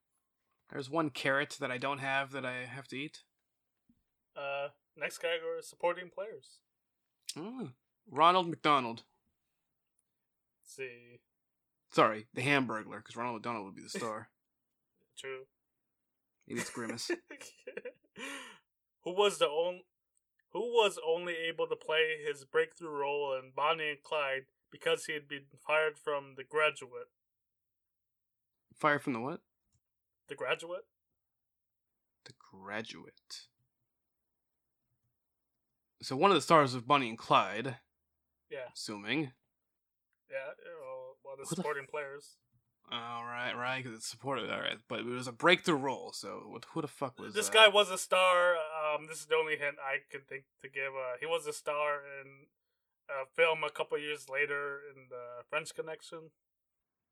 [0.72, 3.20] there's one carrot that I don't have that I have to eat.
[4.36, 6.58] uh, next category is supporting players.
[7.38, 7.74] Mm.
[8.10, 9.04] Ronald McDonald.
[10.64, 11.20] Let's see,
[11.92, 14.30] Sorry, the Hamburglar, because Ronald McDonald would be the star.
[15.18, 15.46] true.
[16.48, 17.10] Maybe it's Grimace.
[19.04, 19.86] who was the only
[20.54, 25.14] who was only able to play his breakthrough role in Bonnie and Clyde because he
[25.14, 27.10] had been fired from The Graduate.
[28.74, 29.42] Fire from the what?
[30.30, 30.86] The Graduate?
[32.26, 33.42] The Graduate.
[36.02, 37.78] So one of the stars of Bonnie and Clyde,
[38.50, 39.32] Yeah, assuming.
[40.32, 40.38] yeah.
[40.58, 42.38] Well, know, one of the the supporting players.
[42.90, 44.50] All right, right, because it's supported.
[44.50, 46.12] All right, but it was a breakthrough role.
[46.14, 46.66] So what?
[46.74, 48.54] Who the fuck was This uh, guy was a star.
[48.56, 50.94] Um, this is the only hint I could think to give.
[50.96, 52.48] Uh, he was a star in
[53.10, 56.32] a film a couple years later in the French Connection.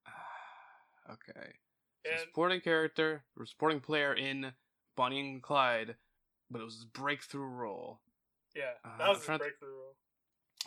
[1.12, 1.54] okay.
[2.06, 4.54] So And supporting character, supporting player in
[4.96, 5.96] Bonnie and Clyde,
[6.50, 8.00] but it was his breakthrough role.
[8.56, 9.85] yeah, Uh, that was I'm his to- breakthrough role.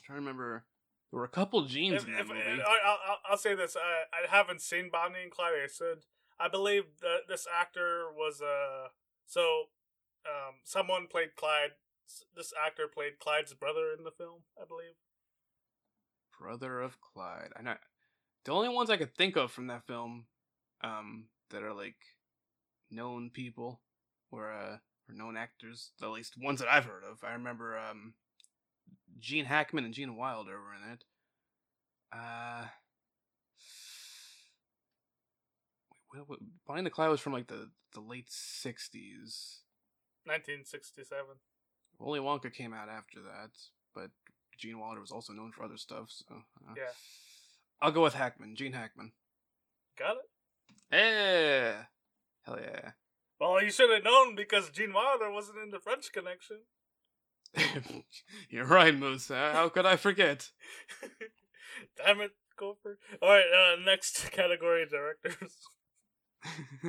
[0.09, 0.65] Trying to remember.
[1.13, 2.41] There were a couple genes If, in that if, movie.
[2.41, 2.55] I,
[2.85, 5.53] I'll, I'll- I'll say this: I, I haven't seen Bonnie and Clyde.
[5.63, 5.99] I said
[6.41, 8.89] I believe that this actor was uh
[9.27, 9.65] so
[10.27, 11.71] um someone played Clyde.
[12.35, 14.95] This actor played Clyde's brother in the film, I believe.
[16.39, 17.51] Brother of Clyde.
[17.59, 17.75] I know.
[18.45, 20.25] The only ones I could think of from that film,
[20.83, 21.97] um, that are like
[22.91, 23.81] known people,
[24.31, 24.77] or uh,
[25.09, 25.91] or known actors.
[26.03, 27.25] At least ones that I've heard of.
[27.25, 28.15] I remember um,
[29.19, 31.05] Gene Hackman and Gene Wilder were in it.
[32.13, 32.67] Uh,
[36.11, 39.61] what, what, the Clyde was from like the the late '60s.
[40.25, 41.27] 1967.
[41.99, 43.51] Willy Wonka came out after that,
[43.95, 44.11] but
[44.59, 46.09] Gene Wilder was also known for other stuff.
[46.11, 46.93] So uh, Yeah.
[47.81, 49.13] I'll go with Hackman, Gene Hackman.
[49.99, 50.31] Got it.
[50.93, 51.85] Yeah,
[52.43, 52.91] hell yeah.
[53.41, 56.59] Well, you should have known because Gene Wilder wasn't in the French Connection.
[58.51, 59.31] You're right, Moose.
[59.31, 60.51] Uh, How could I forget?
[61.97, 62.99] Damn it, Gopher.
[63.23, 65.55] All right, uh, next category: directors.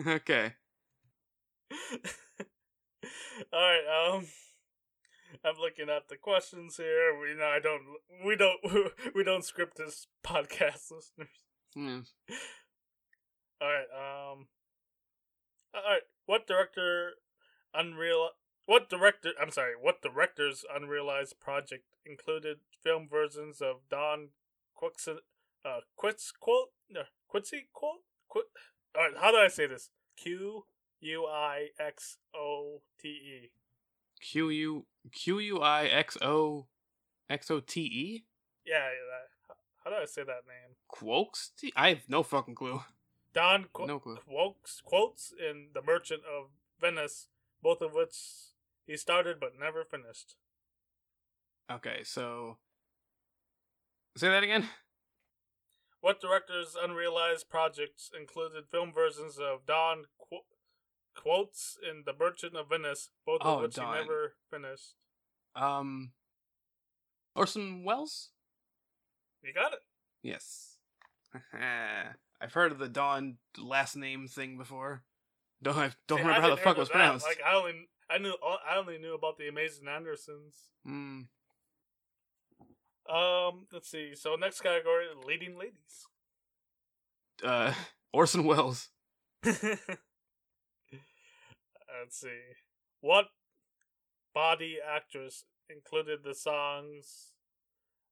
[0.08, 0.54] okay.
[3.54, 4.26] All right, um,
[5.46, 7.18] I'm looking at the questions here.
[7.20, 7.82] We know I don't,
[8.26, 8.60] we don't,
[9.16, 11.30] we don't script this podcast, listeners.
[11.74, 12.00] Hmm.
[13.62, 13.88] All right,
[14.34, 14.48] um,
[15.74, 16.02] all right.
[16.26, 17.12] What director
[17.74, 18.30] unreal?
[18.70, 19.32] What director?
[19.42, 19.74] I'm sorry.
[19.82, 24.28] What director's unrealized project included film versions of Don
[24.76, 25.22] Quixote,
[25.66, 28.46] uh, Quits quote, no, Quincy quote, quit.
[28.96, 29.90] All right, how do I say this?
[30.16, 30.66] Q
[31.02, 33.50] U I X O T E.
[34.22, 36.68] Q U Q U I X O
[37.28, 38.24] X O T E.
[38.68, 40.76] Yeah, yeah, how do I say that name?
[40.88, 41.54] Quotes?
[41.76, 42.84] I have no fucking clue.
[43.34, 44.20] Don qu- No clue.
[44.86, 47.30] quotes in The Merchant of Venice,
[47.64, 48.14] both of which
[48.90, 50.36] he started but never finished.
[51.72, 52.58] Okay, so
[54.18, 54.68] say that again.
[56.02, 60.40] What director's unrealized projects included film versions of Don qu-
[61.16, 63.94] quotes in The Merchant of Venice, both of Oh, which Don.
[63.96, 64.96] he never finished?
[65.56, 66.12] Um,
[67.36, 68.30] Orson Welles.
[69.44, 69.80] You got it.
[70.24, 70.78] Yes.
[72.42, 75.04] I've heard of the Dawn last name thing before.
[75.62, 76.94] Don't I don't See, remember I how the fuck was that.
[76.94, 77.26] pronounced.
[77.28, 80.56] Like I only I knew I only knew about the Amazing Andersons.
[80.84, 81.22] Hmm.
[83.10, 84.16] Um, let's see.
[84.16, 86.08] So next category, leading ladies.
[87.44, 87.74] Uh,
[88.14, 88.90] Orson Welles.
[89.44, 89.70] let's
[92.12, 92.40] see.
[93.02, 93.28] What
[94.34, 97.34] body actress included the songs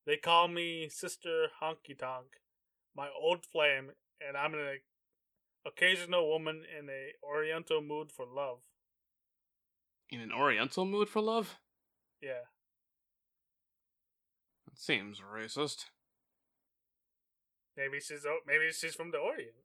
[0.06, 2.28] They Call Me Sister Honky Tonk,
[2.96, 3.92] My Old Flame,
[4.26, 4.80] and I'm an
[5.66, 8.60] occasional woman in a oriental mood for love.
[10.10, 11.58] In an Oriental mood for love?
[12.22, 12.46] Yeah.
[14.66, 15.86] That seems racist.
[17.76, 19.56] Maybe she's maybe she's from the Orient.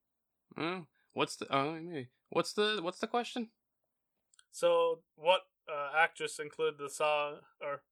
[0.57, 0.81] Hmm.
[1.15, 1.47] What's the?
[1.55, 2.09] Oh, maybe.
[2.31, 2.81] What's the?
[2.83, 3.51] What's the question?
[4.51, 7.83] So, what uh, actress included the song or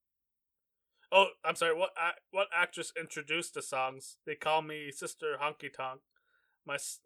[1.11, 1.75] Oh, I'm sorry.
[1.75, 4.17] What ac- what actress introduced the songs?
[4.25, 6.01] They call me Sister Honky Tonk,
[6.65, 7.01] my s-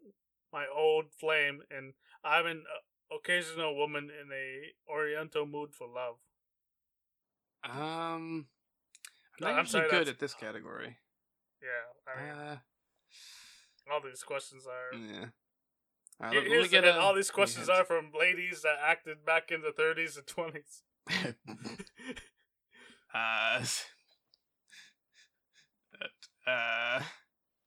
[0.54, 1.94] my old flame, and
[2.24, 2.82] I'm an uh,
[3.12, 6.16] occasional woman in a Oriental mood for love.
[7.64, 8.48] Um, I'm
[9.42, 10.98] No, not I'm sorry, good at this category.
[11.62, 12.58] Yeah, I mean, Uh,
[13.92, 14.94] all these questions are.
[14.98, 15.26] yeah.
[16.20, 19.26] Uh, Here- let, let here's the a- all these questions are from ladies that acted
[19.26, 20.84] back in the 30s and 20s.
[23.14, 23.66] uh,
[26.50, 27.02] uh,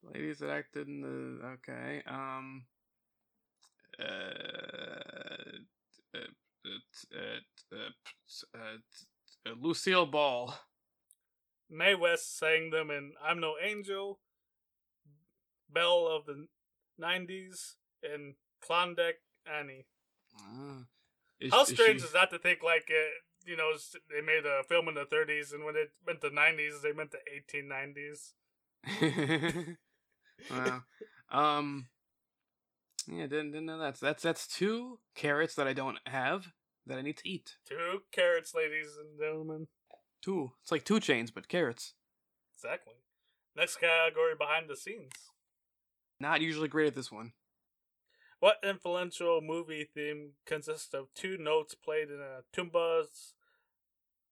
[0.02, 2.02] ladies that acted in the okay.
[2.06, 3.86] Um, uh, uh, uh, uh, uh, uh,
[9.60, 10.54] Lucille Ball.
[11.70, 14.20] Mae West sang them in I'm No Angel,
[15.70, 16.46] Belle of the
[17.00, 18.34] 90s, and
[18.64, 19.86] Klondike Annie.
[20.36, 20.82] Uh,
[21.40, 23.10] is, How is strange she- is that to think, like, uh,
[23.44, 23.72] you know,
[24.10, 27.10] they made a film in the 30s, and when it meant the 90s, they meant
[27.12, 28.34] the 1890s.
[30.50, 30.82] wow.
[31.30, 31.88] Um.
[33.10, 33.96] Yeah, didn't didn't know that.
[33.96, 36.48] So that's that's two carrots that I don't have
[36.86, 37.56] that I need to eat.
[37.66, 39.68] Two carrots, ladies and gentlemen.
[40.22, 40.52] Two.
[40.62, 41.94] It's like two chains, but carrots.
[42.56, 42.94] Exactly.
[43.56, 45.12] Next category behind the scenes.
[46.20, 47.32] Not usually great at this one.
[48.40, 53.34] What influential movie theme consists of two notes played in a tuba's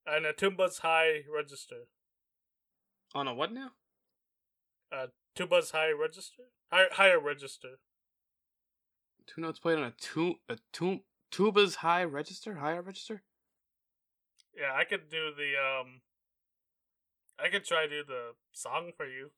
[0.07, 1.89] and a tuba's high register?
[3.15, 3.71] On a what now?
[4.93, 6.45] A tuba's high register?
[6.71, 7.79] High, higher register.
[9.27, 11.01] Two notes played on a tu a tu
[11.33, 13.23] tuba's high register, higher register.
[14.57, 16.01] Yeah, I could do the um
[17.39, 19.31] I could try to do the song for you.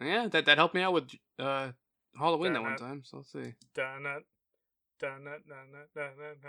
[0.00, 1.08] Yeah, that that helped me out with
[1.38, 1.72] uh
[2.18, 3.02] Halloween that one time.
[3.04, 3.54] So let's see.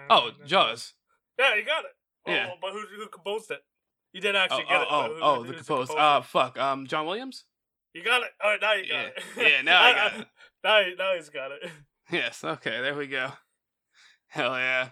[0.10, 0.32] Oh.
[0.45, 0.94] Jaws.
[1.40, 1.91] Yeah, you got it.
[2.28, 2.49] Oh, Yeah.
[2.62, 3.64] but who who composed it?
[4.14, 4.88] You did actually oh, get it.
[4.90, 5.91] oh, oh, the composed.
[5.91, 6.57] Uh, fuck.
[6.57, 7.45] Um, John Williams.
[7.94, 8.30] you got it.
[8.44, 9.10] All right, now you got Yeah.
[9.44, 9.52] it.
[9.52, 10.28] Yeah, now I got it.
[10.64, 11.70] Now, now he's got it.
[12.11, 12.44] Yes.
[12.44, 12.82] Okay.
[12.82, 13.32] There we go.
[14.27, 14.90] Hell yeah.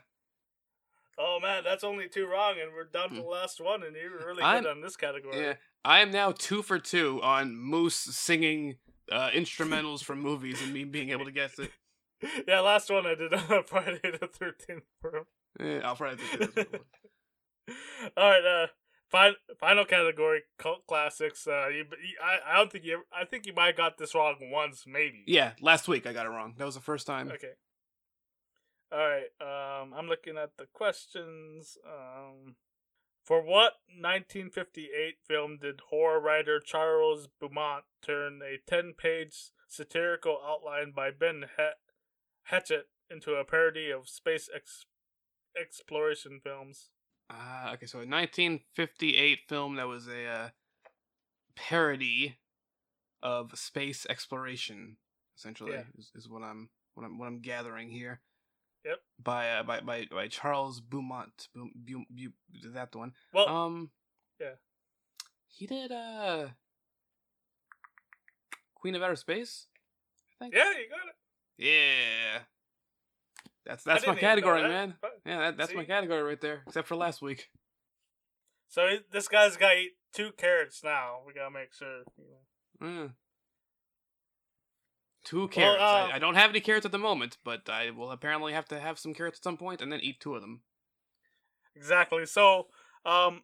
[1.18, 3.22] Oh man, that's only two wrong, and we're down to Hmm.
[3.22, 5.40] the last one, and you're really I'm- good on this category.
[5.40, 5.54] Yeah.
[5.86, 8.78] I am now two for two on Moose singing
[9.12, 11.72] uh, instrumentals from movies and me being able to guess it.
[12.48, 14.84] yeah, last one I did on Friday the Thirteenth.
[15.60, 16.82] Eh, I'll to do this one.
[18.18, 18.68] All right, uh,
[19.14, 21.48] fin- final category, cult classics.
[21.48, 21.86] Uh, you,
[22.22, 24.84] I, I don't think you, ever- I think you might have got this wrong once,
[24.86, 25.24] maybe.
[25.28, 26.56] Yeah, last week I got it wrong.
[26.58, 27.30] That was the first time.
[27.32, 27.54] Okay.
[28.92, 29.30] All right.
[29.82, 31.78] Um, I'm looking at the questions.
[31.86, 32.56] Um,
[33.26, 41.10] for what 1958 film did horror writer Charles Beaumont turn a 10-page satirical outline by
[41.12, 41.80] Ben Het-
[42.52, 44.86] Hatchett into a parody of space ex-
[45.60, 46.90] exploration films?
[47.34, 50.50] Uh, okay, so a 1958 film that was a uh,
[51.56, 52.38] parody
[53.24, 54.98] of space exploration,
[55.38, 55.84] essentially, Yeah.
[55.98, 58.22] is, is what I'm what I'm what I'm gathering here.
[58.86, 59.00] Yep.
[59.24, 63.14] By uh, by by by Charles Beaumont, Beau, Beau, Beau, that one.
[63.34, 63.92] Well, Um.
[64.40, 64.56] yeah.
[65.48, 66.50] He did uh.
[68.76, 69.68] Queen of Outer Space.
[70.42, 70.56] I think.
[70.56, 71.16] Yeah, you got it.
[71.58, 72.40] Yeah.
[73.66, 74.96] That's that's my didn't even know category, that, man.
[75.02, 76.64] but- Yeah, that, that's my category right there.
[76.68, 77.50] Except for last week.
[78.68, 81.22] So he- this guy's got to eat two carrots now.
[81.26, 82.04] We gotta make sure.
[82.82, 83.14] Mm.
[85.24, 85.82] Two carrots.
[85.82, 88.66] uh, I, I don't have any carrots at the moment, but I will apparently have
[88.66, 90.64] to have some carrots at some point and then eat two of them.
[91.76, 92.26] Exactly.
[92.26, 92.68] So,
[93.06, 93.44] um,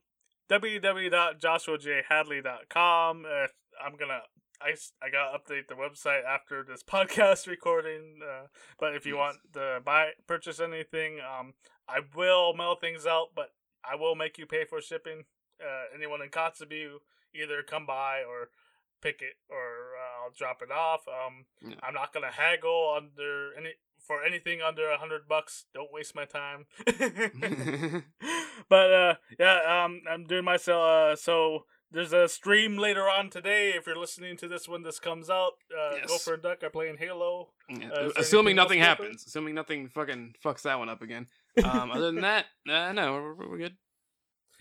[0.49, 3.25] www.joshuajhadley.com.
[3.25, 3.47] Uh,
[3.83, 4.19] I'm gonna.
[4.61, 8.19] I, I gotta update the website after this podcast recording.
[8.23, 8.47] Uh,
[8.79, 9.19] but if you Yes.
[9.19, 11.53] want to buy purchase anything, um,
[11.87, 13.51] I will mail things out, but
[13.83, 15.23] I will make you pay for shipping.
[15.61, 16.97] Uh, anyone in Kotzebue,
[17.33, 18.49] either come by or
[19.01, 21.01] pick it, or uh, I'll drop it off.
[21.07, 21.45] Um.
[21.81, 25.65] I'm not gonna haggle under any for anything under a hundred bucks.
[25.73, 26.65] Don't waste my time.
[28.69, 30.83] but uh, yeah, um, I'm doing myself.
[30.83, 33.69] Uh, so there's a stream later on today.
[33.71, 36.23] If you're listening to this when this comes out, uh, go Yes.
[36.23, 36.59] for a duck.
[36.63, 37.49] I'm playing Halo.
[37.69, 39.25] Yeah, Uh, assuming nothing happens.
[39.25, 41.27] Assuming nothing fucking fucks that one up again.
[41.63, 43.77] Um, other than that, uh, no, we're, we're- we're good.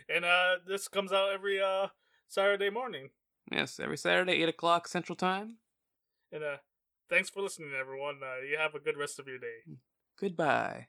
[0.09, 1.89] And uh, this comes out every uh
[2.29, 3.11] Saturday morning.
[3.53, 5.59] Yes, every Saturday, 8 o'clock Central Time.
[6.33, 6.57] And uh,
[7.09, 8.21] thanks for listening, everyone.
[8.23, 9.61] Uh, you have a good rest of your day.
[10.21, 10.89] Goodbye.